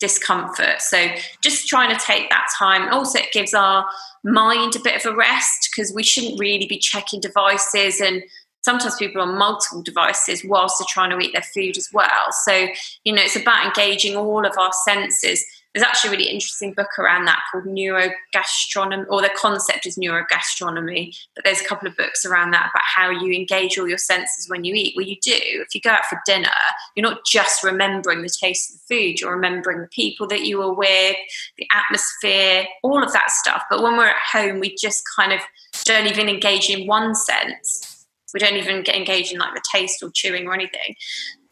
discomfort. 0.00 0.80
So 0.80 1.08
just 1.42 1.68
trying 1.68 1.96
to 1.96 2.04
take 2.04 2.28
that 2.30 2.48
time. 2.58 2.92
Also, 2.92 3.20
it 3.20 3.32
gives 3.32 3.54
our 3.54 3.86
mind 4.24 4.74
a 4.74 4.80
bit 4.80 4.96
of 4.96 5.12
a 5.12 5.16
rest 5.16 5.70
because 5.70 5.94
we 5.94 6.02
shouldn't 6.02 6.40
really 6.40 6.66
be 6.66 6.78
checking 6.78 7.20
devices 7.20 8.00
and 8.00 8.22
sometimes 8.62 8.96
people 8.96 9.22
are 9.22 9.28
on 9.28 9.38
multiple 9.38 9.82
devices 9.82 10.44
whilst 10.44 10.78
they're 10.78 10.86
trying 10.88 11.10
to 11.10 11.24
eat 11.24 11.32
their 11.32 11.42
food 11.54 11.76
as 11.76 11.88
well. 11.92 12.32
So, 12.44 12.66
you 13.04 13.12
know, 13.12 13.22
it's 13.22 13.36
about 13.36 13.64
engaging 13.64 14.16
all 14.16 14.44
of 14.44 14.52
our 14.58 14.72
senses 14.84 15.44
there's 15.74 15.86
actually 15.86 16.08
a 16.08 16.10
really 16.12 16.30
interesting 16.30 16.72
book 16.72 16.98
around 16.98 17.26
that 17.26 17.40
called 17.50 17.64
neurogastronomy, 17.64 19.06
or 19.08 19.22
the 19.22 19.30
concept 19.36 19.86
is 19.86 19.96
neurogastronomy. 19.96 21.16
But 21.36 21.44
there's 21.44 21.60
a 21.60 21.64
couple 21.64 21.86
of 21.86 21.96
books 21.96 22.24
around 22.24 22.50
that 22.52 22.70
about 22.72 22.82
how 22.82 23.10
you 23.10 23.32
engage 23.32 23.78
all 23.78 23.88
your 23.88 23.98
senses 23.98 24.48
when 24.48 24.64
you 24.64 24.74
eat. 24.74 24.94
Well, 24.96 25.06
you 25.06 25.16
do. 25.22 25.32
If 25.32 25.74
you 25.74 25.80
go 25.80 25.90
out 25.90 26.06
for 26.06 26.20
dinner, 26.26 26.50
you're 26.96 27.08
not 27.08 27.24
just 27.24 27.62
remembering 27.62 28.22
the 28.22 28.28
taste 28.28 28.70
of 28.70 28.80
the 28.80 28.94
food, 28.94 29.20
you're 29.20 29.34
remembering 29.34 29.80
the 29.80 29.88
people 29.88 30.26
that 30.28 30.42
you 30.42 30.58
were 30.58 30.74
with, 30.74 31.16
the 31.56 31.68
atmosphere, 31.72 32.64
all 32.82 33.02
of 33.02 33.12
that 33.12 33.30
stuff. 33.30 33.62
But 33.70 33.82
when 33.82 33.96
we're 33.96 34.08
at 34.08 34.16
home, 34.32 34.58
we 34.58 34.74
just 34.74 35.04
kind 35.14 35.32
of 35.32 35.40
don't 35.84 36.08
even 36.08 36.28
engage 36.28 36.68
in 36.68 36.88
one 36.88 37.14
sense. 37.14 38.06
We 38.34 38.40
don't 38.40 38.56
even 38.56 38.82
get 38.82 38.96
engaged 38.96 39.32
in 39.32 39.38
like 39.38 39.54
the 39.54 39.62
taste 39.72 40.02
or 40.02 40.10
chewing 40.12 40.46
or 40.46 40.54
anything. 40.54 40.96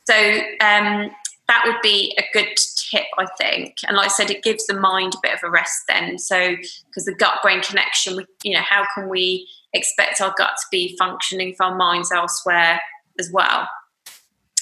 So 0.09 0.41
um, 0.61 1.11
that 1.49 1.63
would 1.67 1.81
be 1.83 2.17
a 2.19 2.25
good 2.33 2.49
tip, 2.91 3.07
I 3.19 3.27
think. 3.39 3.77
And 3.87 3.97
like 3.97 4.07
I 4.07 4.09
said, 4.09 4.31
it 4.31 4.43
gives 4.43 4.67
the 4.67 4.79
mind 4.79 5.15
a 5.15 5.19
bit 5.23 5.33
of 5.33 5.41
a 5.43 5.51
rest 5.51 5.83
then. 5.89 6.19
So, 6.19 6.57
because 6.87 7.07
the 7.07 7.15
gut 7.15 7.39
brain 7.43 7.63
connection, 7.63 8.25
you 8.45 8.55
know, 8.55 8.63
how 8.63 8.85
can 8.95 9.09
we 9.09 9.49
expect 9.73 10.21
our 10.21 10.35
gut 10.37 10.53
to 10.59 10.67
be 10.71 10.97
functioning 10.99 11.51
if 11.51 11.61
our 11.61 11.75
mind's 11.75 12.13
elsewhere 12.13 12.81
as 13.19 13.31
well? 13.33 13.67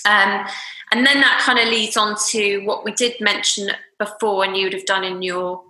Um, 0.06 0.46
and 0.92 1.04
then 1.04 1.20
that 1.20 1.42
kind 1.44 1.58
of 1.58 1.66
leads 1.66 1.96
on 1.96 2.16
to 2.30 2.60
what 2.60 2.84
we 2.84 2.92
did 2.92 3.20
mention 3.20 3.70
before, 3.98 4.44
and 4.44 4.56
you 4.56 4.64
would 4.64 4.72
have 4.72 4.86
done 4.86 5.02
in 5.04 5.22
your 5.22 5.62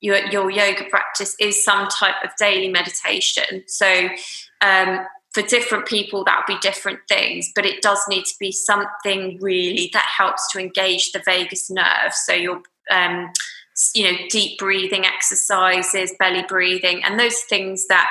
your, 0.00 0.24
your 0.30 0.48
yoga 0.48 0.84
practice 0.84 1.34
is 1.40 1.62
some 1.62 1.88
type 1.88 2.14
of 2.22 2.30
daily 2.38 2.68
meditation. 2.68 3.64
So 3.66 4.08
um, 4.60 5.00
for 5.38 5.46
different 5.46 5.86
people 5.86 6.24
that 6.24 6.36
will 6.36 6.56
be 6.56 6.60
different 6.60 6.98
things 7.08 7.50
but 7.54 7.64
it 7.64 7.82
does 7.82 8.00
need 8.08 8.24
to 8.24 8.34
be 8.40 8.50
something 8.50 9.38
really 9.40 9.90
that 9.92 10.06
helps 10.16 10.50
to 10.52 10.58
engage 10.58 11.12
the 11.12 11.22
vagus 11.24 11.70
nerve. 11.70 12.12
So 12.12 12.32
your 12.32 12.62
um, 12.90 13.30
you 13.94 14.04
know 14.04 14.18
deep 14.30 14.58
breathing 14.58 15.04
exercises 15.04 16.12
belly 16.18 16.44
breathing 16.48 17.02
and 17.04 17.18
those 17.18 17.40
things 17.40 17.86
that 17.86 18.10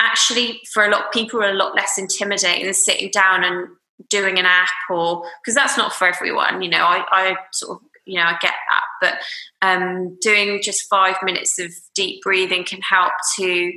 actually 0.00 0.60
for 0.72 0.84
a 0.84 0.90
lot 0.90 1.06
of 1.06 1.12
people 1.12 1.42
are 1.42 1.50
a 1.50 1.54
lot 1.54 1.74
less 1.74 1.98
intimidating 1.98 2.64
than 2.64 2.74
sitting 2.74 3.10
down 3.10 3.44
and 3.44 3.68
doing 4.08 4.38
an 4.38 4.46
app 4.46 4.70
or 4.90 5.22
because 5.42 5.54
that's 5.54 5.76
not 5.76 5.92
for 5.92 6.06
everyone 6.06 6.62
you 6.62 6.70
know 6.70 6.84
I, 6.84 7.04
I 7.10 7.36
sort 7.52 7.76
of 7.76 7.88
you 8.06 8.18
know 8.18 8.24
i 8.24 8.38
get 8.40 8.54
that 8.70 8.82
but 9.00 9.66
um, 9.66 10.16
doing 10.20 10.60
just 10.62 10.88
five 10.88 11.16
minutes 11.22 11.58
of 11.58 11.70
deep 11.94 12.22
breathing 12.22 12.64
can 12.64 12.80
help 12.80 13.12
to 13.36 13.72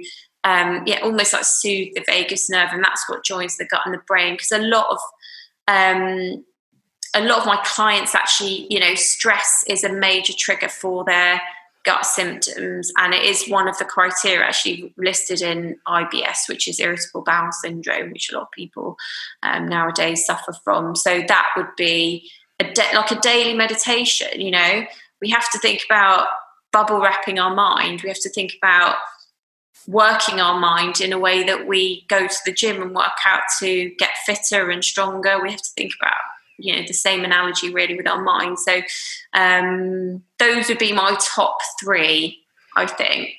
um, 0.45 0.83
yeah, 0.85 0.99
almost 1.01 1.33
like 1.33 1.43
soothe 1.43 1.95
the 1.95 2.03
vagus 2.05 2.49
nerve, 2.49 2.69
and 2.71 2.83
that's 2.83 3.09
what 3.09 3.25
joins 3.25 3.57
the 3.57 3.65
gut 3.65 3.81
and 3.83 3.93
the 3.93 4.01
brain. 4.07 4.35
Because 4.35 4.51
a 4.51 4.59
lot 4.59 4.85
of 4.91 4.99
um, 5.67 6.45
a 7.15 7.21
lot 7.21 7.39
of 7.39 7.45
my 7.47 7.59
clients 7.65 8.13
actually, 8.13 8.67
you 8.69 8.79
know, 8.79 8.93
stress 8.93 9.63
is 9.67 9.83
a 9.83 9.91
major 9.91 10.33
trigger 10.37 10.69
for 10.69 11.03
their 11.03 11.41
gut 11.83 12.05
symptoms, 12.05 12.91
and 12.97 13.15
it 13.15 13.23
is 13.23 13.47
one 13.47 13.67
of 13.67 13.75
the 13.79 13.85
criteria 13.85 14.45
actually 14.45 14.93
listed 14.97 15.41
in 15.41 15.77
IBS, 15.87 16.47
which 16.47 16.67
is 16.67 16.79
irritable 16.79 17.23
bowel 17.23 17.51
syndrome, 17.51 18.11
which 18.11 18.31
a 18.31 18.35
lot 18.35 18.43
of 18.43 18.51
people 18.51 18.97
um, 19.41 19.67
nowadays 19.67 20.27
suffer 20.27 20.53
from. 20.63 20.95
So 20.95 21.23
that 21.27 21.47
would 21.57 21.75
be 21.75 22.29
a 22.59 22.71
de- 22.71 22.95
like 22.95 23.09
a 23.09 23.19
daily 23.19 23.55
meditation. 23.55 24.39
You 24.39 24.51
know, 24.51 24.85
we 25.21 25.31
have 25.31 25.49
to 25.53 25.57
think 25.57 25.81
about 25.89 26.27
bubble 26.71 27.01
wrapping 27.01 27.39
our 27.39 27.55
mind. 27.55 28.03
We 28.03 28.09
have 28.09 28.21
to 28.21 28.29
think 28.29 28.53
about 28.61 28.97
working 29.87 30.39
our 30.39 30.59
mind 30.59 31.01
in 31.01 31.13
a 31.13 31.19
way 31.19 31.43
that 31.43 31.67
we 31.67 32.05
go 32.07 32.27
to 32.27 32.37
the 32.45 32.53
gym 32.53 32.81
and 32.81 32.95
work 32.95 33.17
out 33.25 33.41
to 33.59 33.89
get 33.97 34.11
fitter 34.25 34.69
and 34.69 34.83
stronger. 34.83 35.41
We 35.41 35.51
have 35.51 35.61
to 35.61 35.71
think 35.75 35.93
about 36.01 36.15
you 36.57 36.75
know 36.75 36.83
the 36.87 36.93
same 36.93 37.23
analogy 37.23 37.73
really 37.73 37.95
with 37.95 38.07
our 38.07 38.21
mind. 38.21 38.59
So 38.59 38.81
um, 39.33 40.23
those 40.39 40.69
would 40.69 40.79
be 40.79 40.93
my 40.93 41.17
top 41.19 41.57
three, 41.81 42.39
I 42.75 42.87
think. 42.87 43.35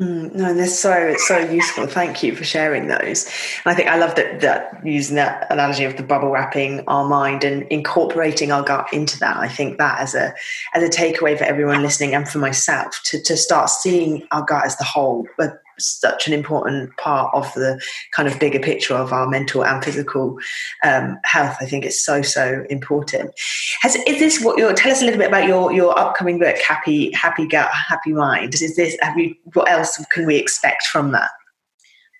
Mm, 0.00 0.34
no, 0.34 0.54
they're 0.54 0.66
so 0.66 1.14
so 1.18 1.38
useful. 1.38 1.86
Thank 1.86 2.22
you 2.22 2.34
for 2.34 2.44
sharing 2.44 2.88
those. 2.88 3.26
And 3.64 3.72
I 3.72 3.74
think 3.74 3.88
I 3.88 3.98
love 3.98 4.14
that 4.14 4.40
that 4.40 4.80
using 4.84 5.16
that 5.16 5.46
analogy 5.50 5.84
of 5.84 5.98
the 5.98 6.02
bubble 6.02 6.30
wrapping 6.30 6.82
our 6.88 7.06
mind 7.06 7.44
and 7.44 7.64
incorporating 7.64 8.50
our 8.50 8.62
gut 8.62 8.90
into 8.92 9.18
that. 9.18 9.36
I 9.36 9.48
think 9.48 9.76
that 9.78 10.00
as 10.00 10.14
a 10.14 10.34
as 10.74 10.82
a 10.82 10.88
takeaway 10.88 11.36
for 11.36 11.44
everyone 11.44 11.82
listening 11.82 12.14
and 12.14 12.26
for 12.26 12.38
myself 12.38 13.00
to 13.04 13.22
to 13.22 13.36
start 13.36 13.68
seeing 13.68 14.26
our 14.30 14.42
gut 14.42 14.64
as 14.64 14.76
the 14.76 14.84
whole, 14.84 15.26
but 15.36 15.61
such 15.86 16.26
an 16.26 16.32
important 16.32 16.96
part 16.96 17.32
of 17.34 17.52
the 17.54 17.80
kind 18.12 18.28
of 18.28 18.38
bigger 18.38 18.58
picture 18.58 18.94
of 18.94 19.12
our 19.12 19.28
mental 19.28 19.64
and 19.64 19.84
physical 19.84 20.38
um, 20.84 21.18
health. 21.24 21.56
I 21.60 21.66
think 21.66 21.84
it's 21.84 22.04
so 22.04 22.22
so 22.22 22.64
important. 22.70 23.32
Has 23.80 23.96
is 24.06 24.18
this 24.18 24.42
what 24.42 24.58
you're? 24.58 24.72
Tell 24.72 24.92
us 24.92 25.02
a 25.02 25.04
little 25.04 25.18
bit 25.18 25.28
about 25.28 25.46
your 25.46 25.72
your 25.72 25.98
upcoming 25.98 26.38
book, 26.38 26.56
Happy 26.58 27.12
Happy 27.12 27.46
Gut, 27.46 27.70
Happy 27.70 28.12
Mind. 28.12 28.54
Is 28.54 28.76
this? 28.76 28.96
Have 29.02 29.18
you? 29.18 29.34
What 29.54 29.70
else 29.70 30.04
can 30.12 30.26
we 30.26 30.36
expect 30.36 30.86
from 30.86 31.12
that? 31.12 31.30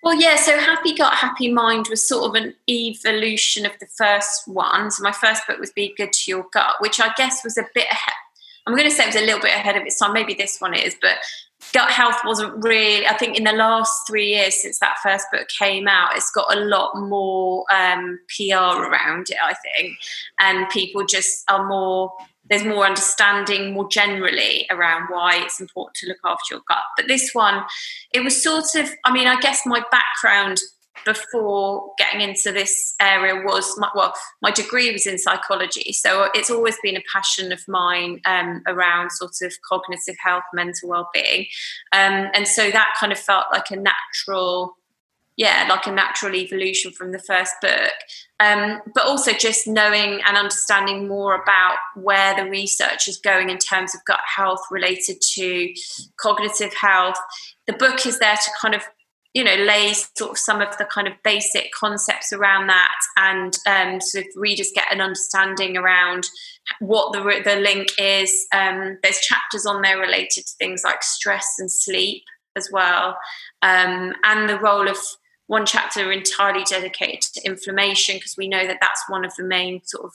Well, 0.03 0.19
yeah, 0.19 0.35
so 0.35 0.59
Happy 0.59 0.93
Gut, 0.93 1.13
Happy 1.13 1.49
Mind 1.49 1.87
was 1.89 2.05
sort 2.05 2.25
of 2.25 2.43
an 2.43 2.53
evolution 2.69 3.65
of 3.65 3.71
the 3.79 3.87
first 3.97 4.45
one. 4.49 4.91
So 4.91 5.01
my 5.01 5.13
first 5.13 5.47
book 5.47 5.59
was 5.59 5.71
Be 5.71 5.93
Good 5.95 6.11
to 6.11 6.29
Your 6.29 6.45
Gut, 6.51 6.75
which 6.79 6.99
I 6.99 7.13
guess 7.15 7.41
was 7.41 7.57
a 7.57 7.65
bit 7.73 7.85
ahead. 7.89 8.13
I'm 8.67 8.75
going 8.75 8.89
to 8.89 8.93
say 8.93 9.03
it 9.03 9.07
was 9.07 9.15
a 9.15 9.21
little 9.21 9.39
bit 9.39 9.55
ahead 9.55 9.77
of 9.77 9.83
its 9.83 9.97
time. 9.97 10.11
Maybe 10.11 10.33
this 10.33 10.59
one 10.59 10.73
is, 10.73 10.97
but 11.01 11.17
gut 11.71 11.89
health 11.89 12.17
wasn't 12.25 12.53
really 12.63 13.05
i 13.07 13.17
think 13.17 13.37
in 13.37 13.43
the 13.43 13.53
last 13.53 14.05
three 14.07 14.29
years 14.29 14.61
since 14.61 14.79
that 14.79 14.97
first 15.01 15.25
book 15.31 15.47
came 15.59 15.87
out 15.87 16.15
it's 16.15 16.31
got 16.31 16.55
a 16.55 16.59
lot 16.59 16.95
more 16.95 17.65
um, 17.71 18.19
pr 18.27 18.53
around 18.53 19.29
it 19.29 19.37
i 19.43 19.53
think. 19.53 19.97
And 20.39 20.69
people 20.69 21.05
just 21.05 21.43
are 21.49 21.67
more 21.67 22.11
there's 22.49 22.65
more 22.65 22.85
understanding 22.85 23.73
more 23.73 23.87
generally 23.87 24.67
around 24.69 25.07
why 25.09 25.41
it's 25.41 25.61
important 25.61 25.95
to 25.95 26.07
look 26.07 26.17
after 26.25 26.55
your 26.55 26.61
gut. 26.67 26.83
But 26.97 27.07
this 27.07 27.31
one 27.33 27.63
it 28.13 28.23
was 28.23 28.41
sort 28.41 28.75
of 28.75 28.89
i 29.05 29.13
mean 29.13 29.27
i 29.27 29.39
guess 29.39 29.61
my 29.65 29.83
background 29.91 30.59
before 31.05 31.91
getting 31.97 32.21
into 32.21 32.51
this 32.51 32.95
area 33.01 33.43
was 33.43 33.77
my, 33.77 33.89
well 33.95 34.13
my 34.41 34.51
degree 34.51 34.91
was 34.91 35.05
in 35.05 35.17
psychology. 35.17 35.93
So 35.93 36.29
it's 36.33 36.49
always 36.49 36.77
been 36.81 36.95
a 36.95 37.03
passion 37.11 37.51
of 37.51 37.61
mine 37.67 38.21
um, 38.25 38.61
around 38.67 39.11
sort 39.11 39.35
of 39.41 39.53
cognitive 39.67 40.15
health 40.23 40.43
mental 40.53 40.89
well-being. 40.89 41.47
Um, 41.91 42.29
and 42.33 42.47
so 42.47 42.71
that 42.71 42.93
kind 42.99 43.11
of 43.11 43.19
felt 43.19 43.45
like 43.51 43.71
a 43.71 43.75
natural 43.75 44.77
yeah 45.35 45.65
like 45.67 45.87
a 45.87 45.91
natural 45.91 46.35
evolution 46.35 46.91
from 46.91 47.11
the 47.11 47.19
first 47.19 47.53
book. 47.61 47.93
Um, 48.39 48.81
but 48.93 49.05
also 49.05 49.31
just 49.33 49.67
knowing 49.67 50.21
and 50.25 50.37
understanding 50.37 51.07
more 51.07 51.41
about 51.41 51.77
where 51.95 52.35
the 52.35 52.49
research 52.49 53.07
is 53.07 53.17
going 53.17 53.49
in 53.49 53.57
terms 53.57 53.95
of 53.95 54.01
gut 54.05 54.19
health 54.35 54.61
related 54.69 55.17
to 55.35 55.73
cognitive 56.19 56.73
health. 56.73 57.17
The 57.67 57.73
book 57.73 58.05
is 58.05 58.19
there 58.19 58.35
to 58.35 58.51
kind 58.61 58.75
of 58.75 58.83
you 59.33 59.43
know 59.43 59.55
lay 59.55 59.93
sort 59.93 60.31
of 60.31 60.37
some 60.37 60.61
of 60.61 60.77
the 60.77 60.85
kind 60.85 61.07
of 61.07 61.13
basic 61.23 61.71
concepts 61.71 62.31
around 62.31 62.67
that 62.67 62.99
and 63.17 63.57
um, 63.67 63.99
sort 63.99 64.25
of 64.25 64.31
readers 64.35 64.71
get 64.73 64.91
an 64.91 65.01
understanding 65.01 65.75
around 65.77 66.27
what 66.79 67.13
the, 67.13 67.41
the 67.43 67.55
link 67.57 67.87
is. 67.97 68.45
Um, 68.53 68.97
there's 69.03 69.19
chapters 69.19 69.65
on 69.65 69.81
there 69.81 69.97
related 69.97 70.45
to 70.45 70.53
things 70.57 70.83
like 70.83 71.03
stress 71.03 71.55
and 71.59 71.71
sleep 71.71 72.23
as 72.55 72.69
well. 72.71 73.17
Um, 73.61 74.13
and 74.23 74.49
the 74.49 74.59
role 74.59 74.87
of 74.87 74.97
one 75.47 75.65
chapter 75.65 76.11
entirely 76.11 76.63
dedicated 76.63 77.33
to 77.33 77.45
inflammation 77.45 78.15
because 78.15 78.35
we 78.37 78.47
know 78.47 78.65
that 78.65 78.77
that's 78.79 79.03
one 79.09 79.25
of 79.25 79.35
the 79.35 79.43
main 79.43 79.81
sort 79.83 80.05
of 80.05 80.13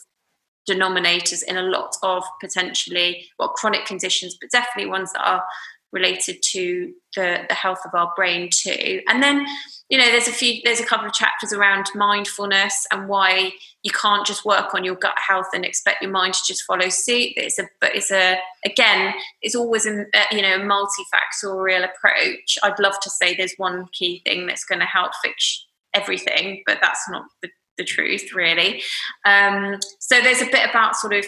denominators 0.69 1.43
in 1.43 1.57
a 1.57 1.63
lot 1.63 1.95
of 2.03 2.23
potentially 2.39 3.25
well 3.39 3.49
chronic 3.49 3.85
conditions 3.85 4.37
but 4.39 4.51
definitely 4.51 4.89
ones 4.89 5.11
that 5.13 5.27
are 5.27 5.43
related 5.91 6.37
to 6.51 6.93
the, 7.15 7.45
the 7.49 7.55
health 7.55 7.79
of 7.85 7.91
our 7.93 8.13
brain 8.15 8.49
too. 8.51 9.01
And 9.07 9.23
then, 9.23 9.45
you 9.89 9.97
know, 9.97 10.05
there's 10.05 10.27
a 10.27 10.31
few, 10.31 10.61
there's 10.63 10.79
a 10.79 10.85
couple 10.85 11.07
of 11.07 11.13
chapters 11.13 11.51
around 11.51 11.87
mindfulness 11.95 12.85
and 12.91 13.07
why 13.07 13.53
you 13.81 13.91
can't 13.91 14.25
just 14.25 14.45
work 14.45 14.75
on 14.75 14.83
your 14.83 14.95
gut 14.95 15.17
health 15.17 15.47
and 15.53 15.65
expect 15.65 16.01
your 16.01 16.11
mind 16.11 16.35
to 16.35 16.41
just 16.45 16.63
follow 16.63 16.89
suit. 16.89 17.33
It's 17.37 17.57
a, 17.57 17.67
but 17.81 17.95
it's 17.95 18.11
a, 18.11 18.37
again, 18.65 19.13
it's 19.41 19.55
always 19.55 19.87
a, 19.87 20.05
you 20.31 20.41
know, 20.41 20.55
a 20.55 20.59
multifactorial 20.59 21.85
approach. 21.85 22.59
I'd 22.61 22.79
love 22.79 22.99
to 23.01 23.09
say 23.09 23.35
there's 23.35 23.55
one 23.57 23.87
key 23.91 24.21
thing 24.25 24.45
that's 24.45 24.65
going 24.65 24.79
to 24.79 24.85
help 24.85 25.13
fix 25.23 25.65
everything, 25.93 26.61
but 26.67 26.77
that's 26.81 27.09
not 27.09 27.23
the, 27.41 27.49
the 27.79 27.83
truth 27.83 28.31
really. 28.35 28.83
Um, 29.25 29.77
so 29.99 30.21
there's 30.21 30.41
a 30.41 30.45
bit 30.45 30.69
about 30.69 30.95
sort 30.97 31.13
of, 31.13 31.25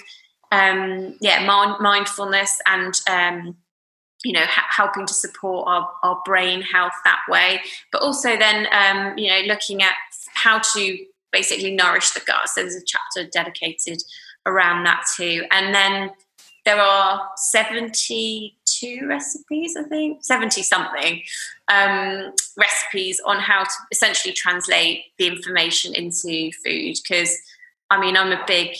um, 0.51 1.16
yeah, 1.20 1.45
mind, 1.45 1.78
mindfulness 1.80 2.59
and, 2.68 2.93
um, 3.09 3.55
you 4.24 4.34
know 4.34 4.45
ha- 4.45 4.67
helping 4.69 5.05
to 5.05 5.13
support 5.13 5.67
our, 5.67 5.89
our 6.03 6.22
brain 6.26 6.61
health 6.61 6.93
that 7.03 7.19
way 7.28 7.59
but 7.91 8.01
also 8.01 8.38
then 8.38 8.67
um, 8.72 9.17
you 9.17 9.30
know 9.30 9.39
looking 9.47 9.82
at 9.82 9.93
how 10.34 10.59
to 10.59 10.97
basically 11.32 11.74
nourish 11.74 12.11
the 12.11 12.22
gut. 12.22 12.49
So 12.49 12.61
there's 12.61 12.76
a 12.76 12.86
chapter 12.86 13.30
dedicated 13.30 14.03
around 14.45 14.84
that 14.84 15.03
too. 15.15 15.45
And 15.51 15.74
then 15.74 16.11
there 16.63 16.80
are 16.80 17.28
72 17.38 19.07
recipes 19.07 19.76
i 19.76 19.82
think 19.82 20.24
70 20.24 20.61
something 20.61 21.24
um, 21.69 22.34
recipes 22.55 23.19
on 23.26 23.39
how 23.39 23.63
to 23.63 23.72
essentially 23.91 24.32
translate 24.32 25.05
the 25.17 25.26
information 25.26 25.95
into 25.95 26.51
food 26.63 26.97
because 27.01 27.36
i 27.89 27.99
mean 27.99 28.15
i'm 28.15 28.32
a 28.32 28.43
big 28.45 28.76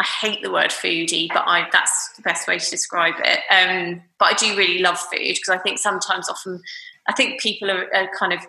I 0.00 0.04
hate 0.04 0.42
the 0.42 0.50
word 0.50 0.70
foodie, 0.70 1.28
but 1.28 1.44
I 1.46 1.68
that's 1.70 2.12
the 2.16 2.22
best 2.22 2.48
way 2.48 2.58
to 2.58 2.70
describe 2.70 3.14
it. 3.18 3.40
Um, 3.50 4.00
but 4.18 4.32
I 4.32 4.34
do 4.34 4.56
really 4.56 4.78
love 4.78 4.98
food 4.98 5.20
because 5.20 5.50
I 5.50 5.58
think 5.58 5.78
sometimes, 5.78 6.30
often, 6.30 6.62
I 7.06 7.12
think 7.12 7.38
people 7.38 7.70
are, 7.70 7.94
are 7.94 8.08
kind 8.18 8.32
of 8.32 8.40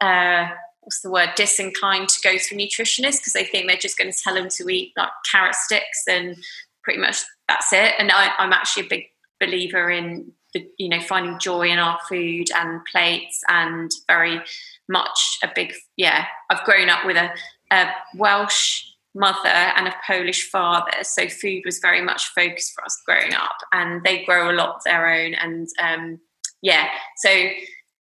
uh, 0.00 0.48
what's 0.80 1.02
the 1.02 1.10
word 1.10 1.30
disinclined 1.36 2.08
to 2.08 2.20
go 2.24 2.38
to 2.38 2.54
a 2.54 2.58
nutritionist 2.58 3.18
because 3.18 3.34
they 3.34 3.44
think 3.44 3.68
they're 3.68 3.76
just 3.76 3.98
going 3.98 4.10
to 4.10 4.18
tell 4.24 4.32
them 4.32 4.48
to 4.48 4.68
eat 4.70 4.94
like 4.96 5.10
carrot 5.30 5.54
sticks 5.54 6.04
and 6.08 6.36
pretty 6.82 7.00
much 7.00 7.18
that's 7.48 7.70
it. 7.74 7.92
And 7.98 8.10
I, 8.10 8.30
I'm 8.38 8.54
actually 8.54 8.86
a 8.86 8.88
big 8.88 9.04
believer 9.38 9.90
in 9.90 10.32
you 10.78 10.88
know 10.88 11.00
finding 11.00 11.38
joy 11.38 11.68
in 11.68 11.78
our 11.78 11.98
food 12.08 12.50
and 12.54 12.80
plates 12.90 13.42
and 13.48 13.90
very 14.06 14.40
much 14.88 15.38
a 15.42 15.50
big 15.54 15.74
yeah. 15.98 16.24
I've 16.48 16.64
grown 16.64 16.88
up 16.88 17.04
with 17.04 17.18
a, 17.18 17.30
a 17.70 17.90
Welsh 18.16 18.84
mother 19.14 19.48
and 19.48 19.88
a 19.88 19.94
Polish 20.06 20.50
father. 20.50 20.92
So 21.02 21.28
food 21.28 21.62
was 21.64 21.78
very 21.78 22.02
much 22.02 22.28
focused 22.28 22.74
for 22.74 22.84
us 22.84 23.00
growing 23.06 23.34
up, 23.34 23.56
and 23.72 24.02
they 24.04 24.24
grow 24.24 24.50
a 24.50 24.54
lot 24.54 24.76
of 24.76 24.84
their 24.84 25.08
own. 25.08 25.34
And 25.34 25.68
um, 25.80 26.20
yeah, 26.62 26.88
so 27.16 27.30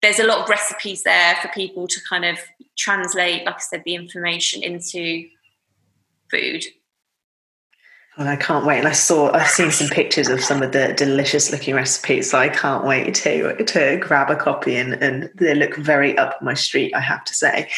there's 0.03 0.19
a 0.19 0.27
lot 0.27 0.39
of 0.39 0.49
recipes 0.49 1.03
there 1.03 1.37
for 1.41 1.49
people 1.49 1.87
to 1.87 2.01
kind 2.09 2.25
of 2.25 2.39
translate, 2.77 3.45
like 3.45 3.57
I 3.57 3.59
said, 3.59 3.83
the 3.85 3.95
information 3.95 4.63
into 4.63 5.29
food. 6.31 6.65
And 8.19 8.29
I 8.29 8.37
can't 8.37 8.67
wait. 8.67 8.79
And 8.79 8.87
I 8.87 8.93
saw, 8.93 9.33
I've 9.33 9.49
seen 9.49 9.71
some 9.71 9.89
pictures 9.89 10.29
of 10.29 10.45
some 10.45 10.63
of 10.63 10.73
the 10.73 10.93
delicious 10.93 11.51
looking 11.51 11.75
recipes. 11.75 12.31
So 12.31 12.39
I 12.39 12.51
can't 12.51 12.85
wait 12.85 13.15
to 13.15 13.65
to 13.65 13.97
grab 13.97 14.31
a 14.31 14.37
copy, 14.37 14.77
and, 14.77 14.95
and 15.03 15.31
they 15.35 15.55
look 15.55 15.77
very 15.77 16.17
up 16.19 16.41
my 16.43 16.53
street. 16.53 16.95
I 16.95 17.01
have 17.01 17.25
to 17.25 17.35
say. 17.35 17.71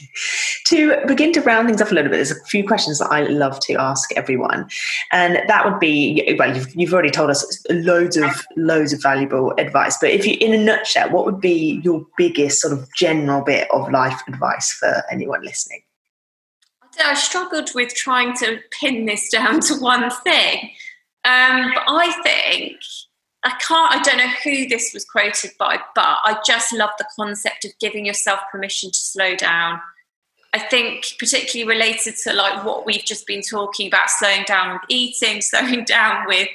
to 0.66 1.06
begin 1.06 1.32
to 1.34 1.40
round 1.42 1.68
things 1.68 1.80
up 1.80 1.92
a 1.92 1.94
little 1.94 2.10
bit, 2.10 2.16
there's 2.16 2.32
a 2.32 2.44
few 2.46 2.66
questions 2.66 2.98
that 2.98 3.12
I 3.12 3.22
love 3.22 3.60
to 3.60 3.74
ask 3.74 4.10
everyone, 4.16 4.68
and 5.12 5.40
that 5.48 5.64
would 5.64 5.78
be 5.78 6.34
well, 6.36 6.56
you've, 6.56 6.74
you've 6.74 6.92
already 6.92 7.10
told 7.10 7.30
us 7.30 7.64
loads 7.70 8.16
of 8.16 8.44
loads 8.56 8.92
of 8.92 9.00
valuable 9.00 9.52
advice. 9.58 9.96
But 10.00 10.10
if 10.10 10.26
you, 10.26 10.36
in 10.40 10.52
a 10.52 10.58
nutshell, 10.58 11.10
what 11.10 11.24
would 11.24 11.40
be 11.40 11.80
your 11.84 12.04
biggest 12.16 12.60
sort 12.60 12.72
of 12.72 12.92
general 12.96 13.44
bit 13.44 13.68
of 13.70 13.88
life 13.92 14.20
advice 14.26 14.72
for 14.72 15.04
anyone 15.08 15.42
listening? 15.42 15.82
I 17.04 17.14
struggled 17.14 17.70
with 17.74 17.94
trying 17.94 18.36
to 18.38 18.58
pin 18.70 19.06
this 19.06 19.30
down 19.30 19.60
to 19.60 19.74
one 19.74 20.10
thing. 20.10 20.70
Um, 21.24 21.72
but 21.74 21.84
I 21.86 22.12
think 22.22 22.76
I 23.44 23.50
can't, 23.60 23.94
I 23.94 24.02
don't 24.02 24.18
know 24.18 24.32
who 24.44 24.66
this 24.66 24.92
was 24.92 25.04
quoted 25.04 25.52
by, 25.58 25.78
but 25.94 26.18
I 26.24 26.40
just 26.46 26.72
love 26.72 26.90
the 26.98 27.06
concept 27.16 27.64
of 27.64 27.72
giving 27.80 28.06
yourself 28.06 28.40
permission 28.50 28.90
to 28.90 28.98
slow 28.98 29.36
down. 29.36 29.80
I 30.54 30.58
think, 30.58 31.12
particularly 31.18 31.68
related 31.68 32.16
to 32.24 32.32
like 32.32 32.64
what 32.64 32.86
we've 32.86 33.04
just 33.04 33.26
been 33.26 33.42
talking 33.42 33.86
about, 33.86 34.08
slowing 34.08 34.44
down 34.46 34.72
with 34.72 34.82
eating, 34.88 35.40
slowing 35.42 35.84
down 35.84 36.26
with, 36.26 36.48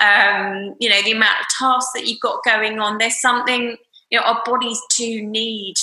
um, 0.00 0.74
you 0.80 0.88
know, 0.88 1.00
the 1.02 1.12
amount 1.12 1.40
of 1.40 1.46
tasks 1.56 1.92
that 1.94 2.06
you've 2.06 2.20
got 2.20 2.44
going 2.44 2.80
on. 2.80 2.98
There's 2.98 3.20
something, 3.20 3.76
you 4.10 4.18
know, 4.18 4.24
our 4.24 4.42
bodies 4.44 4.80
do 4.96 5.22
need 5.22 5.76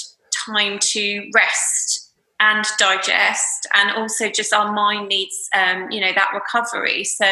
time 0.45 0.79
to 0.79 1.29
rest 1.33 2.04
and 2.45 2.65
digest 2.77 3.67
and 3.73 3.91
also 3.91 4.29
just 4.29 4.53
our 4.53 4.71
mind 4.71 5.09
needs 5.09 5.49
um, 5.55 5.89
you 5.89 5.99
know 5.99 6.11
that 6.13 6.31
recovery. 6.33 7.03
So 7.03 7.25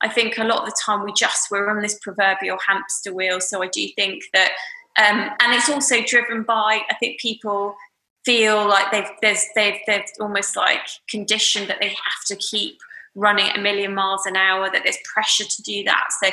i 0.00 0.08
think 0.08 0.38
a 0.38 0.44
lot 0.44 0.60
of 0.60 0.66
the 0.66 0.80
time 0.84 1.04
we 1.04 1.12
just 1.12 1.50
we're 1.50 1.68
on 1.68 1.82
this 1.82 1.98
proverbial 2.00 2.58
hamster 2.66 3.12
wheel. 3.12 3.40
So 3.40 3.62
i 3.62 3.68
do 3.68 3.86
think 3.94 4.24
that 4.32 4.52
um, 4.98 5.30
and 5.40 5.54
it's 5.54 5.68
also 5.68 5.96
driven 6.02 6.42
by 6.42 6.80
i 6.90 6.94
think 6.98 7.20
people 7.20 7.76
feel 8.24 8.66
like 8.66 8.90
they've 8.90 9.10
there's 9.22 9.44
they've 9.54 9.80
they've 9.86 10.10
almost 10.20 10.56
like 10.56 10.86
conditioned 11.08 11.68
that 11.68 11.80
they 11.80 11.88
have 11.88 12.22
to 12.26 12.36
keep 12.36 12.78
running 13.14 13.50
a 13.54 13.60
million 13.60 13.94
miles 13.94 14.26
an 14.26 14.36
hour 14.36 14.70
that 14.70 14.82
there's 14.84 14.98
pressure 15.12 15.44
to 15.44 15.62
do 15.62 15.84
that. 15.84 16.06
So 16.22 16.30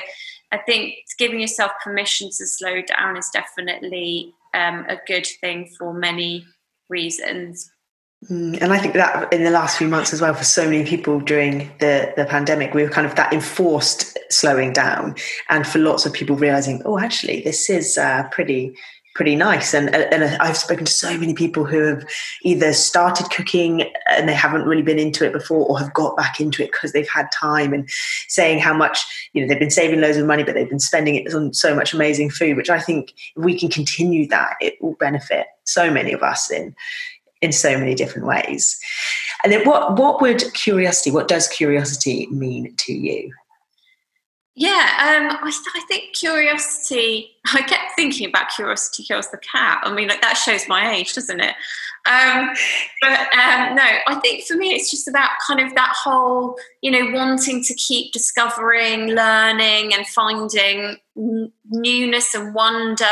i 0.51 0.57
think 0.57 0.95
giving 1.17 1.39
yourself 1.41 1.71
permission 1.83 2.29
to 2.29 2.45
slow 2.45 2.81
down 2.81 3.17
is 3.17 3.29
definitely 3.33 4.33
um, 4.53 4.85
a 4.87 4.97
good 5.05 5.27
thing 5.41 5.69
for 5.77 5.93
many 5.93 6.45
reasons 6.87 7.71
Mm, 8.29 8.59
and 8.61 8.73
I 8.73 8.79
think 8.79 8.93
that 8.95 9.31
in 9.31 9.43
the 9.43 9.51
last 9.51 9.77
few 9.77 9.87
months 9.87 10.13
as 10.13 10.21
well, 10.21 10.33
for 10.33 10.43
so 10.43 10.63
many 10.63 10.83
people 10.83 11.19
during 11.19 11.71
the, 11.79 12.13
the 12.15 12.25
pandemic, 12.25 12.73
we 12.73 12.83
were 12.83 12.89
kind 12.89 13.05
of 13.05 13.15
that 13.15 13.33
enforced 13.33 14.17
slowing 14.29 14.73
down. 14.73 15.15
And 15.49 15.67
for 15.67 15.79
lots 15.79 16.05
of 16.05 16.13
people 16.13 16.35
realizing, 16.35 16.81
oh, 16.85 16.97
actually, 16.97 17.41
this 17.41 17.69
is 17.69 17.97
uh, 17.97 18.27
pretty 18.31 18.75
pretty 19.15 19.35
nice. 19.35 19.73
And, 19.73 19.95
uh, 19.95 20.07
and 20.11 20.23
uh, 20.23 20.37
I've 20.41 20.57
spoken 20.57 20.83
to 20.83 20.91
so 20.91 21.17
many 21.17 21.33
people 21.33 21.63
who 21.63 21.79
have 21.85 22.05
either 22.43 22.73
started 22.73 23.31
cooking 23.31 23.89
and 24.09 24.27
they 24.27 24.33
haven't 24.33 24.65
really 24.65 24.81
been 24.81 24.99
into 24.99 25.25
it 25.25 25.31
before 25.31 25.65
or 25.67 25.79
have 25.79 25.93
got 25.93 26.17
back 26.17 26.41
into 26.41 26.61
it 26.61 26.73
because 26.73 26.91
they've 26.91 27.07
had 27.07 27.31
time 27.31 27.73
and 27.73 27.89
saying 28.27 28.59
how 28.59 28.73
much, 28.73 29.05
you 29.31 29.41
know, 29.41 29.47
they've 29.47 29.57
been 29.57 29.71
saving 29.71 30.01
loads 30.01 30.17
of 30.17 30.27
money, 30.27 30.43
but 30.43 30.53
they've 30.53 30.69
been 30.69 30.79
spending 30.79 31.15
it 31.15 31.33
on 31.33 31.53
so 31.53 31.73
much 31.73 31.93
amazing 31.93 32.29
food, 32.29 32.57
which 32.57 32.69
I 32.69 32.79
think 32.81 33.13
if 33.37 33.43
we 33.43 33.57
can 33.57 33.69
continue 33.69 34.27
that, 34.27 34.55
it 34.59 34.75
will 34.81 34.95
benefit 34.99 35.47
so 35.63 35.89
many 35.89 36.11
of 36.11 36.21
us 36.21 36.51
in 36.51 36.75
in 37.41 37.51
so 37.51 37.77
many 37.77 37.95
different 37.95 38.27
ways. 38.27 38.79
And 39.43 39.51
then 39.51 39.65
what 39.65 39.97
what 39.97 40.21
would 40.21 40.53
curiosity, 40.53 41.11
what 41.11 41.27
does 41.27 41.47
curiosity 41.47 42.27
mean 42.27 42.73
to 42.77 42.93
you? 42.93 43.31
Yeah, 44.57 44.69
um, 44.71 45.37
I, 45.43 45.51
I, 45.75 45.81
think 45.89 46.15
curiosity. 46.15 47.35
I 47.53 47.61
kept 47.61 47.91
thinking 47.97 48.29
about 48.29 48.47
curiosity 48.49 49.03
kills 49.03 49.29
the 49.29 49.37
cat. 49.39 49.81
I 49.83 49.93
mean, 49.93 50.07
like 50.07 50.21
that 50.21 50.35
shows 50.35 50.69
my 50.69 50.93
age, 50.93 51.13
doesn't 51.13 51.41
it? 51.41 51.55
Um, 52.05 52.51
but 53.01 53.19
um, 53.33 53.75
no, 53.75 53.83
I 54.07 54.19
think 54.23 54.45
for 54.45 54.55
me, 54.55 54.69
it's 54.69 54.89
just 54.89 55.09
about 55.09 55.31
kind 55.45 55.59
of 55.59 55.75
that 55.75 55.93
whole, 56.01 56.55
you 56.81 56.89
know, 56.89 57.11
wanting 57.11 57.63
to 57.63 57.73
keep 57.73 58.13
discovering, 58.13 59.07
learning, 59.09 59.93
and 59.93 60.07
finding 60.07 60.97
n- 61.17 61.51
newness 61.65 62.33
and 62.33 62.53
wonder 62.55 63.05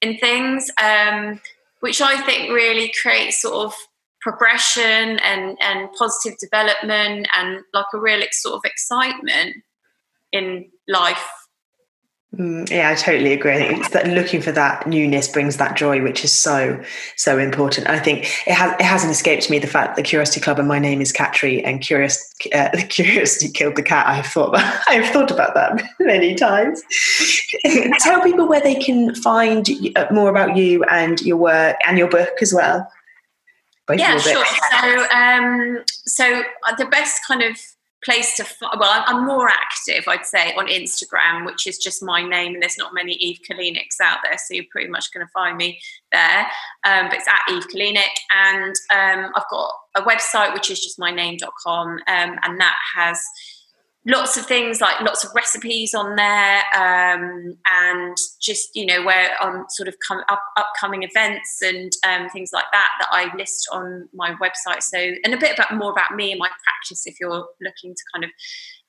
in 0.00 0.16
things. 0.16 0.70
Um, 0.82 1.42
which 1.80 2.00
I 2.00 2.20
think 2.22 2.50
really 2.50 2.92
creates 3.00 3.40
sort 3.40 3.66
of 3.66 3.74
progression 4.20 5.18
and, 5.18 5.56
and 5.60 5.88
positive 5.98 6.38
development 6.38 7.26
and 7.36 7.60
like 7.72 7.86
a 7.94 7.98
real 7.98 8.22
sort 8.32 8.54
of 8.54 8.60
excitement 8.64 9.56
in 10.32 10.70
life 10.88 11.26
Mm, 12.36 12.70
yeah, 12.70 12.90
I 12.90 12.94
totally 12.94 13.32
agree. 13.32 13.54
It's 13.54 13.88
that 13.90 14.06
looking 14.06 14.40
for 14.40 14.52
that 14.52 14.86
newness 14.86 15.26
brings 15.26 15.56
that 15.56 15.76
joy, 15.76 16.00
which 16.00 16.24
is 16.24 16.30
so 16.30 16.80
so 17.16 17.38
important. 17.38 17.88
I 17.88 17.98
think 17.98 18.26
it 18.46 18.52
has 18.52 18.72
it 18.74 18.82
hasn't 18.82 19.10
escaped 19.10 19.50
me 19.50 19.58
the 19.58 19.66
fact 19.66 19.96
that 19.96 20.04
Curiosity 20.04 20.40
Club 20.40 20.60
and 20.60 20.68
my 20.68 20.78
name 20.78 21.00
is 21.00 21.12
Catri 21.12 21.60
and 21.64 21.80
curious 21.80 22.32
uh, 22.54 22.68
curiosity 22.88 23.50
killed 23.50 23.74
the 23.74 23.82
cat. 23.82 24.06
I 24.06 24.14
have 24.14 24.26
thought 24.26 24.50
about, 24.50 24.82
I 24.88 24.94
have 24.94 25.12
thought 25.12 25.32
about 25.32 25.54
that 25.54 25.82
many 26.00 26.36
times. 26.36 26.82
Tell 27.98 28.22
people 28.22 28.46
where 28.46 28.60
they 28.60 28.76
can 28.76 29.12
find 29.16 29.68
uh, 29.96 30.06
more 30.12 30.30
about 30.30 30.56
you 30.56 30.84
and 30.84 31.20
your 31.22 31.36
work 31.36 31.78
and 31.84 31.98
your 31.98 32.08
book 32.08 32.34
as 32.40 32.54
well. 32.54 32.88
Both 33.88 33.98
yeah, 33.98 34.16
sure. 34.18 34.44
So 34.70 35.06
um, 35.10 35.82
so 35.88 36.42
uh, 36.68 36.76
the 36.76 36.86
best 36.86 37.26
kind 37.26 37.42
of 37.42 37.56
place 38.04 38.34
to 38.36 38.44
find, 38.44 38.80
well 38.80 39.04
i'm 39.06 39.26
more 39.26 39.48
active 39.48 40.04
i'd 40.08 40.24
say 40.24 40.54
on 40.54 40.66
instagram 40.66 41.44
which 41.44 41.66
is 41.66 41.78
just 41.78 42.02
my 42.02 42.22
name 42.22 42.54
and 42.54 42.62
there's 42.62 42.78
not 42.78 42.94
many 42.94 43.12
eve 43.14 43.40
kalinics 43.48 44.00
out 44.02 44.18
there 44.22 44.38
so 44.38 44.54
you're 44.54 44.64
pretty 44.70 44.88
much 44.88 45.12
going 45.12 45.24
to 45.24 45.30
find 45.32 45.56
me 45.56 45.78
there. 46.12 46.46
Um, 46.84 47.08
but 47.08 47.18
it's 47.18 47.28
at 47.28 47.40
eve 47.52 47.66
kalinik 47.68 48.16
and 48.32 48.74
um, 48.90 49.32
i've 49.36 49.50
got 49.50 49.70
a 49.96 50.02
website 50.02 50.54
which 50.54 50.70
is 50.70 50.80
just 50.80 50.98
my 50.98 51.10
name.com 51.10 51.88
um, 51.88 52.00
and 52.06 52.60
that 52.60 52.76
has 52.96 53.22
lots 54.06 54.36
of 54.36 54.46
things 54.46 54.80
like 54.80 54.98
lots 55.02 55.24
of 55.24 55.30
recipes 55.34 55.92
on 55.92 56.16
there 56.16 56.62
um, 56.74 57.56
and 57.66 58.16
just 58.40 58.74
you 58.74 58.86
know 58.86 59.04
where 59.04 59.30
on 59.42 59.68
sort 59.68 59.88
of 59.88 59.94
come 60.06 60.22
up, 60.28 60.42
upcoming 60.56 61.02
events 61.02 61.60
and 61.62 61.92
um, 62.08 62.28
things 62.30 62.50
like 62.52 62.64
that 62.72 62.90
that 62.98 63.08
i 63.12 63.34
list 63.36 63.68
on 63.72 64.08
my 64.14 64.32
website. 64.34 64.82
So 64.82 64.98
and 64.98 65.34
a 65.34 65.36
bit 65.36 65.58
about 65.58 65.74
more 65.74 65.90
about 65.90 66.14
me 66.14 66.30
and 66.30 66.38
my 66.38 66.48
practice 66.48 67.06
if 67.06 67.20
you're 67.20 67.46
looking 67.60 67.94
to 67.94 68.02
kind 68.14 68.24
of 68.24 68.30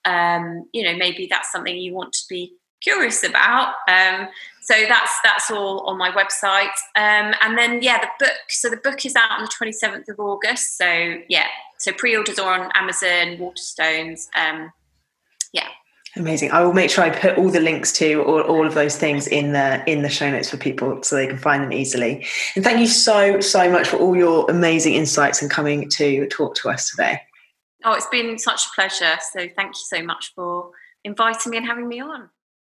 um, 0.04 0.66
you 0.74 0.84
know 0.84 0.98
maybe 0.98 1.28
that's 1.30 1.52
something 1.52 1.76
you 1.76 1.94
want 1.94 2.14
to 2.14 2.24
be 2.30 2.54
curious 2.82 3.24
about. 3.24 3.76
Um, 3.88 4.28
so 4.62 4.74
that's 4.88 5.12
that's 5.24 5.52
all 5.52 5.82
on 5.88 5.98
my 5.98 6.12
website. 6.12 6.68
Um, 6.96 7.34
and 7.42 7.58
then 7.58 7.82
yeah 7.82 8.00
the 8.00 8.26
book. 8.26 8.38
So 8.48 8.70
the 8.70 8.78
book 8.78 9.06
is 9.06 9.16
out 9.16 9.32
on 9.32 9.42
the 9.44 9.52
27th 9.66 10.08
of 10.08 10.20
august. 10.20 10.78
So 10.78 11.18
yeah. 11.28 11.48
So 11.80 11.92
pre-orders 11.92 12.38
are 12.38 12.62
on 12.62 12.72
amazon 12.76 13.38
waterstones 13.38 14.28
um, 14.36 14.72
yeah. 15.54 15.68
Amazing. 16.18 16.52
I 16.52 16.62
will 16.62 16.74
make 16.74 16.90
sure 16.90 17.06
i 17.06 17.10
put 17.10 17.38
all 17.38 17.50
the 17.50 17.62
links 17.62 17.94
to 17.94 18.22
all, 18.24 18.42
all 18.42 18.68
of 18.68 18.74
those 18.74 18.98
things 18.98 19.28
in 19.28 19.54
the 19.54 19.82
in 19.90 20.02
the 20.02 20.10
show 20.10 20.30
notes 20.30 20.50
for 20.50 20.58
people 20.58 21.02
so 21.04 21.16
they 21.16 21.28
can 21.28 21.38
find 21.38 21.64
them 21.64 21.72
easily. 21.72 22.26
And 22.56 22.66
thank 22.66 22.80
you 22.80 22.88
so 22.88 23.40
so 23.40 23.72
much 23.72 23.88
for 23.88 23.98
all 23.98 24.18
your 24.18 24.50
amazing 24.52 24.96
insights 24.96 25.42
and 25.42 25.50
coming 25.50 25.88
to 25.90 26.28
talk 26.28 26.56
to 26.56 26.70
us 26.70 26.90
today. 26.90 27.22
Oh 27.86 27.94
it's 27.94 28.08
been 28.08 28.38
such 28.38 28.66
a 28.66 28.70
pleasure. 28.76 29.18
So 29.32 29.48
thank 29.56 29.70
you 29.70 29.86
so 29.88 30.04
much 30.04 30.34
for 30.36 30.72
inviting 31.06 31.52
me 31.52 31.58
and 31.58 31.66
having 31.66 31.88
me 31.88 32.02
on 32.02 32.30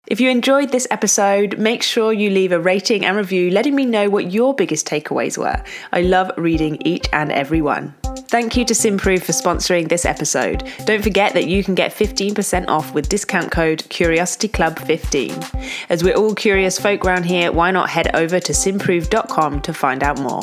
if 0.06 0.20
you 0.20 0.30
enjoyed 0.30 0.72
this 0.72 0.86
episode, 0.90 1.58
make 1.58 1.82
sure 1.82 2.14
you 2.14 2.30
leave 2.30 2.52
a 2.52 2.58
rating 2.58 3.04
and 3.04 3.16
review 3.16 3.50
letting 3.50 3.74
me 3.74 3.84
know 3.84 4.08
what 4.08 4.32
your 4.32 4.54
biggest 4.54 4.86
takeaways 4.86 5.36
were. 5.36 5.62
I 5.92 6.00
love 6.00 6.30
reading 6.38 6.78
each 6.80 7.06
and 7.12 7.30
every 7.30 7.60
one. 7.60 7.94
Thank 8.28 8.56
you 8.56 8.64
to 8.64 8.74
Simprove 8.74 9.22
for 9.22 9.32
sponsoring 9.32 9.88
this 9.88 10.06
episode. 10.06 10.70
Don't 10.86 11.02
forget 11.02 11.34
that 11.34 11.46
you 11.46 11.62
can 11.62 11.74
get 11.74 11.92
15% 11.92 12.68
off 12.68 12.94
with 12.94 13.08
discount 13.08 13.50
code 13.50 13.80
CuriosityClub15. 13.80 15.86
As 15.90 16.02
we're 16.02 16.16
all 16.16 16.34
curious 16.34 16.78
folk 16.78 17.04
round 17.04 17.26
here, 17.26 17.52
why 17.52 17.70
not 17.70 17.90
head 17.90 18.14
over 18.14 18.40
to 18.40 18.52
simprove.com 18.52 19.60
to 19.60 19.74
find 19.74 20.02
out 20.02 20.18
more. 20.20 20.40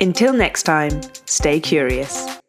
Until 0.00 0.32
next 0.32 0.64
time, 0.64 1.00
stay 1.26 1.58
curious. 1.58 2.43